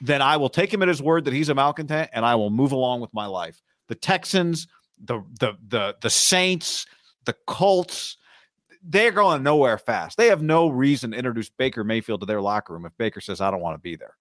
then 0.00 0.22
I 0.22 0.36
will 0.36 0.48
take 0.48 0.72
him 0.72 0.82
at 0.82 0.88
his 0.88 1.02
word 1.02 1.24
that 1.24 1.34
he's 1.34 1.48
a 1.48 1.54
malcontent 1.54 2.10
and 2.12 2.24
I 2.24 2.34
will 2.36 2.50
move 2.50 2.72
along 2.72 3.00
with 3.00 3.12
my 3.12 3.26
life. 3.26 3.60
The 3.88 3.94
Texans, 3.94 4.66
the 5.02 5.22
the 5.40 5.54
the 5.68 5.96
the 6.00 6.10
Saints, 6.10 6.86
the 7.24 7.34
Colts, 7.46 8.16
they're 8.82 9.12
going 9.12 9.42
nowhere 9.42 9.78
fast. 9.78 10.16
They 10.16 10.28
have 10.28 10.42
no 10.42 10.68
reason 10.68 11.10
to 11.10 11.16
introduce 11.16 11.50
Baker 11.50 11.84
Mayfield 11.84 12.20
to 12.20 12.26
their 12.26 12.40
locker 12.40 12.72
room 12.72 12.86
if 12.86 12.96
Baker 12.96 13.20
says 13.20 13.40
I 13.40 13.50
don't 13.50 13.60
want 13.60 13.74
to 13.74 13.80
be 13.80 13.96
there. 13.96 14.16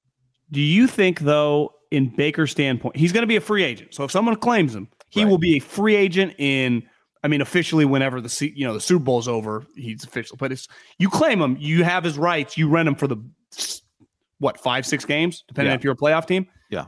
Do 0.52 0.62
you 0.62 0.88
think, 0.88 1.19
though, 1.19 1.73
in 1.91 2.13
Baker's 2.15 2.52
standpoint, 2.52 2.95
he's 2.95 3.12
going 3.12 3.23
to 3.23 3.28
be 3.28 3.36
a 3.36 3.41
free 3.41 3.63
agent? 3.63 3.93
So 3.93 4.04
if 4.04 4.12
someone 4.12 4.36
claims 4.36 4.76
him, 4.76 4.88
he 5.10 5.26
will 5.26 5.38
be 5.38 5.58
a 5.58 5.60
free 5.60 5.95
agent 5.95 6.36
in. 6.38 6.84
I 7.23 7.28
mean, 7.30 7.41
officially, 7.41 7.86
whenever 7.86 8.21
the 8.21 8.52
you 8.56 8.65
know 8.65 8.73
the 8.73 8.80
Super 8.82 9.04
Bowl's 9.04 9.28
over, 9.28 9.65
he's 9.76 10.04
official. 10.04 10.38
But 10.38 10.52
it's 10.52 10.67
you 11.00 11.10
claim 11.10 11.41
him, 11.41 11.58
you 11.60 11.84
have 11.84 12.04
his 12.04 12.17
rights. 12.17 12.58
You 12.58 12.69
rent 12.69 12.88
him 12.88 12.95
for 12.95 13.08
the 13.08 13.17
what 14.39 14.60
five, 14.60 14.86
six 14.86 15.04
games, 15.06 15.43
depending 15.47 15.71
Yeah. 15.71 15.76
if 15.76 15.84
you're 15.84 15.93
a 15.93 15.97
playoff 15.97 16.28
team. 16.28 16.47
Yeah. 16.69 16.86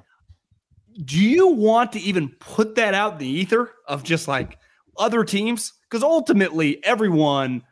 Do 1.03 1.17
you 1.19 1.47
want 1.47 1.93
to 1.93 1.99
even 1.99 2.29
put 2.39 2.75
that 2.75 2.93
out 2.93 3.13
in 3.13 3.17
the 3.19 3.27
ether 3.27 3.71
of 3.87 4.03
just 4.03 4.27
like 4.27 4.57
other 4.97 5.23
teams? 5.23 5.73
Because 5.89 6.03
ultimately, 6.03 6.83
everyone, 6.83 7.63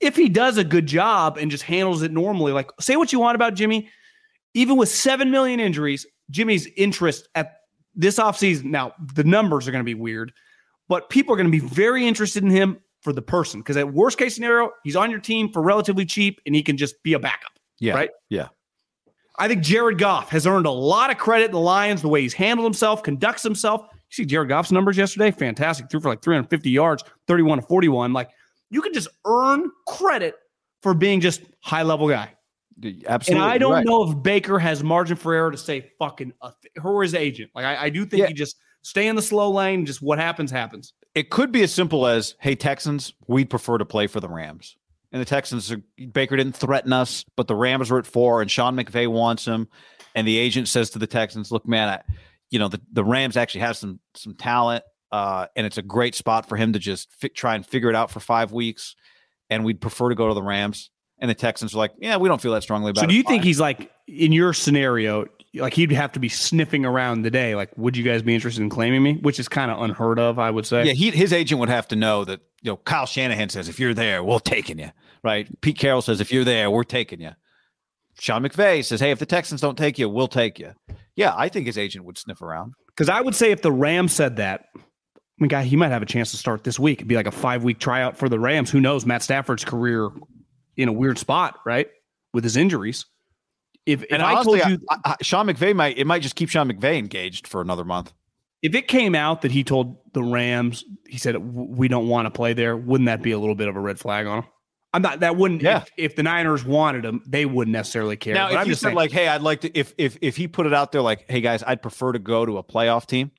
if 0.00 0.16
he 0.16 0.28
does 0.28 0.56
a 0.56 0.64
good 0.64 0.86
job 0.86 1.36
and 1.36 1.50
just 1.50 1.64
handles 1.64 2.02
it 2.02 2.10
normally, 2.12 2.52
like 2.52 2.70
say 2.80 2.96
what 2.96 3.12
you 3.12 3.20
want 3.20 3.34
about 3.34 3.54
Jimmy, 3.54 3.90
even 4.54 4.76
with 4.76 4.88
7 4.88 5.30
million 5.30 5.60
injuries, 5.60 6.06
Jimmy's 6.30 6.66
interest 6.76 7.28
at 7.34 7.60
this 7.94 8.18
offseason, 8.18 8.64
now 8.64 8.92
the 9.14 9.24
numbers 9.24 9.66
are 9.66 9.72
going 9.72 9.80
to 9.80 9.84
be 9.84 9.94
weird, 9.94 10.32
but 10.88 11.08
people 11.10 11.32
are 11.32 11.36
going 11.36 11.50
to 11.50 11.58
be 11.60 11.66
very 11.66 12.06
interested 12.06 12.42
in 12.42 12.50
him 12.50 12.78
for 13.00 13.12
the 13.12 13.22
person. 13.22 13.60
Because 13.60 13.76
at 13.76 13.92
worst 13.92 14.18
case 14.18 14.34
scenario, 14.34 14.70
he's 14.84 14.96
on 14.96 15.10
your 15.10 15.20
team 15.20 15.52
for 15.52 15.62
relatively 15.62 16.04
cheap 16.04 16.40
and 16.46 16.54
he 16.54 16.62
can 16.62 16.76
just 16.76 17.02
be 17.02 17.14
a 17.14 17.18
backup. 17.18 17.52
Yeah. 17.78 17.94
Right? 17.94 18.10
Yeah. 18.28 18.48
I 19.38 19.48
think 19.48 19.62
Jared 19.62 19.98
Goff 19.98 20.30
has 20.30 20.46
earned 20.46 20.66
a 20.66 20.70
lot 20.70 21.10
of 21.10 21.18
credit 21.18 21.46
in 21.46 21.50
the 21.52 21.60
Lions, 21.60 22.02
the 22.02 22.08
way 22.08 22.22
he's 22.22 22.32
handled 22.32 22.64
himself, 22.64 23.02
conducts 23.02 23.42
himself. 23.42 23.82
You 23.92 23.98
see 24.10 24.24
Jared 24.24 24.48
Goff's 24.48 24.72
numbers 24.72 24.96
yesterday? 24.96 25.30
Fantastic. 25.30 25.90
Threw 25.90 26.00
for 26.00 26.08
like 26.08 26.22
350 26.22 26.70
yards, 26.70 27.04
31 27.28 27.60
to 27.60 27.66
41. 27.66 28.12
Like 28.12 28.30
you 28.70 28.80
can 28.80 28.92
just 28.94 29.08
earn 29.26 29.70
credit 29.86 30.36
for 30.82 30.94
being 30.94 31.20
just 31.20 31.42
high 31.60 31.82
level 31.82 32.08
guy. 32.08 32.32
Absolutely. 32.84 33.42
and 33.42 33.52
I 33.52 33.58
don't 33.58 33.72
right. 33.72 33.86
know 33.86 34.10
if 34.10 34.22
Baker 34.22 34.58
has 34.58 34.82
margin 34.82 35.16
for 35.16 35.32
error 35.34 35.50
to 35.50 35.56
say 35.56 35.90
fucking 35.98 36.32
a 36.42 36.52
th- 36.62 36.72
her 36.76 36.90
or 36.90 37.02
his 37.02 37.14
agent. 37.14 37.50
Like 37.54 37.64
I, 37.64 37.84
I 37.84 37.90
do 37.90 38.04
think 38.04 38.20
Yeah. 38.20 38.26
he 38.28 38.34
just 38.34 38.56
stay 38.82 39.08
in 39.08 39.16
the 39.16 39.22
slow 39.22 39.50
lane. 39.50 39.86
Just 39.86 40.02
what 40.02 40.18
happens 40.18 40.50
happens. 40.50 40.92
It 41.14 41.30
could 41.30 41.50
be 41.52 41.62
as 41.62 41.72
simple 41.72 42.06
as, 42.06 42.34
"Hey 42.40 42.54
Texans, 42.54 43.14
we'd 43.26 43.48
prefer 43.48 43.78
to 43.78 43.84
play 43.86 44.06
for 44.06 44.20
the 44.20 44.28
Rams." 44.28 44.76
And 45.12 45.20
the 45.20 45.24
Texans, 45.26 45.72
are, 45.72 45.80
Baker 46.12 46.36
didn't 46.36 46.56
threaten 46.56 46.92
us, 46.92 47.24
but 47.36 47.46
the 47.48 47.54
Rams 47.54 47.90
were 47.90 47.98
at 47.98 48.06
four, 48.06 48.42
and 48.42 48.50
Sean 48.50 48.76
McVay 48.76 49.08
wants 49.08 49.44
him. 49.46 49.68
And 50.14 50.26
the 50.28 50.36
agent 50.36 50.68
says 50.68 50.90
to 50.90 50.98
the 50.98 51.06
Texans, 51.06 51.50
"Look, 51.50 51.66
man, 51.66 51.88
I, 51.88 52.02
you 52.50 52.58
know 52.58 52.68
the, 52.68 52.80
the 52.92 53.04
Rams 53.04 53.36
actually 53.38 53.62
have 53.62 53.76
some 53.78 54.00
some 54.14 54.34
talent, 54.34 54.84
uh, 55.12 55.46
and 55.56 55.66
it's 55.66 55.78
a 55.78 55.82
great 55.82 56.14
spot 56.14 56.46
for 56.48 56.56
him 56.56 56.74
to 56.74 56.78
just 56.78 57.10
fi- 57.12 57.28
try 57.28 57.54
and 57.54 57.64
figure 57.64 57.88
it 57.88 57.94
out 57.96 58.10
for 58.10 58.20
five 58.20 58.52
weeks. 58.52 58.94
And 59.48 59.64
we'd 59.64 59.80
prefer 59.80 60.10
to 60.10 60.14
go 60.14 60.28
to 60.28 60.34
the 60.34 60.42
Rams." 60.42 60.90
And 61.18 61.30
the 61.30 61.34
Texans 61.34 61.74
are 61.74 61.78
like, 61.78 61.92
"Yeah, 61.98 62.18
we 62.18 62.28
don't 62.28 62.40
feel 62.40 62.52
that 62.52 62.62
strongly 62.62 62.90
about 62.90 63.00
So 63.00 63.04
it." 63.06 63.08
do 63.08 63.14
you 63.14 63.22
Fine." 63.22 63.34
think 63.34 63.44
he's 63.44 63.60
like 63.60 63.90
in 64.06 64.32
your 64.32 64.52
scenario? 64.52 65.26
Like 65.54 65.72
he'd 65.72 65.92
have 65.92 66.12
to 66.12 66.20
be 66.20 66.28
sniffing 66.28 66.84
around 66.84 67.22
the 67.22 67.30
day. 67.30 67.54
Like, 67.54 67.70
would 67.78 67.96
you 67.96 68.04
guys 68.04 68.20
be 68.22 68.34
interested 68.34 68.62
in 68.62 68.68
claiming 68.68 69.02
me? 69.02 69.14
Which 69.22 69.40
is 69.40 69.48
kind 69.48 69.70
of 69.70 69.80
unheard 69.80 70.18
of, 70.18 70.38
I 70.38 70.50
would 70.50 70.66
say. 70.66 70.84
Yeah, 70.84 70.92
he, 70.92 71.10
his 71.10 71.32
agent 71.32 71.60
would 71.60 71.70
have 71.70 71.88
to 71.88 71.96
know 71.96 72.24
that 72.24 72.40
you 72.60 72.70
know 72.72 72.76
Kyle 72.76 73.06
Shanahan 73.06 73.48
says 73.48 73.68
if 73.68 73.80
you're 73.80 73.94
there, 73.94 74.22
we're 74.22 74.38
taking 74.40 74.78
you. 74.78 74.90
Right? 75.22 75.48
Pete 75.62 75.78
Carroll 75.78 76.02
says 76.02 76.20
if 76.20 76.30
you're 76.32 76.44
there, 76.44 76.70
we're 76.70 76.84
taking 76.84 77.20
you. 77.20 77.30
Sean 78.18 78.42
McVay 78.42 78.84
says, 78.84 79.00
hey, 79.00 79.10
if 79.10 79.18
the 79.18 79.26
Texans 79.26 79.60
don't 79.60 79.76
take 79.76 79.98
you, 79.98 80.08
we'll 80.08 80.28
take 80.28 80.58
you. 80.58 80.72
Yeah, 81.16 81.34
I 81.36 81.48
think 81.48 81.66
his 81.66 81.76
agent 81.76 82.04
would 82.04 82.16
sniff 82.16 82.40
around. 82.40 82.74
Because 82.88 83.08
I 83.08 83.20
would 83.20 83.34
say 83.34 83.50
if 83.50 83.60
the 83.62 83.72
Rams 83.72 84.12
said 84.12 84.36
that, 84.36 84.66
I 84.74 84.80
mean, 85.38 85.48
guy, 85.48 85.64
he 85.64 85.76
might 85.76 85.90
have 85.90 86.02
a 86.02 86.06
chance 86.06 86.30
to 86.30 86.38
start 86.38 86.64
this 86.64 86.78
week. 86.78 86.98
It'd 86.98 87.08
be 87.08 87.16
like 87.16 87.26
a 87.26 87.32
five 87.32 87.62
week 87.62 87.78
tryout 87.78 88.16
for 88.16 88.28
the 88.28 88.38
Rams. 88.38 88.70
Who 88.70 88.80
knows? 88.80 89.04
Matt 89.04 89.22
Stafford's 89.22 89.64
career 89.64 90.10
in 90.76 90.88
a 90.88 90.92
weird 90.92 91.18
spot, 91.18 91.58
right? 91.64 91.88
With 92.32 92.44
his 92.44 92.56
injuries. 92.56 93.06
If, 93.86 94.02
if 94.02 94.12
And 94.12 94.22
I 94.22 94.42
told 94.42 94.58
you, 94.58 94.80
I- 94.90 94.98
I- 95.04 95.16
Sean 95.22 95.46
McVay 95.46 95.74
might 95.74 95.96
it 95.98 96.06
might 96.06 96.22
just 96.22 96.34
keep 96.34 96.48
Sean 96.48 96.70
McVay 96.70 96.98
engaged 96.98 97.46
for 97.46 97.60
another 97.60 97.84
month. 97.84 98.12
if 98.62 98.74
it 98.74 98.88
came 98.88 99.14
out 99.14 99.42
that 99.42 99.52
he 99.52 99.62
told 99.62 99.98
the 100.12 100.22
Rams, 100.22 100.84
he 101.06 101.18
said 101.18 101.36
we 101.38 101.86
don't 101.88 102.08
want 102.08 102.26
to 102.26 102.30
play 102.30 102.52
there, 102.52 102.76
wouldn't 102.76 103.06
that 103.06 103.22
be 103.22 103.30
a 103.30 103.38
little 103.38 103.54
bit 103.54 103.68
of 103.68 103.76
a 103.76 103.80
red 103.80 103.98
flag 103.98 104.26
on 104.26 104.38
him? 104.42 104.44
I'm 104.92 105.02
not. 105.02 105.20
That 105.20 105.36
wouldn't. 105.36 105.60
Yeah. 105.62 105.82
If, 105.82 105.90
if 105.96 106.16
the 106.16 106.22
Niners 106.22 106.64
wanted 106.64 107.04
him, 107.04 107.22
they 107.26 107.44
wouldn't 107.44 107.72
necessarily 107.72 108.16
care. 108.16 108.34
now, 108.34 108.46
But 108.46 108.52
if 108.54 108.58
I'm 108.60 108.66
you 108.66 108.72
just 108.72 108.80
said 108.80 108.86
saying, 108.88 108.96
like, 108.96 109.10
hey, 109.12 109.28
I'd 109.28 109.42
like 109.42 109.60
to, 109.60 109.78
if 109.78 109.92
if 109.98 110.16
if 110.22 110.36
he 110.36 110.48
put 110.48 110.64
it 110.66 110.72
out 110.72 110.90
there 110.92 111.02
like, 111.02 111.26
hey 111.30 111.40
guys, 111.42 111.62
I'd 111.66 111.82
prefer 111.82 112.12
to 112.12 112.18
go 112.18 112.46
to 112.46 112.56
a 112.58 112.64
playoff 112.64 113.06
team. 113.06 113.30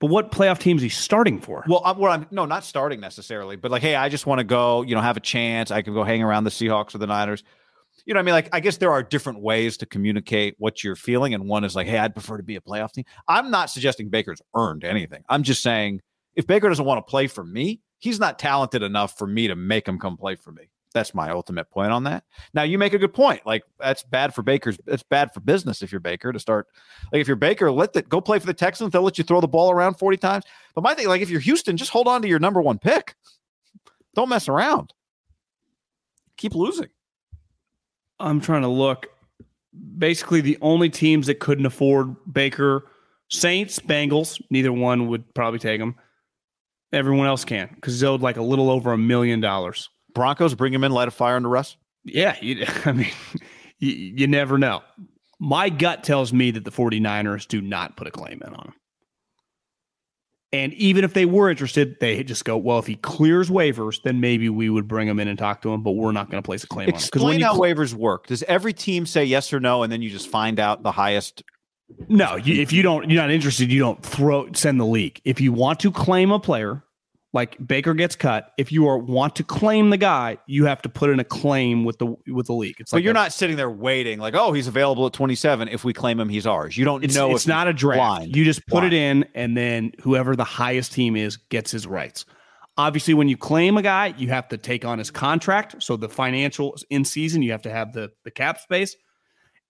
But 0.00 0.08
what 0.08 0.30
playoff 0.30 0.58
teams 0.58 0.82
he 0.82 0.88
starting 0.88 1.40
for? 1.40 1.64
Well, 1.66 1.82
I'm, 1.84 1.98
well, 1.98 2.12
I'm 2.12 2.26
no, 2.30 2.44
not 2.44 2.64
starting 2.64 3.00
necessarily, 3.00 3.56
but 3.56 3.70
like, 3.70 3.82
hey, 3.82 3.94
I 3.94 4.08
just 4.08 4.26
want 4.26 4.40
to 4.40 4.44
go, 4.44 4.82
you 4.82 4.94
know, 4.94 5.00
have 5.00 5.16
a 5.16 5.20
chance. 5.20 5.70
I 5.70 5.82
can 5.82 5.94
go 5.94 6.04
hang 6.04 6.22
around 6.22 6.44
the 6.44 6.50
Seahawks 6.50 6.94
or 6.94 6.98
the 6.98 7.06
Niners. 7.06 7.42
you 8.04 8.14
know, 8.14 8.20
I 8.20 8.22
mean, 8.22 8.34
like 8.34 8.48
I 8.52 8.60
guess 8.60 8.76
there 8.76 8.90
are 8.90 9.02
different 9.02 9.40
ways 9.40 9.76
to 9.78 9.86
communicate 9.86 10.54
what 10.58 10.84
you're 10.84 10.96
feeling, 10.96 11.32
and 11.34 11.48
one 11.48 11.64
is 11.64 11.74
like, 11.74 11.86
hey, 11.86 11.98
I'd 11.98 12.14
prefer 12.14 12.36
to 12.36 12.42
be 12.42 12.56
a 12.56 12.60
playoff 12.60 12.92
team. 12.92 13.04
I'm 13.26 13.50
not 13.50 13.70
suggesting 13.70 14.10
Baker's 14.10 14.42
earned 14.54 14.84
anything. 14.84 15.24
I'm 15.28 15.42
just 15.42 15.62
saying 15.62 16.00
if 16.34 16.46
Baker 16.46 16.68
doesn't 16.68 16.84
want 16.84 17.04
to 17.04 17.10
play 17.10 17.26
for 17.26 17.44
me, 17.44 17.80
he's 17.98 18.20
not 18.20 18.38
talented 18.38 18.82
enough 18.82 19.16
for 19.16 19.26
me 19.26 19.48
to 19.48 19.56
make 19.56 19.88
him 19.88 19.98
come 19.98 20.16
play 20.16 20.36
for 20.36 20.52
me. 20.52 20.68
That's 20.94 21.14
my 21.14 21.30
ultimate 21.30 21.68
point 21.70 21.92
on 21.92 22.04
that. 22.04 22.24
Now 22.54 22.62
you 22.62 22.78
make 22.78 22.94
a 22.94 22.98
good 22.98 23.12
point. 23.12 23.44
Like 23.44 23.64
that's 23.78 24.02
bad 24.02 24.34
for 24.34 24.42
Baker's. 24.42 24.78
It's 24.86 25.02
bad 25.02 25.32
for 25.34 25.40
business 25.40 25.82
if 25.82 25.92
you're 25.92 26.00
Baker 26.00 26.32
to 26.32 26.38
start. 26.38 26.68
Like 27.12 27.20
if 27.20 27.26
you're 27.26 27.36
Baker, 27.36 27.70
let 27.70 27.92
the 27.92 28.02
go 28.02 28.20
play 28.20 28.38
for 28.38 28.46
the 28.46 28.54
Texans. 28.54 28.92
They'll 28.92 29.02
let 29.02 29.18
you 29.18 29.24
throw 29.24 29.40
the 29.40 29.48
ball 29.48 29.70
around 29.70 29.94
40 29.94 30.16
times. 30.16 30.44
But 30.74 30.82
my 30.82 30.94
thing, 30.94 31.08
like 31.08 31.20
if 31.20 31.28
you're 31.28 31.40
Houston, 31.40 31.76
just 31.76 31.90
hold 31.90 32.08
on 32.08 32.22
to 32.22 32.28
your 32.28 32.38
number 32.38 32.62
one 32.62 32.78
pick. 32.78 33.14
Don't 34.14 34.30
mess 34.30 34.48
around. 34.48 34.94
Keep 36.38 36.54
losing. 36.54 36.88
I'm 38.18 38.40
trying 38.40 38.62
to 38.62 38.68
look. 38.68 39.08
Basically, 39.98 40.40
the 40.40 40.56
only 40.62 40.88
teams 40.88 41.26
that 41.26 41.38
couldn't 41.40 41.66
afford 41.66 42.16
Baker, 42.32 42.86
Saints, 43.28 43.78
Bengals, 43.78 44.40
neither 44.48 44.72
one 44.72 45.08
would 45.08 45.34
probably 45.34 45.58
take 45.58 45.80
him. 45.80 45.96
Everyone 46.92 47.26
else 47.26 47.44
can 47.44 47.68
because 47.74 47.94
he's 47.94 48.04
owed 48.04 48.22
like 48.22 48.38
a 48.38 48.42
little 48.42 48.70
over 48.70 48.92
a 48.92 48.98
million 48.98 49.40
dollars. 49.40 49.90
Broncos 50.16 50.54
bring 50.54 50.72
him 50.72 50.82
in, 50.82 50.92
light 50.92 51.08
a 51.08 51.10
fire 51.10 51.36
under 51.36 51.50
Russ. 51.50 51.76
Yeah, 52.02 52.36
you, 52.40 52.64
I 52.86 52.92
mean, 52.92 53.12
you, 53.78 53.92
you 53.92 54.26
never 54.26 54.56
know. 54.56 54.82
My 55.38 55.68
gut 55.68 56.02
tells 56.02 56.32
me 56.32 56.50
that 56.52 56.64
the 56.64 56.72
49ers 56.72 57.46
do 57.46 57.60
not 57.60 57.96
put 57.98 58.06
a 58.06 58.10
claim 58.10 58.40
in 58.42 58.54
on 58.54 58.68
him. 58.68 58.74
And 60.52 60.72
even 60.74 61.04
if 61.04 61.12
they 61.12 61.26
were 61.26 61.50
interested, 61.50 62.00
they 62.00 62.24
just 62.24 62.46
go, 62.46 62.56
well, 62.56 62.78
if 62.78 62.86
he 62.86 62.94
clears 62.94 63.50
waivers, 63.50 64.02
then 64.02 64.20
maybe 64.20 64.48
we 64.48 64.70
would 64.70 64.88
bring 64.88 65.06
him 65.06 65.20
in 65.20 65.28
and 65.28 65.38
talk 65.38 65.60
to 65.62 65.70
him, 65.74 65.82
but 65.82 65.90
we're 65.90 66.12
not 66.12 66.30
going 66.30 66.42
to 66.42 66.46
place 66.46 66.64
a 66.64 66.66
claim 66.66 66.88
Explain 66.88 67.22
on 67.22 67.32
him. 67.32 67.40
Explain 67.42 67.74
how 67.74 67.82
waivers 67.82 67.92
work. 67.92 68.26
Does 68.28 68.42
every 68.44 68.72
team 68.72 69.04
say 69.04 69.24
yes 69.24 69.52
or 69.52 69.60
no, 69.60 69.82
and 69.82 69.92
then 69.92 70.00
you 70.00 70.08
just 70.08 70.28
find 70.28 70.58
out 70.58 70.82
the 70.82 70.92
highest? 70.92 71.42
No, 72.08 72.36
you, 72.36 72.62
if 72.62 72.72
you 72.72 72.82
don't, 72.82 73.10
you're 73.10 73.20
not 73.20 73.30
interested. 73.30 73.70
You 73.70 73.80
don't 73.80 74.02
throw 74.02 74.50
send 74.52 74.80
the 74.80 74.86
leak. 74.86 75.20
If 75.26 75.42
you 75.42 75.52
want 75.52 75.80
to 75.80 75.90
claim 75.90 76.30
a 76.30 76.38
player, 76.38 76.84
like 77.36 77.64
Baker 77.64 77.92
gets 77.92 78.16
cut, 78.16 78.52
if 78.56 78.72
you 78.72 78.88
are 78.88 78.96
want 78.96 79.36
to 79.36 79.44
claim 79.44 79.90
the 79.90 79.98
guy, 79.98 80.38
you 80.46 80.64
have 80.64 80.80
to 80.80 80.88
put 80.88 81.10
in 81.10 81.20
a 81.20 81.24
claim 81.24 81.84
with 81.84 81.98
the 81.98 82.16
with 82.32 82.46
the 82.46 82.54
league. 82.54 82.76
It's 82.80 82.90
but 82.90 82.96
like 82.96 83.04
you're 83.04 83.10
a, 83.10 83.14
not 83.14 83.32
sitting 83.34 83.56
there 83.56 83.68
waiting 83.68 84.18
like, 84.18 84.34
oh, 84.34 84.54
he's 84.54 84.66
available 84.66 85.06
at 85.06 85.12
27. 85.12 85.68
If 85.68 85.84
we 85.84 85.92
claim 85.92 86.18
him, 86.18 86.30
he's 86.30 86.46
ours. 86.46 86.78
You 86.78 86.86
don't 86.86 87.04
it's, 87.04 87.14
know. 87.14 87.32
It's 87.32 87.46
not 87.46 87.68
a 87.68 87.74
draft. 87.74 87.98
Blind. 87.98 88.36
You 88.36 88.42
just 88.42 88.66
put 88.66 88.80
blind. 88.80 88.94
it 88.94 88.96
in, 88.96 89.28
and 89.34 89.54
then 89.54 89.92
whoever 90.00 90.34
the 90.34 90.44
highest 90.44 90.92
team 90.92 91.14
is 91.14 91.36
gets 91.36 91.70
his 91.70 91.86
rights. 91.86 92.24
Obviously, 92.78 93.12
when 93.12 93.28
you 93.28 93.36
claim 93.36 93.76
a 93.76 93.82
guy, 93.82 94.14
you 94.16 94.28
have 94.28 94.48
to 94.48 94.56
take 94.56 94.86
on 94.86 94.98
his 94.98 95.10
contract. 95.10 95.82
So 95.82 95.98
the 95.98 96.08
financial 96.08 96.74
in 96.88 97.04
season, 97.04 97.42
you 97.42 97.52
have 97.52 97.62
to 97.62 97.70
have 97.70 97.92
the 97.92 98.12
the 98.24 98.30
cap 98.30 98.60
space, 98.60 98.96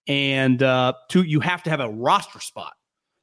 and 0.07 0.63
uh, 0.63 0.93
two, 1.11 1.25
you 1.25 1.41
have 1.41 1.65
to 1.65 1.71
have 1.71 1.81
a 1.81 1.91
roster 1.91 2.39
spot. 2.39 2.75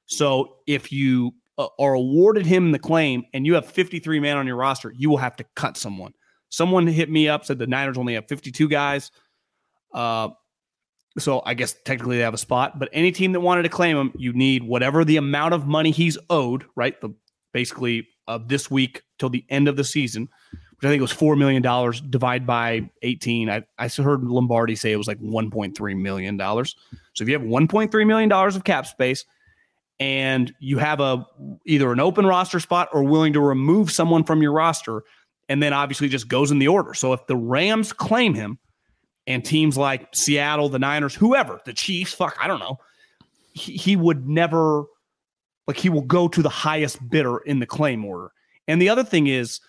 So 0.05 0.57
if 0.67 0.91
you 0.91 1.31
uh, 1.58 1.68
are 1.80 1.93
awarded 1.93 2.45
him 2.45 2.72
the 2.72 2.80
claim 2.80 3.24
and 3.34 3.45
you 3.45 3.54
have 3.54 3.66
53 3.66 4.20
man 4.20 4.38
on 4.38 4.47
your 4.47 4.56
roster, 4.56 4.93
you 4.95 5.10
will 5.10 5.18
have 5.18 5.36
to 5.38 5.45
cut 5.56 5.78
someone. 5.78 6.14
Someone 6.49 6.86
hit 6.88 7.10
me 7.10 7.28
up, 7.28 7.45
said 7.45 7.58
the 7.60 7.68
Niners 7.68 7.97
only 7.97 8.14
have 8.14 8.28
52 8.28 8.68
guys. 8.68 9.12
Uh, 9.93 10.30
so 11.20 11.41
I 11.45 11.54
guess 11.54 11.76
technically 11.86 12.18
they 12.18 12.24
have 12.24 12.34
a 12.34 12.39
spot, 12.39 12.80
but 12.80 12.89
any 12.91 13.12
team 13.12 13.34
that 13.34 13.39
wanted 13.39 13.64
to 13.64 13.70
claim 13.70 13.97
him, 13.97 14.12
you 14.18 14.34
need 14.34 14.64
whatever 14.64 15.06
the 15.06 15.18
amount 15.18 15.54
of 15.54 15.68
money 15.68 15.91
he's 15.91 16.18
owed, 16.30 16.66
right? 16.76 16.99
The 17.01 17.14
basically 17.54 18.08
uh, 18.28 18.39
this 18.45 18.72
week 18.72 19.04
till 19.20 19.30
the 19.30 19.45
end 19.49 19.68
of 19.68 19.76
the 19.76 19.84
season, 19.84 20.28
which 20.51 20.88
I 20.88 20.89
think 20.89 21.01
was 21.01 21.12
four 21.12 21.36
million 21.36 21.62
dollars, 21.62 22.01
divide 22.01 22.47
by 22.47 22.89
18. 23.04 23.49
I, 23.49 23.64
I 23.78 23.88
heard 23.88 24.24
Lombardi 24.24 24.76
say 24.76 24.91
it 24.91 24.97
was 24.97 25.08
like 25.08 25.20
1.3 25.20 26.01
million 26.01 26.36
dollars. 26.36 26.76
So 27.14 27.24
if 27.24 27.30
you 27.30 27.38
have 27.38 27.47
1.3 27.47 28.08
million 28.08 28.30
dollars 28.30 28.56
of 28.56 28.64
cap 28.64 28.88
space, 28.88 29.24
and 29.99 30.53
you 30.59 30.77
have 30.79 30.99
a 30.99 31.25
either 31.65 31.91
an 31.91 31.99
open 31.99 32.25
roster 32.25 32.59
spot 32.59 32.89
or 32.93 33.03
willing 33.03 33.33
to 33.33 33.39
remove 33.39 33.91
someone 33.91 34.23
from 34.23 34.41
your 34.41 34.51
roster 34.51 35.03
and 35.49 35.61
then 35.61 35.73
obviously 35.73 36.07
just 36.09 36.27
goes 36.27 36.51
in 36.51 36.59
the 36.59 36.67
order. 36.67 36.93
So 36.93 37.13
if 37.13 37.25
the 37.27 37.35
Rams 37.35 37.93
claim 37.93 38.33
him 38.33 38.57
and 39.27 39.43
teams 39.43 39.77
like 39.77 40.07
Seattle, 40.13 40.69
the 40.69 40.79
Niners, 40.79 41.15
whoever, 41.15 41.61
the 41.65 41.73
Chiefs, 41.73 42.13
fuck, 42.13 42.37
I 42.41 42.47
don't 42.47 42.59
know, 42.59 42.77
he, 43.53 43.73
he 43.73 43.95
would 43.95 44.27
never 44.27 44.85
like 45.67 45.77
he 45.77 45.89
will 45.89 46.01
go 46.01 46.27
to 46.27 46.41
the 46.41 46.49
highest 46.49 47.07
bidder 47.09 47.37
in 47.39 47.59
the 47.59 47.65
claim 47.65 48.03
order. 48.03 48.31
And 48.67 48.81
the 48.81 48.89
other 48.89 49.03
thing 49.03 49.27
is 49.27 49.59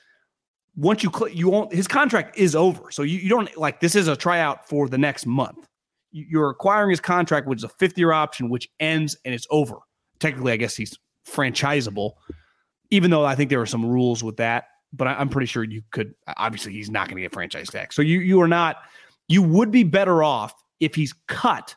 once 0.76 1.02
you 1.02 1.10
cl- 1.14 1.28
you 1.28 1.48
won't 1.48 1.72
his 1.72 1.86
contract 1.86 2.36
is 2.36 2.56
over. 2.56 2.90
So 2.90 3.02
you, 3.02 3.18
you 3.18 3.28
don't 3.28 3.54
like 3.56 3.80
this 3.80 3.94
is 3.94 4.08
a 4.08 4.16
tryout 4.16 4.68
for 4.68 4.88
the 4.88 4.98
next 4.98 5.26
month. 5.26 5.68
You're 6.10 6.50
acquiring 6.50 6.90
his 6.90 7.00
contract, 7.00 7.46
which 7.46 7.58
is 7.58 7.64
a 7.64 7.68
fifth 7.68 7.98
year 7.98 8.12
option, 8.12 8.48
which 8.48 8.68
ends 8.80 9.16
and 9.24 9.34
it's 9.34 9.46
over 9.50 9.78
technically, 10.20 10.52
I 10.52 10.56
guess 10.56 10.76
he's 10.76 10.98
franchisable, 11.26 12.12
even 12.90 13.10
though 13.10 13.24
I 13.24 13.34
think 13.34 13.50
there 13.50 13.60
are 13.60 13.66
some 13.66 13.84
rules 13.84 14.22
with 14.22 14.36
that. 14.38 14.64
But 14.92 15.08
I, 15.08 15.20
am 15.20 15.28
pretty 15.28 15.46
sure 15.46 15.64
you 15.64 15.82
could. 15.90 16.14
Obviously, 16.36 16.72
he's 16.72 16.90
not 16.90 17.08
going 17.08 17.16
to 17.16 17.22
get 17.22 17.32
franchise 17.32 17.68
tax. 17.68 17.96
So 17.96 18.02
you 18.02 18.20
you 18.20 18.40
are 18.40 18.48
not. 18.48 18.76
You 19.26 19.42
would 19.42 19.70
be 19.70 19.82
better 19.82 20.22
off 20.22 20.54
if 20.80 20.94
he's 20.94 21.14
cut. 21.26 21.74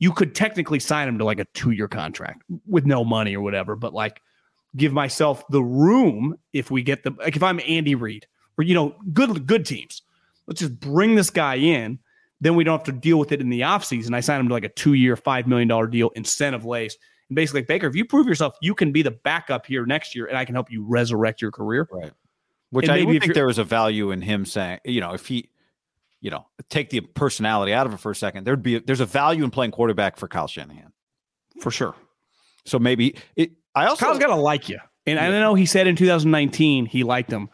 You 0.00 0.12
could 0.12 0.34
technically 0.34 0.78
sign 0.78 1.08
him 1.08 1.18
to 1.18 1.24
like 1.24 1.38
a 1.38 1.46
two 1.54 1.70
year 1.70 1.88
contract 1.88 2.42
with 2.66 2.84
no 2.84 3.04
money 3.04 3.36
or 3.36 3.40
whatever. 3.40 3.74
But 3.74 3.94
like, 3.94 4.20
give 4.76 4.92
myself 4.92 5.46
the 5.48 5.62
room 5.62 6.38
if 6.52 6.70
we 6.70 6.82
get 6.82 7.04
the 7.04 7.14
like 7.18 7.36
if 7.36 7.42
I'm 7.42 7.60
Andy 7.66 7.94
Reid 7.94 8.26
or 8.58 8.64
you 8.64 8.74
know 8.74 8.94
good 9.12 9.46
good 9.46 9.64
teams. 9.64 10.02
Let's 10.46 10.60
just 10.60 10.80
bring 10.80 11.14
this 11.14 11.30
guy 11.30 11.56
in. 11.56 11.98
Then 12.40 12.54
we 12.54 12.64
don't 12.64 12.78
have 12.78 12.86
to 12.86 12.92
deal 12.92 13.18
with 13.18 13.32
it 13.32 13.40
in 13.40 13.50
the 13.50 13.60
offseason. 13.60 14.14
I 14.14 14.20
sign 14.20 14.40
him 14.40 14.48
to 14.48 14.54
like 14.54 14.64
a 14.64 14.70
two 14.70 14.94
year, 14.94 15.16
$5 15.16 15.46
million 15.46 15.90
deal, 15.90 16.10
incentive 16.10 16.64
laced 16.64 16.98
and 17.28 17.36
basically, 17.36 17.62
Baker, 17.62 17.86
if 17.86 17.94
you 17.94 18.04
prove 18.04 18.26
yourself, 18.26 18.56
you 18.60 18.74
can 18.74 18.92
be 18.92 19.02
the 19.02 19.10
backup 19.10 19.66
here 19.66 19.84
next 19.84 20.14
year, 20.14 20.26
and 20.26 20.36
I 20.36 20.44
can 20.44 20.54
help 20.54 20.70
you 20.70 20.84
resurrect 20.84 21.42
your 21.42 21.50
career. 21.50 21.88
Right. 21.90 22.12
Which 22.70 22.88
and 22.88 22.92
I 22.92 23.04
would 23.04 23.20
think 23.20 23.34
there 23.34 23.46
was 23.46 23.58
a 23.58 23.64
value 23.64 24.10
in 24.10 24.20
him 24.20 24.44
saying, 24.44 24.80
you 24.84 25.00
know, 25.00 25.14
if 25.14 25.26
he, 25.26 25.48
you 26.20 26.30
know, 26.30 26.46
take 26.68 26.90
the 26.90 27.00
personality 27.00 27.72
out 27.72 27.86
of 27.86 27.94
it 27.94 28.00
for 28.00 28.10
a 28.10 28.16
second, 28.16 28.44
there'd 28.44 28.62
be 28.62 28.78
there's 28.78 29.00
a 29.00 29.06
value 29.06 29.44
in 29.44 29.50
playing 29.50 29.70
quarterback 29.70 30.16
for 30.16 30.28
Kyle 30.28 30.48
Shanahan, 30.48 30.92
for 31.60 31.70
sure. 31.70 31.94
So 32.66 32.78
maybe 32.78 33.16
it. 33.36 33.52
I 33.74 33.86
also 33.86 34.04
Kyle's 34.04 34.18
got 34.18 34.28
to 34.28 34.34
like 34.34 34.68
you, 34.68 34.78
and 35.06 35.16
yeah. 35.16 35.26
I 35.26 35.30
know 35.30 35.54
he 35.54 35.66
said 35.66 35.86
in 35.86 35.96
2019 35.96 36.86
he 36.86 37.04
liked 37.04 37.30
him. 37.30 37.48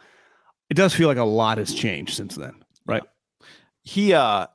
It 0.69 0.73
does 0.73 0.93
feel 0.93 1.07
like 1.07 1.17
a 1.17 1.23
lot 1.23 1.59
has 1.59 1.73
changed 1.73 2.15
since 2.15 2.35
then, 2.35 2.55
right? 2.85 3.03
Yeah. 3.03 3.47
He, 3.83 4.13
uh 4.13 4.47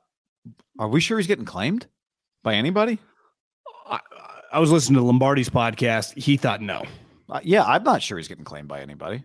are 0.77 0.87
we 0.87 0.99
sure 0.99 1.17
he's 1.17 1.27
getting 1.27 1.45
claimed 1.45 1.87
by 2.43 2.55
anybody? 2.55 2.99
I, 4.51 4.59
was 4.59 4.71
listening 4.71 4.97
to 4.97 5.05
Lombardi's 5.05 5.49
podcast. 5.49 6.17
He 6.17 6.37
thought 6.37 6.61
no. 6.61 6.83
Uh, 7.29 7.39
yeah, 7.43 7.63
I'm 7.63 7.83
not 7.83 8.01
sure 8.01 8.17
he's 8.17 8.27
getting 8.27 8.43
claimed 8.43 8.67
by 8.67 8.81
anybody. 8.81 9.23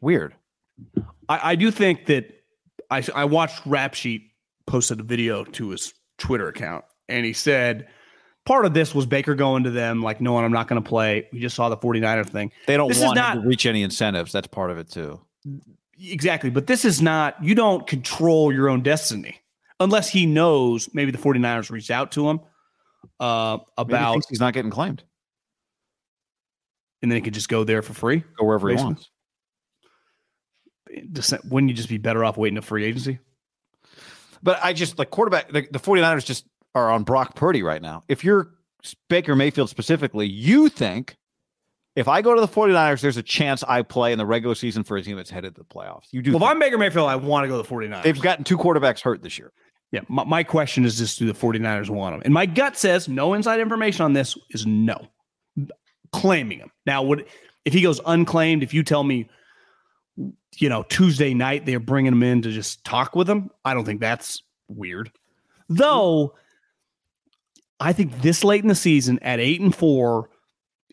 Weird. 0.00 0.34
I, 1.28 1.50
I 1.50 1.54
do 1.56 1.70
think 1.70 2.06
that 2.06 2.30
I, 2.90 3.02
I 3.14 3.24
watched 3.24 3.64
Rap 3.66 3.94
Sheet 3.94 4.30
posted 4.66 5.00
a 5.00 5.02
video 5.02 5.44
to 5.44 5.70
his 5.70 5.92
Twitter 6.18 6.48
account, 6.48 6.84
and 7.08 7.26
he 7.26 7.32
said 7.32 7.88
part 8.48 8.64
of 8.64 8.72
this 8.72 8.94
was 8.94 9.04
Baker 9.04 9.34
going 9.34 9.64
to 9.64 9.70
them 9.70 10.02
like, 10.02 10.20
no, 10.20 10.38
I'm 10.38 10.50
not 10.50 10.68
going 10.68 10.82
to 10.82 10.88
play. 10.88 11.28
We 11.32 11.38
just 11.38 11.54
saw 11.54 11.68
the 11.68 11.76
49er 11.76 12.26
thing. 12.26 12.50
They 12.66 12.78
don't 12.78 12.88
this 12.88 13.00
want 13.00 13.16
not, 13.16 13.34
to 13.34 13.40
reach 13.40 13.66
any 13.66 13.82
incentives. 13.82 14.32
That's 14.32 14.46
part 14.46 14.70
of 14.70 14.78
it 14.78 14.90
too. 14.90 15.20
Exactly. 16.00 16.48
But 16.48 16.66
this 16.66 16.86
is 16.86 17.02
not, 17.02 17.42
you 17.44 17.54
don't 17.54 17.86
control 17.86 18.50
your 18.50 18.70
own 18.70 18.82
destiny 18.82 19.38
unless 19.80 20.08
he 20.08 20.24
knows 20.24 20.88
maybe 20.94 21.10
the 21.10 21.18
49ers 21.18 21.70
reached 21.70 21.90
out 21.90 22.10
to 22.12 22.28
him 22.30 22.40
uh, 23.20 23.58
about 23.76 24.14
he 24.14 24.22
he's 24.30 24.40
not 24.40 24.54
getting 24.54 24.70
claimed, 24.70 25.02
and 27.02 27.10
then 27.10 27.16
he 27.16 27.22
could 27.22 27.34
just 27.34 27.48
go 27.48 27.64
there 27.64 27.82
for 27.82 27.94
free, 27.94 28.24
go 28.38 28.44
wherever 28.44 28.68
basically. 28.68 28.96
he 30.90 31.06
wants. 31.08 31.44
Wouldn't 31.44 31.70
you 31.70 31.76
just 31.76 31.88
be 31.88 31.98
better 31.98 32.24
off 32.24 32.36
waiting 32.36 32.58
a 32.58 32.62
free 32.62 32.84
agency? 32.84 33.18
But 34.42 34.58
I 34.62 34.72
just 34.72 34.98
like 34.98 35.10
quarterback. 35.10 35.52
The, 35.52 35.66
the 35.70 35.78
49ers 35.78 36.24
just 36.24 36.46
are 36.74 36.90
on 36.90 37.02
Brock 37.04 37.34
Purdy 37.34 37.62
right 37.62 37.82
now. 37.82 38.04
If 38.08 38.24
you're 38.24 38.50
Baker 39.08 39.34
Mayfield 39.34 39.68
specifically, 39.68 40.26
you 40.26 40.68
think 40.68 41.16
if 41.96 42.06
I 42.06 42.22
go 42.22 42.34
to 42.34 42.40
the 42.40 42.48
49ers, 42.48 43.00
there's 43.00 43.16
a 43.16 43.22
chance 43.22 43.64
I 43.64 43.82
play 43.82 44.12
in 44.12 44.18
the 44.18 44.26
regular 44.26 44.54
season 44.54 44.84
for 44.84 44.96
a 44.96 45.02
team 45.02 45.16
that's 45.16 45.30
headed 45.30 45.56
to 45.56 45.62
the 45.62 45.64
playoffs. 45.64 46.04
You 46.12 46.22
do. 46.22 46.32
Well, 46.32 46.44
if 46.44 46.48
I'm 46.48 46.58
Baker 46.60 46.78
Mayfield, 46.78 47.08
I 47.08 47.16
want 47.16 47.44
to 47.44 47.48
go 47.48 47.60
to 47.60 47.68
the 47.68 47.74
49ers. 47.74 48.04
They've 48.04 48.20
gotten 48.20 48.44
two 48.44 48.56
quarterbacks 48.56 49.00
hurt 49.00 49.22
this 49.22 49.38
year. 49.38 49.52
Yeah. 49.92 50.00
My, 50.08 50.24
my 50.24 50.42
question 50.42 50.84
is 50.84 50.98
just 50.98 51.18
do 51.18 51.26
the 51.26 51.32
49ers 51.32 51.90
want 51.90 52.16
him? 52.16 52.22
And 52.24 52.34
my 52.34 52.46
gut 52.46 52.76
says 52.76 53.08
no 53.08 53.34
inside 53.34 53.60
information 53.60 54.04
on 54.04 54.12
this 54.12 54.36
is 54.50 54.66
no. 54.66 55.08
Claiming 56.12 56.58
him. 56.58 56.70
Now, 56.86 57.02
would 57.02 57.26
if 57.64 57.72
he 57.72 57.82
goes 57.82 58.00
unclaimed, 58.06 58.62
if 58.62 58.72
you 58.72 58.82
tell 58.82 59.04
me, 59.04 59.28
you 60.56 60.68
know, 60.68 60.82
Tuesday 60.84 61.34
night 61.34 61.66
they're 61.66 61.80
bringing 61.80 62.12
him 62.12 62.22
in 62.22 62.42
to 62.42 62.50
just 62.50 62.84
talk 62.84 63.14
with 63.14 63.28
him, 63.28 63.50
I 63.64 63.74
don't 63.74 63.84
think 63.84 64.00
that's 64.00 64.42
weird. 64.68 65.10
Though, 65.68 66.34
I 67.80 67.92
think 67.92 68.22
this 68.22 68.42
late 68.42 68.62
in 68.62 68.68
the 68.68 68.74
season 68.74 69.18
at 69.22 69.38
eight 69.38 69.60
and 69.60 69.74
four, 69.74 70.30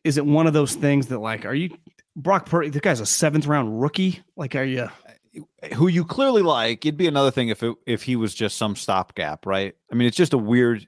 is 0.03 0.17
it 0.17 0.25
one 0.25 0.47
of 0.47 0.53
those 0.53 0.75
things 0.75 1.07
that 1.07 1.19
like, 1.19 1.45
are 1.45 1.53
you 1.53 1.77
Brock 2.15 2.45
Purdy? 2.45 2.69
The 2.69 2.79
guy's 2.79 2.99
a 2.99 3.05
seventh 3.05 3.47
round 3.47 3.81
rookie. 3.81 4.21
Like, 4.35 4.55
are 4.55 4.63
you? 4.63 4.89
Who 5.75 5.87
you 5.87 6.05
clearly 6.05 6.41
like. 6.41 6.85
It'd 6.85 6.97
be 6.97 7.07
another 7.07 7.31
thing 7.31 7.49
if 7.49 7.61
it, 7.63 7.75
if 7.85 8.03
he 8.03 8.15
was 8.15 8.33
just 8.33 8.57
some 8.57 8.75
stopgap, 8.75 9.45
right? 9.45 9.75
I 9.91 9.95
mean, 9.95 10.07
it's 10.07 10.17
just 10.17 10.33
a 10.33 10.37
weird. 10.37 10.87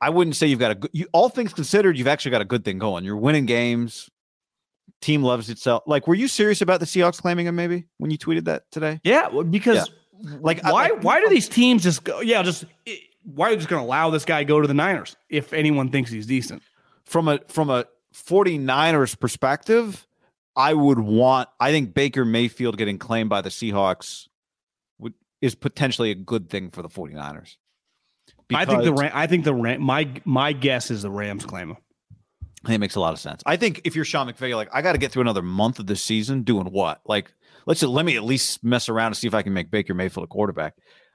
I 0.00 0.10
wouldn't 0.10 0.36
say 0.36 0.46
you've 0.46 0.58
got 0.60 0.70
a 0.70 0.74
good. 0.76 0.90
You, 0.92 1.06
all 1.12 1.28
things 1.28 1.52
considered, 1.52 1.98
you've 1.98 2.06
actually 2.08 2.30
got 2.30 2.40
a 2.40 2.44
good 2.46 2.64
thing 2.64 2.78
going. 2.78 3.04
You're 3.04 3.16
winning 3.16 3.46
games. 3.46 4.08
Team 5.00 5.22
loves 5.22 5.48
itself. 5.50 5.84
Like, 5.86 6.06
were 6.08 6.14
you 6.14 6.26
serious 6.28 6.60
about 6.60 6.80
the 6.80 6.86
Seahawks 6.86 7.20
claiming 7.20 7.46
him? 7.46 7.54
Maybe 7.56 7.86
when 7.98 8.10
you 8.10 8.18
tweeted 8.18 8.44
that 8.46 8.70
today. 8.72 9.00
Yeah, 9.04 9.28
because 9.48 9.90
Like, 10.40 10.64
I- 10.64 10.72
why 10.72 10.88
like- 10.88 11.04
why 11.04 11.20
do 11.20 11.28
these 11.28 11.48
teams 11.48 11.82
just 11.84 12.02
go? 12.02 12.20
Yeah, 12.20 12.42
just 12.42 12.64
why 13.22 13.48
are 13.48 13.50
they 13.50 13.56
just 13.56 13.68
going 13.68 13.80
to 13.82 13.86
allow 13.86 14.10
this 14.10 14.24
guy 14.24 14.40
to 14.40 14.44
go 14.44 14.60
to 14.60 14.66
the 14.66 14.74
Niners 14.74 15.14
if 15.28 15.52
anyone 15.52 15.90
thinks 15.90 16.10
he's 16.10 16.26
decent? 16.26 16.62
from 17.04 17.28
a 17.28 17.38
from 17.48 17.70
a 17.70 17.84
49ers 18.14 19.18
perspective, 19.18 20.06
I 20.58 20.74
would 20.74 20.98
want 20.98 21.48
I 21.58 21.70
think 21.70 21.94
Baker 21.94 22.24
Mayfield 22.24 22.76
getting 22.76 22.98
claimed 22.98 23.30
by 23.30 23.40
the 23.40 23.48
Seahawks 23.48 24.26
would 24.98 25.14
is 25.40 25.54
potentially 25.54 26.10
a 26.10 26.16
good 26.16 26.50
thing 26.50 26.70
for 26.70 26.82
the 26.82 26.88
49ers. 26.88 27.56
I 28.52 28.64
think 28.64 28.82
the 28.82 28.92
Ram, 28.92 29.12
I 29.14 29.26
think 29.26 29.44
the 29.44 29.54
Ram, 29.54 29.80
my 29.80 30.10
my 30.24 30.52
guess 30.52 30.90
is 30.90 31.02
the 31.02 31.10
Rams 31.10 31.44
claim 31.44 31.70
him. 31.70 31.76
I 32.64 32.68
think 32.68 32.76
it 32.76 32.80
makes 32.80 32.96
a 32.96 33.00
lot 33.00 33.12
of 33.12 33.20
sense. 33.20 33.42
I 33.46 33.56
think 33.56 33.82
if 33.84 33.94
you're 33.94 34.04
Sean 34.04 34.28
McVay, 34.28 34.54
like, 34.56 34.68
I 34.72 34.82
got 34.82 34.92
to 34.92 34.98
get 34.98 35.12
through 35.12 35.22
another 35.22 35.42
month 35.42 35.78
of 35.78 35.86
this 35.86 36.02
season 36.02 36.42
doing 36.42 36.66
what? 36.66 37.00
Like, 37.06 37.32
let's 37.66 37.82
let 37.82 38.04
me 38.04 38.16
at 38.16 38.24
least 38.24 38.64
mess 38.64 38.88
around 38.88 39.08
and 39.08 39.16
see 39.16 39.28
if 39.28 39.34
I 39.34 39.42
can 39.42 39.52
make 39.52 39.70
Baker 39.70 39.94
Mayfield 39.94 40.24
a 40.24 40.26
quarterback. 40.26 40.74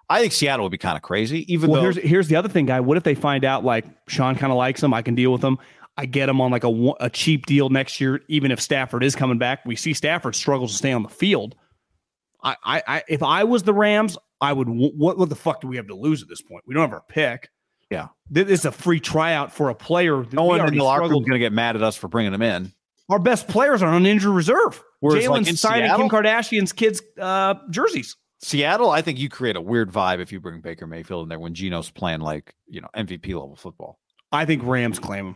I 0.09 0.21
think 0.21 0.31
Seattle 0.31 0.65
would 0.65 0.71
be 0.71 0.77
kind 0.77 0.95
of 0.95 1.01
crazy, 1.01 1.51
even 1.53 1.69
Well, 1.69 1.81
though 1.81 1.91
here's 1.91 1.97
here's 1.97 2.27
the 2.27 2.35
other 2.35 2.49
thing, 2.49 2.65
guy. 2.65 2.79
What 2.79 2.97
if 2.97 3.03
they 3.03 3.15
find 3.15 3.43
out 3.43 3.65
like 3.65 3.85
Sean 4.07 4.35
kind 4.35 4.51
of 4.51 4.57
likes 4.57 4.81
him? 4.81 4.93
I 4.93 5.01
can 5.01 5.15
deal 5.15 5.31
with 5.31 5.43
him. 5.43 5.57
I 5.97 6.05
get 6.05 6.27
him 6.29 6.41
on 6.41 6.51
like 6.51 6.63
a 6.63 6.93
a 6.99 7.09
cheap 7.09 7.45
deal 7.45 7.69
next 7.69 8.01
year, 8.01 8.21
even 8.27 8.51
if 8.51 8.59
Stafford 8.59 9.03
is 9.03 9.15
coming 9.15 9.37
back. 9.37 9.65
We 9.65 9.75
see 9.75 9.93
Stafford 9.93 10.35
struggles 10.35 10.71
to 10.71 10.77
stay 10.77 10.91
on 10.91 11.03
the 11.03 11.09
field. 11.09 11.55
I, 12.43 12.55
I, 12.63 12.83
I 12.87 13.03
if 13.07 13.23
I 13.23 13.43
was 13.43 13.63
the 13.63 13.73
Rams, 13.73 14.17
I 14.41 14.53
would. 14.53 14.67
What, 14.69 15.17
what 15.17 15.29
the 15.29 15.35
fuck 15.35 15.61
do 15.61 15.67
we 15.67 15.77
have 15.77 15.87
to 15.87 15.95
lose 15.95 16.21
at 16.21 16.29
this 16.29 16.41
point? 16.41 16.63
We 16.65 16.73
don't 16.73 16.81
have 16.81 16.93
our 16.93 17.03
pick. 17.07 17.49
Yeah. 17.89 18.07
This 18.29 18.49
is 18.49 18.65
a 18.65 18.71
free 18.71 18.99
tryout 18.99 19.53
for 19.53 19.69
a 19.69 19.75
player. 19.75 20.25
no 20.31 20.45
one 20.45 20.67
in 20.67 20.75
the 20.77 20.83
locker 20.83 21.03
room 21.03 21.21
is 21.21 21.27
going 21.27 21.33
to 21.33 21.39
get 21.39 21.53
mad 21.53 21.75
at 21.75 21.83
us 21.83 21.95
for 21.95 22.07
bringing 22.07 22.33
him 22.33 22.41
in. 22.41 22.73
Our 23.09 23.19
best 23.19 23.47
players 23.47 23.83
are 23.83 23.93
on 23.93 24.05
injured 24.05 24.31
reserve. 24.33 24.81
Whereas, 24.99 25.27
like, 25.27 25.41
Jalen's 25.41 25.49
in 25.49 25.57
signing 25.57 25.85
Seattle- 25.89 26.09
Kim 26.09 26.17
Kardashian's 26.17 26.73
kids' 26.73 27.01
uh, 27.19 27.55
jerseys. 27.69 28.15
Seattle, 28.39 28.89
I 28.89 29.01
think 29.01 29.19
you 29.19 29.29
create 29.29 29.55
a 29.55 29.61
weird 29.61 29.91
vibe 29.91 30.19
if 30.19 30.31
you 30.31 30.39
bring 30.39 30.59
Baker 30.61 30.87
Mayfield 30.87 31.23
in 31.23 31.29
there 31.29 31.39
when 31.39 31.53
Geno's 31.53 31.91
playing 31.91 32.19
like 32.21 32.53
you 32.67 32.81
know 32.81 32.89
MVP 32.95 33.27
level 33.27 33.55
football. 33.55 33.99
I 34.31 34.45
think 34.45 34.63
Rams 34.65 34.99
claim 34.99 35.27
him. 35.27 35.35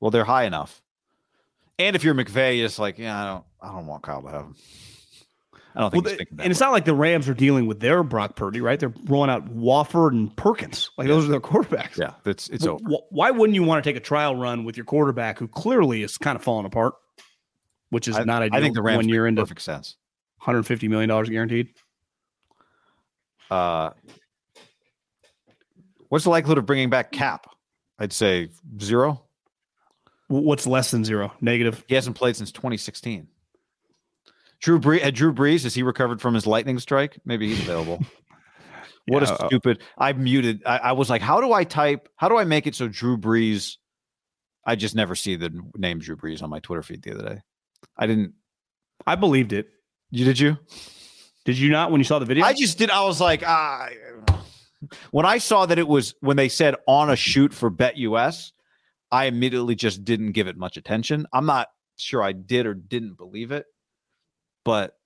Well, 0.00 0.10
they're 0.10 0.24
high 0.24 0.44
enough. 0.44 0.82
And 1.78 1.94
if 1.96 2.04
you're 2.04 2.14
McVay, 2.14 2.64
it's 2.64 2.78
like, 2.78 2.98
yeah, 2.98 3.20
I 3.22 3.26
don't, 3.26 3.44
I 3.60 3.68
don't 3.76 3.86
want 3.86 4.02
Kyle 4.02 4.22
to 4.22 4.28
have 4.28 4.44
him. 4.46 4.56
I 5.74 5.80
don't 5.80 5.90
think 5.90 6.04
Well, 6.04 6.10
he's 6.12 6.18
thinking 6.18 6.36
that. 6.38 6.42
and 6.44 6.50
it's 6.50 6.60
not 6.60 6.72
like 6.72 6.86
the 6.86 6.94
Rams 6.94 7.28
are 7.28 7.34
dealing 7.34 7.66
with 7.66 7.80
their 7.80 8.02
Brock 8.02 8.34
Purdy, 8.34 8.62
right? 8.62 8.80
They're 8.80 8.94
rolling 9.04 9.28
out 9.28 9.46
Wolford 9.50 10.14
and 10.14 10.34
Perkins. 10.34 10.90
Like 10.96 11.06
those 11.06 11.26
are 11.26 11.30
their 11.30 11.40
quarterbacks. 11.40 11.98
yeah, 11.98 12.12
it's 12.24 12.48
it's 12.48 12.64
over. 12.66 12.82
Why 13.10 13.30
wouldn't 13.30 13.54
you 13.54 13.62
want 13.62 13.84
to 13.84 13.90
take 13.90 13.96
a 13.96 14.00
trial 14.00 14.34
run 14.36 14.64
with 14.64 14.78
your 14.78 14.86
quarterback 14.86 15.38
who 15.38 15.48
clearly 15.48 16.02
is 16.02 16.16
kind 16.16 16.34
of 16.34 16.42
falling 16.42 16.64
apart? 16.64 16.94
Which 17.90 18.08
is 18.08 18.16
I, 18.16 18.24
not 18.24 18.40
ideal 18.42 18.58
I 18.58 18.62
think 18.62 18.74
the 18.74 18.80
Rams 18.80 19.06
you're 19.06 19.26
into 19.26 19.42
perfect 19.42 19.60
sense. 19.60 19.96
150 20.38 20.88
million 20.88 21.10
dollars 21.10 21.28
guaranteed. 21.28 21.68
Uh, 23.50 23.90
what's 26.08 26.24
the 26.24 26.30
likelihood 26.30 26.56
of 26.56 26.64
bringing 26.64 26.88
back 26.88 27.12
Kap? 27.12 27.48
I'd 27.98 28.14
say 28.14 28.48
zero. 28.80 29.25
Wh- 30.28 30.44
What's 30.44 30.66
less 30.66 30.90
than 30.90 31.04
zero? 31.04 31.32
Negative. 31.40 31.84
He 31.88 31.94
hasn't 31.94 32.16
played 32.16 32.36
since 32.36 32.52
2016. 32.52 33.28
Drew 34.60 34.80
Brees, 34.80 35.00
had 35.00 35.14
Drew 35.14 35.32
Brees, 35.32 35.64
has 35.64 35.74
he 35.74 35.82
recovered 35.82 36.20
from 36.20 36.34
his 36.34 36.46
lightning 36.46 36.78
strike? 36.78 37.18
Maybe 37.24 37.48
he's 37.48 37.60
available. 37.60 38.02
what 39.06 39.22
Yeah, 39.22 39.30
a 39.30 39.32
uh, 39.34 39.46
stupid. 39.48 39.82
I 39.98 40.12
muted. 40.14 40.62
I, 40.64 40.78
I 40.78 40.92
was 40.92 41.10
like, 41.10 41.22
how 41.22 41.40
do 41.40 41.52
I 41.52 41.64
type? 41.64 42.08
How 42.16 42.28
do 42.28 42.36
I 42.36 42.44
make 42.44 42.66
it 42.66 42.74
so 42.74 42.88
Drew 42.88 43.16
Brees? 43.18 43.76
I 44.64 44.74
just 44.74 44.94
never 44.94 45.14
see 45.14 45.36
the 45.36 45.52
name 45.76 46.00
Drew 46.00 46.16
Brees 46.16 46.42
on 46.42 46.50
my 46.50 46.58
Twitter 46.58 46.82
feed 46.82 47.02
the 47.02 47.14
other 47.14 47.28
day. 47.34 47.42
I 47.96 48.06
didn't. 48.06 48.32
I 49.06 49.14
believed 49.14 49.52
it. 49.52 49.68
You 50.10 50.24
did 50.24 50.38
you? 50.38 50.58
Did 51.44 51.58
you 51.58 51.70
not 51.70 51.92
when 51.92 52.00
you 52.00 52.04
saw 52.04 52.18
the 52.18 52.24
video? 52.26 52.44
I 52.44 52.52
just 52.52 52.78
did. 52.78 52.90
I 52.90 53.04
was 53.04 53.20
like, 53.20 53.44
ah. 53.46 53.88
When 55.10 55.24
I 55.24 55.38
saw 55.38 55.66
that 55.66 55.78
it 55.78 55.86
was 55.86 56.14
when 56.20 56.36
they 56.36 56.48
said 56.48 56.74
on 56.86 57.10
a 57.10 57.16
shoot 57.16 57.52
for 57.54 57.70
BetUS, 57.70 58.52
I 59.10 59.26
immediately 59.26 59.74
just 59.74 60.04
didn't 60.04 60.32
give 60.32 60.46
it 60.46 60.56
much 60.56 60.76
attention. 60.76 61.26
I'm 61.32 61.46
not 61.46 61.68
sure 61.96 62.22
I 62.22 62.32
did 62.32 62.66
or 62.66 62.74
didn't 62.74 63.14
believe 63.14 63.52
it, 63.52 63.66
but 64.64 64.96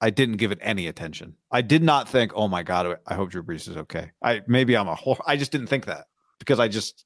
I 0.00 0.10
didn't 0.10 0.36
give 0.36 0.52
it 0.52 0.58
any 0.60 0.86
attention. 0.86 1.36
I 1.50 1.62
did 1.62 1.82
not 1.82 2.08
think, 2.08 2.32
oh 2.34 2.48
my 2.48 2.62
god, 2.62 2.98
I 3.06 3.14
hope 3.14 3.30
Drew 3.30 3.42
Brees 3.42 3.68
is 3.68 3.76
okay. 3.76 4.10
I 4.22 4.42
maybe 4.46 4.76
I'm 4.76 4.88
a 4.88 4.96
whore. 4.96 5.20
I 5.26 5.36
just 5.36 5.52
didn't 5.52 5.68
think 5.68 5.86
that 5.86 6.06
because 6.38 6.58
I 6.58 6.68
just 6.68 7.04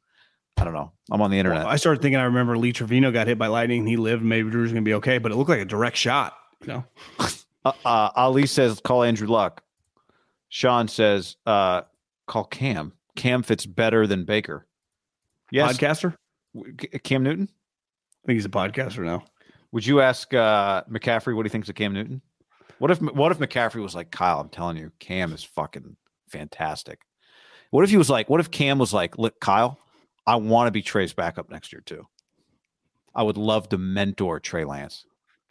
I 0.57 0.65
don't 0.65 0.73
know. 0.73 0.93
I'm 1.11 1.21
on 1.21 1.31
the 1.31 1.39
internet. 1.39 1.65
Well, 1.65 1.73
I 1.73 1.77
started 1.77 2.01
thinking. 2.01 2.19
I 2.19 2.25
remember 2.25 2.57
Lee 2.57 2.73
Trevino 2.73 3.13
got 3.13 3.27
hit 3.27 3.39
by 3.39 3.49
lightning. 3.49 3.81
and 3.81 3.89
He 3.89 3.97
lived. 3.97 4.23
Maybe 4.23 4.51
Drew's 4.51 4.73
gonna 4.73 4.83
be 4.83 4.95
okay, 4.95 5.19
but 5.19 5.31
it 5.31 5.37
looked 5.37 5.51
like 5.51 5.61
a 5.61 5.67
direct 5.67 5.97
shot. 5.97 6.35
You 6.63 6.69
know. 6.69 6.85
Uh, 7.19 7.73
uh, 7.85 8.11
Ali 8.15 8.47
says 8.47 8.81
call 8.83 9.03
Andrew 9.03 9.27
Luck. 9.27 9.63
Sean 10.49 10.89
says 10.89 11.37
uh, 11.45 11.83
call 12.27 12.45
Cam. 12.45 12.93
Cam 13.17 13.43
fits 13.43 13.67
better 13.67 14.07
than 14.07 14.25
Baker. 14.25 14.67
Yes, 15.51 15.77
Podcaster. 15.77 16.15
Cam 17.05 17.23
Newton. 17.23 17.49
I 17.51 18.27
think 18.27 18.37
he's 18.37 18.45
a 18.45 18.51
podcaster 18.51 19.05
now. 19.05 19.25
Would 19.73 19.87
you 19.87 20.01
ask 20.01 20.33
uh, 20.35 20.83
McCaffrey 20.85 21.37
what 21.37 21.47
he 21.47 21.51
thinks 21.51 21.69
of 21.69 21.75
Cam 21.75 21.93
Newton? 21.93 22.23
What 22.79 22.91
if 22.91 23.01
what 23.01 23.33
if 23.33 23.39
McCaffrey 23.39 23.83
was 23.83 23.95
like 23.95 24.11
Kyle? 24.11 24.41
I'm 24.41 24.49
telling 24.49 24.77
you, 24.77 24.93
Cam 24.99 25.33
is 25.33 25.45
fucking 25.45 25.97
fantastic. 26.29 27.01
What 27.71 27.85
if 27.85 27.91
he 27.91 27.97
was 27.97 28.11
like? 28.11 28.29
What 28.29 28.41
if 28.41 28.51
Cam 28.51 28.79
was 28.79 28.93
like, 28.93 29.19
look, 29.19 29.39
Kyle, 29.41 29.79
I 30.27 30.37
want 30.37 30.67
to 30.69 30.71
be 30.73 30.83
Trey's 30.83 31.13
backup 31.13 31.51
next 31.51 31.73
year 31.73 31.83
too. 31.85 32.07
I 33.15 33.23
would 33.23 33.37
love 33.37 33.69
to 33.71 33.79
mentor 33.79 34.41
Trey 34.41 34.65
Lance. 34.65 35.05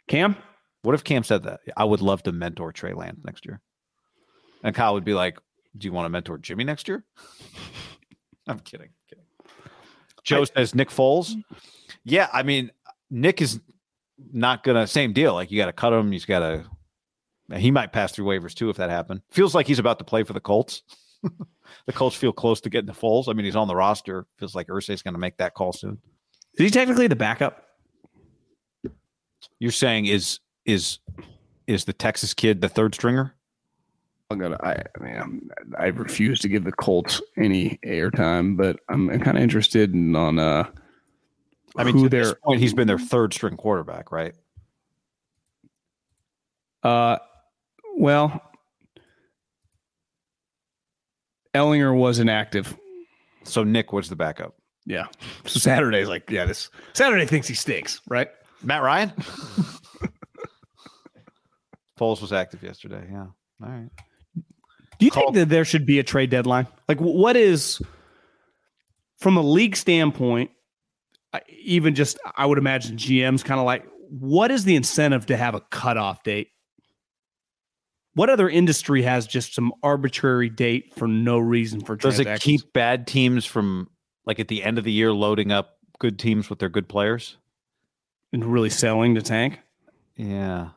Cam. 0.08 0.36
What 0.82 0.94
if 0.94 1.02
Cam 1.02 1.24
said 1.24 1.42
that? 1.44 1.60
I 1.76 1.84
would 1.84 2.00
love 2.00 2.22
to 2.24 2.32
mentor 2.32 2.72
Trey 2.72 2.92
Lance 2.92 3.20
next 3.24 3.44
year. 3.44 3.60
And 4.62 4.74
Kyle 4.74 4.94
would 4.94 5.04
be 5.04 5.14
like, 5.14 5.38
Do 5.76 5.86
you 5.86 5.92
want 5.92 6.06
to 6.06 6.10
mentor 6.10 6.38
Jimmy 6.38 6.64
next 6.64 6.88
year? 6.88 7.04
I'm 8.46 8.60
kidding. 8.60 8.90
kidding. 9.08 9.24
Joe 10.26 10.44
says 10.44 10.74
Nick 10.74 10.90
Foles. 10.90 11.34
Yeah, 12.04 12.28
I 12.32 12.42
mean, 12.42 12.70
Nick 13.10 13.40
is 13.40 13.60
not 14.32 14.64
gonna 14.64 14.86
same 14.86 15.12
deal. 15.12 15.32
Like 15.34 15.50
you 15.50 15.58
gotta 15.58 15.72
cut 15.72 15.92
him, 15.92 16.12
he's 16.12 16.24
gotta 16.24 16.64
he 17.54 17.70
might 17.70 17.92
pass 17.92 18.12
through 18.12 18.26
waivers 18.26 18.54
too 18.54 18.68
if 18.68 18.76
that 18.76 18.90
happened. 18.90 19.22
Feels 19.30 19.54
like 19.54 19.66
he's 19.66 19.78
about 19.78 19.98
to 20.00 20.04
play 20.04 20.24
for 20.24 20.32
the 20.32 20.40
Colts. 20.40 20.82
the 21.22 21.92
Colts 21.92 22.16
feel 22.16 22.32
close 22.32 22.60
to 22.62 22.70
getting 22.70 22.86
the 22.86 22.92
Foles. 22.92 23.28
I 23.28 23.34
mean, 23.34 23.44
he's 23.44 23.56
on 23.56 23.68
the 23.68 23.76
roster. 23.76 24.26
Feels 24.38 24.54
like 24.54 24.66
Irsay's 24.66 25.02
gonna 25.02 25.18
make 25.18 25.36
that 25.36 25.54
call 25.54 25.72
soon. 25.72 25.98
Is 26.54 26.64
he 26.64 26.70
technically 26.70 27.06
the 27.06 27.16
backup? 27.16 27.62
You're 29.60 29.70
saying 29.70 30.06
is 30.06 30.40
is 30.64 30.98
is 31.68 31.84
the 31.84 31.92
Texas 31.92 32.34
kid 32.34 32.60
the 32.60 32.68
third 32.68 32.94
stringer? 32.94 33.35
I'm 34.30 34.38
gonna. 34.38 34.58
I, 34.62 34.72
I 34.72 35.02
mean, 35.04 35.16
I'm, 35.16 35.50
I 35.78 35.86
refuse 35.86 36.40
to 36.40 36.48
give 36.48 36.64
the 36.64 36.72
Colts 36.72 37.22
any 37.36 37.78
airtime, 37.84 38.56
but 38.56 38.80
I'm 38.88 39.08
kind 39.20 39.36
of 39.36 39.42
interested 39.42 39.94
in 39.94 40.16
on 40.16 40.38
uh, 40.38 40.68
I 41.76 41.84
mean, 41.84 41.94
who 41.94 42.04
to 42.04 42.08
this 42.08 42.34
point, 42.42 42.60
he's 42.60 42.74
been 42.74 42.88
their 42.88 42.98
third 42.98 43.32
string 43.32 43.56
quarterback, 43.56 44.10
right? 44.10 44.34
uh, 46.86 47.18
well, 47.96 48.40
Ehlinger 51.54 51.96
was 51.96 52.18
inactive. 52.18 52.76
So 53.44 53.64
Nick 53.64 53.92
was 53.92 54.08
the 54.08 54.16
backup. 54.16 54.54
Yeah. 54.84 55.06
So 55.46 55.58
Saturday's 55.58 56.08
like, 56.08 56.30
yeah, 56.30 56.44
this 56.44 56.70
Saturday 56.92 57.26
thinks 57.26 57.48
he 57.48 57.54
stinks, 57.54 58.00
right? 58.08 58.28
Matt 58.62 58.82
Ryan. 58.82 59.10
Foles 61.98 62.20
was 62.20 62.32
active 62.32 62.62
yesterday. 62.62 63.04
Yeah. 63.10 63.26
All 63.62 63.68
right. 63.68 63.88
Do 64.98 65.04
you 65.04 65.10
think 65.10 65.34
that 65.34 65.48
there 65.48 65.64
should 65.64 65.86
be 65.86 65.98
a 65.98 66.02
trade 66.02 66.30
deadline? 66.30 66.66
Like, 66.88 66.98
what 66.98 67.36
is, 67.36 67.80
from 69.18 69.36
a 69.36 69.42
league 69.42 69.76
standpoint, 69.76 70.50
even 71.62 71.94
just, 71.94 72.18
I 72.36 72.46
would 72.46 72.58
imagine 72.58 72.96
GM's 72.96 73.42
kind 73.42 73.60
of 73.60 73.66
like, 73.66 73.86
what 74.08 74.50
is 74.50 74.64
the 74.64 74.76
incentive 74.76 75.26
to 75.26 75.36
have 75.36 75.54
a 75.54 75.60
cutoff 75.60 76.22
date? 76.22 76.48
What 78.14 78.30
other 78.30 78.48
industry 78.48 79.02
has 79.02 79.26
just 79.26 79.54
some 79.54 79.74
arbitrary 79.82 80.48
date 80.48 80.94
for 80.94 81.06
no 81.06 81.38
reason 81.38 81.82
for 81.82 81.96
Does 81.96 82.18
it 82.18 82.40
keep 82.40 82.72
bad 82.72 83.06
teams 83.06 83.44
from 83.44 83.90
like 84.24 84.40
at 84.40 84.48
the 84.48 84.62
end 84.62 84.78
of 84.78 84.84
the 84.84 84.92
year 84.92 85.12
loading 85.12 85.52
up 85.52 85.76
good 85.98 86.18
teams 86.18 86.48
with 86.48 86.58
their 86.58 86.70
good 86.70 86.88
players? 86.88 87.36
and 88.32 88.44
really 88.44 88.70
selling 88.70 89.14
the 89.14 89.22
tank? 89.22 89.60
Yeah. 90.16 90.70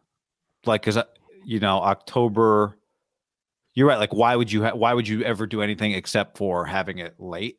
Like, 0.65 0.81
cause 0.83 0.97
uh, 0.97 1.03
you 1.45 1.59
know, 1.59 1.81
October, 1.81 2.77
you're 3.79 3.87
right. 3.87 3.97
Like, 3.97 4.13
why 4.13 4.35
would 4.35 4.51
you, 4.51 4.65
ha- 4.65 4.75
why 4.75 4.93
would 4.93 5.07
you 5.07 5.23
ever 5.23 5.47
do 5.47 5.61
anything 5.61 5.93
except 5.93 6.37
for 6.37 6.65
having 6.65 6.99
it 6.99 7.15
late? 7.17 7.57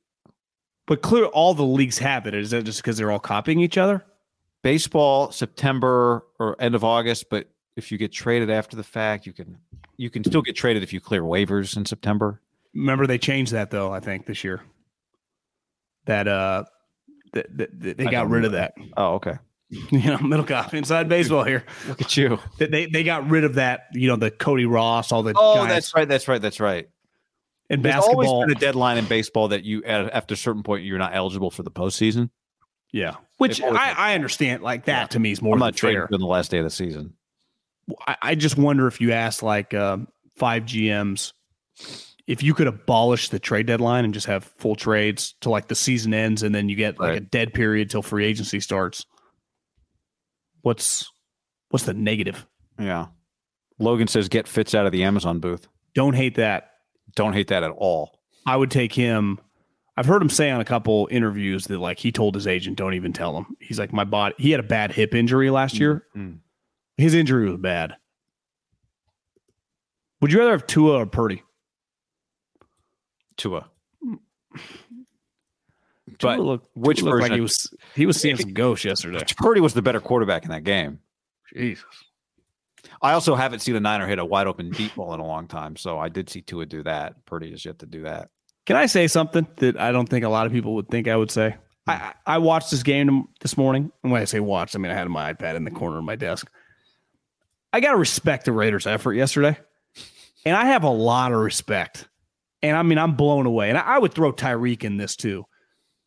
But 0.87 1.01
clear, 1.03 1.25
all 1.25 1.55
the 1.55 1.65
leagues 1.65 1.99
have 1.99 2.27
it. 2.27 2.35
Is 2.35 2.51
that 2.51 2.65
just 2.65 2.83
because 2.83 2.99
they're 2.99 3.11
all 3.11 3.19
copying 3.19 3.61
each 3.61 3.79
other? 3.79 4.05
Baseball, 4.63 5.33
September 5.33 6.27
or 6.39 6.61
end 6.61 6.75
of 6.75 6.85
August, 6.85 7.31
but 7.31 7.49
if 7.77 7.91
you 7.91 7.97
get 7.97 8.13
traded 8.13 8.51
after 8.51 8.77
the 8.77 8.83
fact, 8.83 9.25
you 9.25 9.33
can 9.33 9.57
you 9.97 10.11
can 10.11 10.23
still 10.23 10.43
get 10.43 10.57
traded 10.57 10.83
if 10.83 10.93
you 10.93 11.01
clear 11.01 11.23
waivers 11.23 11.77
in 11.77 11.87
September. 11.87 12.43
Remember 12.75 13.07
they 13.07 13.17
changed 13.17 13.53
that 13.53 13.71
though. 13.71 13.91
I 13.91 14.01
think 14.01 14.27
this 14.27 14.45
year 14.45 14.61
that 16.05 16.29
uh 16.29 16.65
that, 17.33 17.57
that, 17.57 17.81
that 17.81 17.97
they 17.97 18.07
I 18.07 18.11
got 18.11 18.29
rid 18.29 18.45
of 18.45 18.53
that. 18.53 18.75
Oh, 18.99 19.15
okay. 19.15 19.39
You 19.91 19.99
know, 20.01 20.19
Middlekauff 20.19 20.75
inside 20.75 21.09
baseball 21.09 21.45
here. 21.45 21.65
Look 21.87 22.01
at 22.03 22.17
you. 22.17 22.39
They, 22.59 22.87
they 22.87 23.05
got 23.05 23.29
rid 23.31 23.45
of 23.45 23.55
that. 23.55 23.87
You 23.93 24.09
know, 24.09 24.17
the 24.17 24.31
Cody 24.33 24.67
Ross, 24.67 25.13
all 25.13 25.23
the 25.23 25.33
Oh, 25.37 25.57
guys. 25.57 25.69
that's 25.69 25.95
right. 25.95 26.09
That's 26.09 26.27
right. 26.27 26.43
That's 26.43 26.59
right. 26.59 26.89
in 27.69 27.83
There's 27.83 27.95
basketball. 27.95 28.27
always 28.27 28.47
been 28.49 28.57
a 28.57 28.61
deadline 28.61 28.99
in 28.99 29.05
baseball 29.07 29.49
that 29.49 29.63
you 29.65 29.85
at 29.85 30.13
after 30.13 30.35
a 30.35 30.37
certain 30.37 30.65
point 30.65 30.83
you're 30.85 30.99
not 30.99 31.15
eligible 31.15 31.51
for 31.53 31.63
the 31.63 31.71
postseason. 31.71 32.31
yeah, 32.93 33.15
which 33.39 33.63
I, 33.63 33.93
I 33.97 34.15
understand. 34.15 34.63
Like 34.65 34.87
that 34.87 35.13
to 35.13 35.21
me 35.21 35.31
is 35.31 35.41
more 35.41 35.55
I'm 35.55 35.61
than 35.61 35.67
not 35.69 35.77
trading 35.77 36.01
fair. 36.01 36.07
during 36.09 36.21
the 36.21 36.27
last 36.27 36.51
day 36.51 36.59
of 36.59 36.65
the 36.65 36.71
season. 36.71 37.15
I, 38.09 38.17
I 38.23 38.35
just 38.35 38.57
wonder 38.59 38.89
if 38.89 39.01
you 39.01 39.13
asked 39.13 39.43
like 39.43 39.73
um, 39.75 40.09
five 40.37 40.65
GMs 40.65 41.33
if 42.27 42.43
you 42.43 42.55
could 42.55 42.67
abolish 42.67 43.29
the 43.29 43.39
trade 43.39 43.67
deadline 43.67 44.05
and 44.05 44.15
just 44.15 44.27
have 44.27 44.45
full 44.59 44.75
trades 44.75 45.35
till 45.41 45.53
like 45.53 45.69
the 45.69 45.75
season 45.77 46.13
ends 46.13 46.43
and 46.43 46.53
then 46.55 46.69
you 46.69 46.75
get 46.77 46.99
like 46.99 47.17
a 47.17 47.21
dead 47.21 47.53
period 47.55 47.89
till 47.91 48.03
free 48.03 48.25
agency 48.27 48.59
starts. 48.61 49.07
What's 50.63 51.11
what's 51.71 51.85
the 51.85 51.95
negative? 51.95 52.47
Yeah. 52.79 53.07
Logan 53.79 54.09
says 54.09 54.29
get 54.29 54.47
Fitz 54.47 54.75
out 54.75 54.87
of 54.87 54.93
the 54.93 55.05
Amazon 55.05 55.41
booth. 55.41 55.67
Don't 55.95 56.15
hate 56.15 56.37
that. 56.37 56.73
Don't 57.17 57.33
hate 57.33 57.49
that 57.49 57.63
at 57.63 57.71
all. 57.71 58.21
I 58.47 58.57
would 58.57 58.71
take 58.71 58.93
him. 58.93 59.41
I've 59.97 60.07
heard 60.07 60.23
him 60.23 60.31
say 60.31 60.51
on 60.51 60.61
a 60.61 60.65
couple 60.65 61.09
interviews 61.11 61.67
that 61.67 61.79
like 61.79 61.99
he 61.99 62.13
told 62.13 62.35
his 62.35 62.47
agent, 62.47 62.77
"Don't 62.77 62.95
even 62.95 63.13
tell 63.13 63.37
him." 63.37 63.57
He's 63.61 63.79
like, 63.79 63.93
"My 63.93 64.05
body." 64.05 64.35
He 64.39 64.51
had 64.51 64.61
a 64.61 64.65
bad 64.65 64.93
hip 64.93 65.15
injury 65.15 65.51
last 65.51 65.79
year. 65.79 66.07
Mm. 66.17 66.39
His 66.97 67.15
injury 67.15 67.51
was 67.51 67.61
bad. 67.61 67.97
Would 70.21 70.33
you 70.33 70.39
rather 70.39 70.53
have 70.53 70.67
Tua 70.67 70.99
or 70.99 71.07
Purdy? 71.07 71.43
Tua. 73.37 73.71
Tua 76.21 76.37
But 76.37 76.45
looked, 76.45 76.77
which 76.77 76.99
Tua 76.99 77.11
looked 77.11 77.17
version 77.17 77.31
like 77.31 77.37
he 77.37 77.41
was 77.41 77.75
he 77.95 78.07
was 78.07 78.21
seeing 78.21 78.37
some 78.37 78.53
ghosts 78.53 78.85
yesterday. 78.85 79.21
Purdy 79.37 79.61
was 79.61 79.75
the 79.75 79.83
better 79.83 80.01
quarterback 80.01 80.45
in 80.45 80.51
that 80.51 80.65
game. 80.65 81.01
Jesus. 81.55 81.85
I 83.03 83.13
also 83.13 83.35
haven't 83.35 83.61
seen 83.61 83.77
a 83.77 83.81
Niner 83.81 84.07
hit 84.07 84.19
a 84.19 84.25
wide 84.25 84.47
open 84.47 84.71
deep 84.71 84.95
ball 84.95 85.15
in 85.15 85.21
a 85.21 85.27
long 85.27 85.49
time, 85.49 85.77
so 85.77 85.99
I 85.99 86.09
did 86.09 86.31
see 86.31 86.43
Tua 86.43 86.67
do 86.67 86.83
that. 86.85 87.25
Purdy 87.27 87.51
has 87.51 87.65
yet 87.65 87.79
to 87.81 87.87
do 87.87 88.03
that. 88.03 88.29
Can 88.67 88.77
I 88.77 88.87
say 88.87 89.07
something 89.07 89.47
that 89.57 89.79
I 89.79 89.93
don't 89.93 90.09
think 90.09 90.25
a 90.25 90.29
lot 90.29 90.47
of 90.47 90.53
people 90.53 90.75
would 90.75 90.89
think 90.89 91.09
I 91.09 91.17
would 91.17 91.31
say? 91.31 91.57
Hmm. 91.87 91.91
I, 91.91 91.95
I 91.95 92.13
I 92.27 92.39
watched 92.39 92.71
this 92.71 92.83
game 92.83 93.25
this 93.41 93.57
morning. 93.57 93.91
And 94.03 94.13
when 94.13 94.23
I 94.23 94.27
say 94.27 94.41
watched, 94.41 94.77
I 94.77 94.79
mean 94.79 94.93
I 94.93 94.95
had 94.95 95.09
my 95.09 95.33
iPad 95.33 95.57
in 95.57 95.65
the 95.65 95.71
corner 95.71 95.99
of 95.99 96.05
my 96.05 96.17
desk. 96.17 96.51
I 97.73 97.81
got 97.81 97.93
to 97.93 97.99
respect 97.99 98.45
the 98.45 98.53
Raiders' 98.53 98.87
effort 98.87 99.15
yesterday. 99.15 99.57
And 100.45 100.57
I 100.57 100.67
have 100.67 100.85
a 100.85 100.91
lot 100.91 101.33
of 101.33 101.39
respect. 101.39 102.09
And 102.63 102.77
I 102.77 102.83
mean, 102.83 102.99
I'm 102.99 103.15
blown 103.15 103.47
away. 103.47 103.69
And 103.69 103.79
I, 103.79 103.83
I 103.83 103.99
would 103.99 104.13
throw 104.13 104.33
Tyreek 104.33 104.85
in 104.85 104.97
this 104.97 105.17
too. 105.17 105.47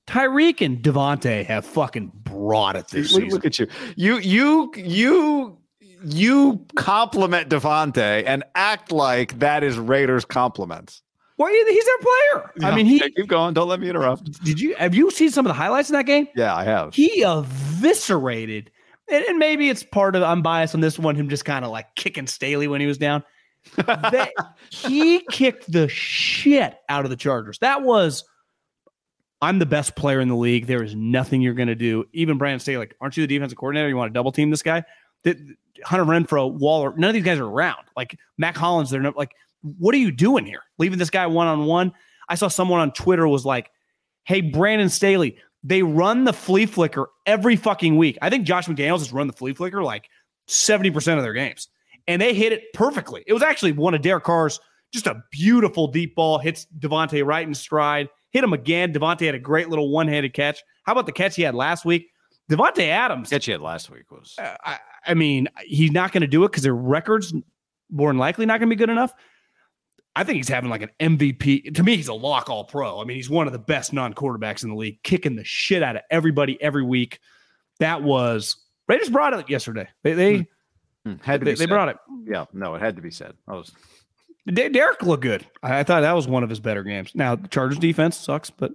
Tyreek 0.08 0.60
and 0.62 0.80
Davante 0.84 1.46
have 1.46 1.66
fucking 1.66 2.12
brought 2.24 2.76
it 2.76 2.88
this 2.90 3.14
Look, 3.14 3.24
season. 3.24 3.30
look 3.38 3.46
at 3.46 3.60
you. 3.60 3.68
You 3.96 4.18
you 4.20 4.72
you 4.76 5.58
you 6.06 6.66
compliment 6.76 7.50
Davante 7.50 8.24
and 8.26 8.44
act 8.56 8.92
like 8.92 9.40
that 9.40 9.64
is 9.64 9.78
Raiders 9.78 10.26
compliments. 10.26 11.02
Well, 11.38 11.48
he's 11.52 11.86
their 11.86 11.98
player. 11.98 12.52
I 12.72 12.76
mean, 12.76 12.86
he 12.86 13.00
keep 13.00 13.28
going. 13.28 13.54
Don't 13.56 13.68
let 13.68 13.80
me 13.80 13.90
interrupt. 13.90 14.44
did 14.44 14.60
you 14.60 14.76
have 14.76 14.94
you 14.94 15.10
seen 15.12 15.32
some 15.32 15.46
of 15.46 15.50
the 15.50 15.54
highlights 15.56 15.90
in 15.90 15.94
that 15.94 16.06
game? 16.06 16.28
Yeah, 16.36 16.56
I 16.56 16.64
have. 16.64 16.94
he 16.94 17.24
eviscerated 17.24 18.72
and, 19.10 19.24
and 19.26 19.38
maybe 19.38 19.70
it's 19.70 19.84
part 19.84 20.16
of 20.16 20.24
i'm 20.24 20.42
biased 20.42 20.74
on 20.76 20.82
this 20.82 20.98
one 20.98 21.16
him 21.16 21.28
just 21.30 21.44
kind 21.46 21.66
of 21.66 21.72
like 21.72 21.94
kicking 21.96 22.26
staley 22.28 22.68
when 22.68 22.80
he 22.82 22.88
was 22.88 22.98
down 22.98 23.22
They- 24.12 24.32
he 24.70 25.26
kicked 25.32 25.70
the 25.72 25.88
shit 25.90 26.76
out 26.90 27.04
of 27.06 27.10
the 27.10 27.18
chargers 27.18 27.58
that 27.60 27.82
was 27.82 28.24
i'm 29.44 29.60
the 29.60 29.66
best 29.66 29.96
player 29.96 30.20
in 30.20 30.28
the 30.28 30.36
league. 30.36 30.68
There 30.68 30.84
is 30.84 30.96
nothing 30.96 31.42
you're 31.42 31.54
going 31.54 31.68
to 31.68 31.76
do. 31.76 32.06
Even 32.14 32.38
brandon 32.38 32.60
staley 32.60 32.78
like 32.78 32.96
aren't 33.02 33.18
you 33.18 33.24
the 33.26 33.36
defensive 33.36 33.58
coordinator? 33.58 33.90
You 33.90 33.98
want 33.98 34.10
to 34.10 34.14
double 34.14 34.32
team 34.32 34.50
this 34.50 34.64
guy? 34.64 34.84
That 35.24 35.38
hunter 35.84 36.06
renfrow 36.06 36.52
waller 36.52 36.94
none 36.98 37.10
of 37.10 37.14
these 37.14 37.24
guys 37.24 37.40
are 37.40 37.46
around. 37.46 37.86
Like 37.96 38.18
mack 38.38 38.56
hollins 38.56 38.90
they're 38.90 39.02
not 39.02 39.18
like 39.18 39.36
what 39.80 39.94
are 39.96 40.00
you 40.00 40.12
doing 40.12 40.46
here? 40.46 40.62
Leaving 40.78 41.00
this 41.00 41.10
guy 41.10 41.28
one-on-one? 41.28 41.94
I 42.30 42.36
saw 42.36 42.48
someone 42.48 42.80
on 42.80 42.92
twitter 42.92 43.28
was 43.28 43.46
like 43.46 43.70
hey 44.24 44.42
brandon 44.42 44.90
staley 44.90 45.38
they 45.64 45.82
run 45.82 46.26
the 46.26 46.34
flea 46.34 46.66
flicker 46.66 47.08
every 47.26 47.56
fucking 47.56 47.98
week. 47.98 48.18
I 48.22 48.30
think 48.30 48.46
Josh 48.46 48.68
McDaniels 48.68 49.00
has 49.00 49.14
run 49.14 49.28
the 49.28 49.34
flea 49.34 49.54
flicker 49.54 49.82
like 49.82 50.10
70% 50.50 51.18
of 51.18 51.24
their 51.24 51.34
games. 51.34 51.70
And 52.08 52.22
they 52.22 52.34
hit 52.34 52.52
it 52.52 52.74
perfectly. 52.74 53.24
It 53.26 53.34
was 53.34 53.44
actually 53.44 53.72
one 53.72 53.94
of 53.94 54.02
Derek 54.02 54.26
Carr's 54.26 54.60
just 54.92 55.08
a 55.08 55.24
beautiful 55.32 55.88
deep 55.88 56.16
ball, 56.16 56.38
hits 56.38 56.68
Davante 56.78 57.26
right 57.26 57.48
in 57.48 57.54
stride, 57.54 58.10
hit 58.34 58.44
him 58.44 58.52
again. 58.52 58.92
Davante 58.94 59.26
had 59.26 59.36
a 59.36 59.40
great 59.40 59.70
little 59.70 59.90
one-handed 59.90 60.34
catch. 60.34 60.62
How 60.86 60.92
about 60.92 61.06
the 61.06 61.12
catch 61.14 61.36
he 61.38 61.44
had 61.44 61.56
last 61.56 61.86
week? 61.86 62.10
Davante 62.52 62.88
Adams. 62.90 63.30
Catch 63.30 63.46
he 63.46 63.54
had 63.54 63.62
last 63.62 63.90
week 63.90 64.12
was 64.12 64.36
uh, 64.38 64.56
I, 64.66 64.80
I 65.08 65.14
mean, 65.14 65.48
he's 65.64 65.92
not 65.92 66.12
going 66.12 66.22
to 66.22 66.28
do 66.28 66.44
it 66.44 66.52
because 66.52 66.64
their 66.64 66.76
records 66.76 67.34
more 67.90 68.10
than 68.10 68.18
likely 68.18 68.46
not 68.46 68.60
going 68.60 68.70
to 68.70 68.76
be 68.76 68.80
good 68.80 68.90
enough. 68.90 69.14
I 70.16 70.24
think 70.24 70.36
he's 70.38 70.50
having 70.50 70.70
like 70.70 70.82
an 70.84 70.90
MVP. 71.00 71.74
To 71.76 71.84
me, 71.84 71.96
he's 71.96 72.08
a 72.10 72.14
lock 72.14 72.50
all 72.50 72.66
pro. 72.66 73.02
I 73.02 73.06
mean, 73.06 73.16
he's 73.18 73.30
one 73.30 73.48
of 73.48 73.54
the 73.54 73.60
best 73.60 73.94
non 73.94 74.14
quarterbacks 74.14 74.64
in 74.64 74.70
the 74.70 74.76
league, 74.76 75.02
kicking 75.04 75.36
the 75.36 75.44
shit 75.46 75.82
out 75.82 75.96
of 75.96 76.02
everybody 76.12 76.62
every 76.62 76.84
week. 76.84 77.20
That 77.80 78.04
was 78.04 78.58
Raiders 78.88 79.10
brought 79.10 79.34
it 79.34 79.50
yesterday. 79.50 79.88
They 80.04 80.14
they 80.14 80.48
Hmm, 81.06 81.16
had 81.22 81.42
to 81.42 81.46
they, 81.46 81.52
be 81.54 81.58
they 81.60 81.66
brought 81.66 81.90
it. 81.90 81.98
Yeah, 82.26 82.46
no, 82.54 82.76
it 82.76 82.82
had 82.82 82.96
to 82.96 83.02
be 83.02 83.12
said. 83.12 83.34
I 83.48 83.54
was 83.56 83.72
De- 84.46 84.70
Derek 84.70 85.02
looked 85.04 85.24
good. 85.24 85.46
I, 85.62 85.80
I 85.80 85.84
thought 85.84 86.02
that 86.02 86.14
was 86.14 86.28
one 86.28 86.44
of 86.44 86.50
his 86.50 86.60
better 86.60 86.84
games. 86.84 87.12
Now 87.16 87.36
the 87.36 87.48
Chargers 87.48 87.80
defense 87.80 88.18
sucks, 88.18 88.50
but 88.50 88.74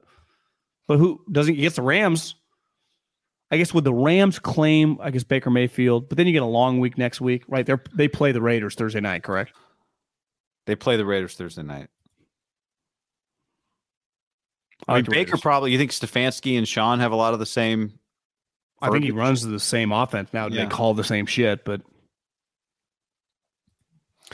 but 0.86 0.98
who 0.98 1.20
doesn't 1.30 1.54
he 1.54 1.60
gets 1.60 1.76
the 1.76 1.82
Rams? 1.82 2.34
I 3.50 3.56
guess 3.56 3.72
would 3.72 3.84
the 3.84 3.94
Rams 3.94 4.38
claim 4.38 4.98
I 5.00 5.10
guess 5.10 5.24
Baker 5.24 5.50
Mayfield, 5.50 6.08
but 6.08 6.16
then 6.16 6.26
you 6.26 6.32
get 6.32 6.42
a 6.42 6.46
long 6.46 6.80
week 6.80 6.96
next 6.98 7.20
week, 7.20 7.44
right? 7.48 7.64
They 7.66 7.74
they 7.94 8.08
play 8.08 8.32
the 8.32 8.42
Raiders 8.42 8.74
Thursday 8.74 9.00
night, 9.00 9.22
correct? 9.22 9.52
they 10.66 10.76
play 10.76 10.98
the 10.98 11.04
Raiders 11.06 11.34
Thursday 11.34 11.62
night. 11.62 11.88
I 14.86 14.92
I 14.92 14.96
mean, 14.96 15.04
Baker 15.06 15.30
Raiders. 15.30 15.40
probably. 15.40 15.72
You 15.72 15.78
think 15.78 15.92
Stefanski 15.92 16.58
and 16.58 16.68
Sean 16.68 17.00
have 17.00 17.10
a 17.10 17.16
lot 17.16 17.32
of 17.32 17.38
the 17.40 17.46
same? 17.46 17.98
I 18.80 18.90
think 18.90 19.02
he 19.02 19.10
runs 19.10 19.42
the 19.42 19.58
same 19.58 19.92
offense 19.92 20.28
now. 20.32 20.46
Yeah. 20.48 20.64
They 20.64 20.70
call 20.70 20.94
the 20.94 21.04
same 21.04 21.26
shit, 21.26 21.64
but 21.64 21.80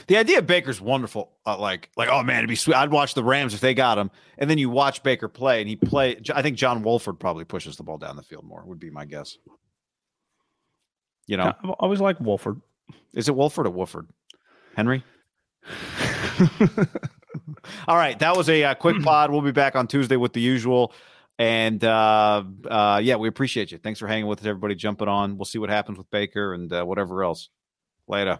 The 0.07 0.17
idea 0.17 0.39
of 0.39 0.47
Baker's 0.47 0.81
wonderful. 0.81 1.31
Uh, 1.45 1.57
like, 1.57 1.89
like, 1.95 2.09
oh 2.09 2.23
man, 2.23 2.39
it'd 2.39 2.49
be 2.49 2.55
sweet. 2.55 2.75
I'd 2.75 2.91
watch 2.91 3.13
the 3.13 3.23
Rams 3.23 3.53
if 3.53 3.61
they 3.61 3.73
got 3.73 3.97
him, 3.97 4.11
and 4.37 4.49
then 4.49 4.57
you 4.57 4.69
watch 4.69 5.03
Baker 5.03 5.27
play, 5.27 5.61
and 5.61 5.69
he 5.69 5.75
play. 5.75 6.19
I 6.33 6.41
think 6.41 6.57
John 6.57 6.83
Wolford 6.83 7.19
probably 7.19 7.45
pushes 7.45 7.77
the 7.77 7.83
ball 7.83 7.97
down 7.97 8.15
the 8.15 8.23
field 8.23 8.43
more. 8.43 8.63
Would 8.65 8.79
be 8.79 8.89
my 8.89 9.05
guess. 9.05 9.37
You 11.27 11.37
know, 11.37 11.53
I've 11.63 11.69
always 11.71 12.01
liked 12.01 12.21
Wolford. 12.21 12.61
is 13.13 13.29
it 13.29 13.35
Wolford 13.35 13.67
or 13.67 13.71
Wolford? 13.71 14.07
Henry. 14.75 15.03
All 17.87 17.95
right, 17.95 18.17
that 18.19 18.35
was 18.35 18.49
a 18.49 18.63
uh, 18.63 18.75
quick 18.75 19.01
pod. 19.03 19.31
We'll 19.31 19.41
be 19.41 19.51
back 19.51 19.75
on 19.75 19.87
Tuesday 19.87 20.17
with 20.17 20.33
the 20.33 20.41
usual. 20.41 20.93
And 21.37 21.83
uh, 21.83 22.43
uh, 22.69 23.01
yeah, 23.03 23.15
we 23.15 23.27
appreciate 23.27 23.71
you. 23.71 23.77
Thanks 23.77 23.99
for 23.99 24.07
hanging 24.07 24.27
with 24.27 24.39
us, 24.39 24.45
everybody. 24.45 24.75
Jumping 24.75 25.07
on. 25.07 25.37
We'll 25.37 25.45
see 25.45 25.59
what 25.59 25.69
happens 25.69 25.97
with 25.97 26.09
Baker 26.09 26.53
and 26.53 26.71
uh, 26.71 26.83
whatever 26.85 27.23
else. 27.23 27.49
Later. 28.07 28.39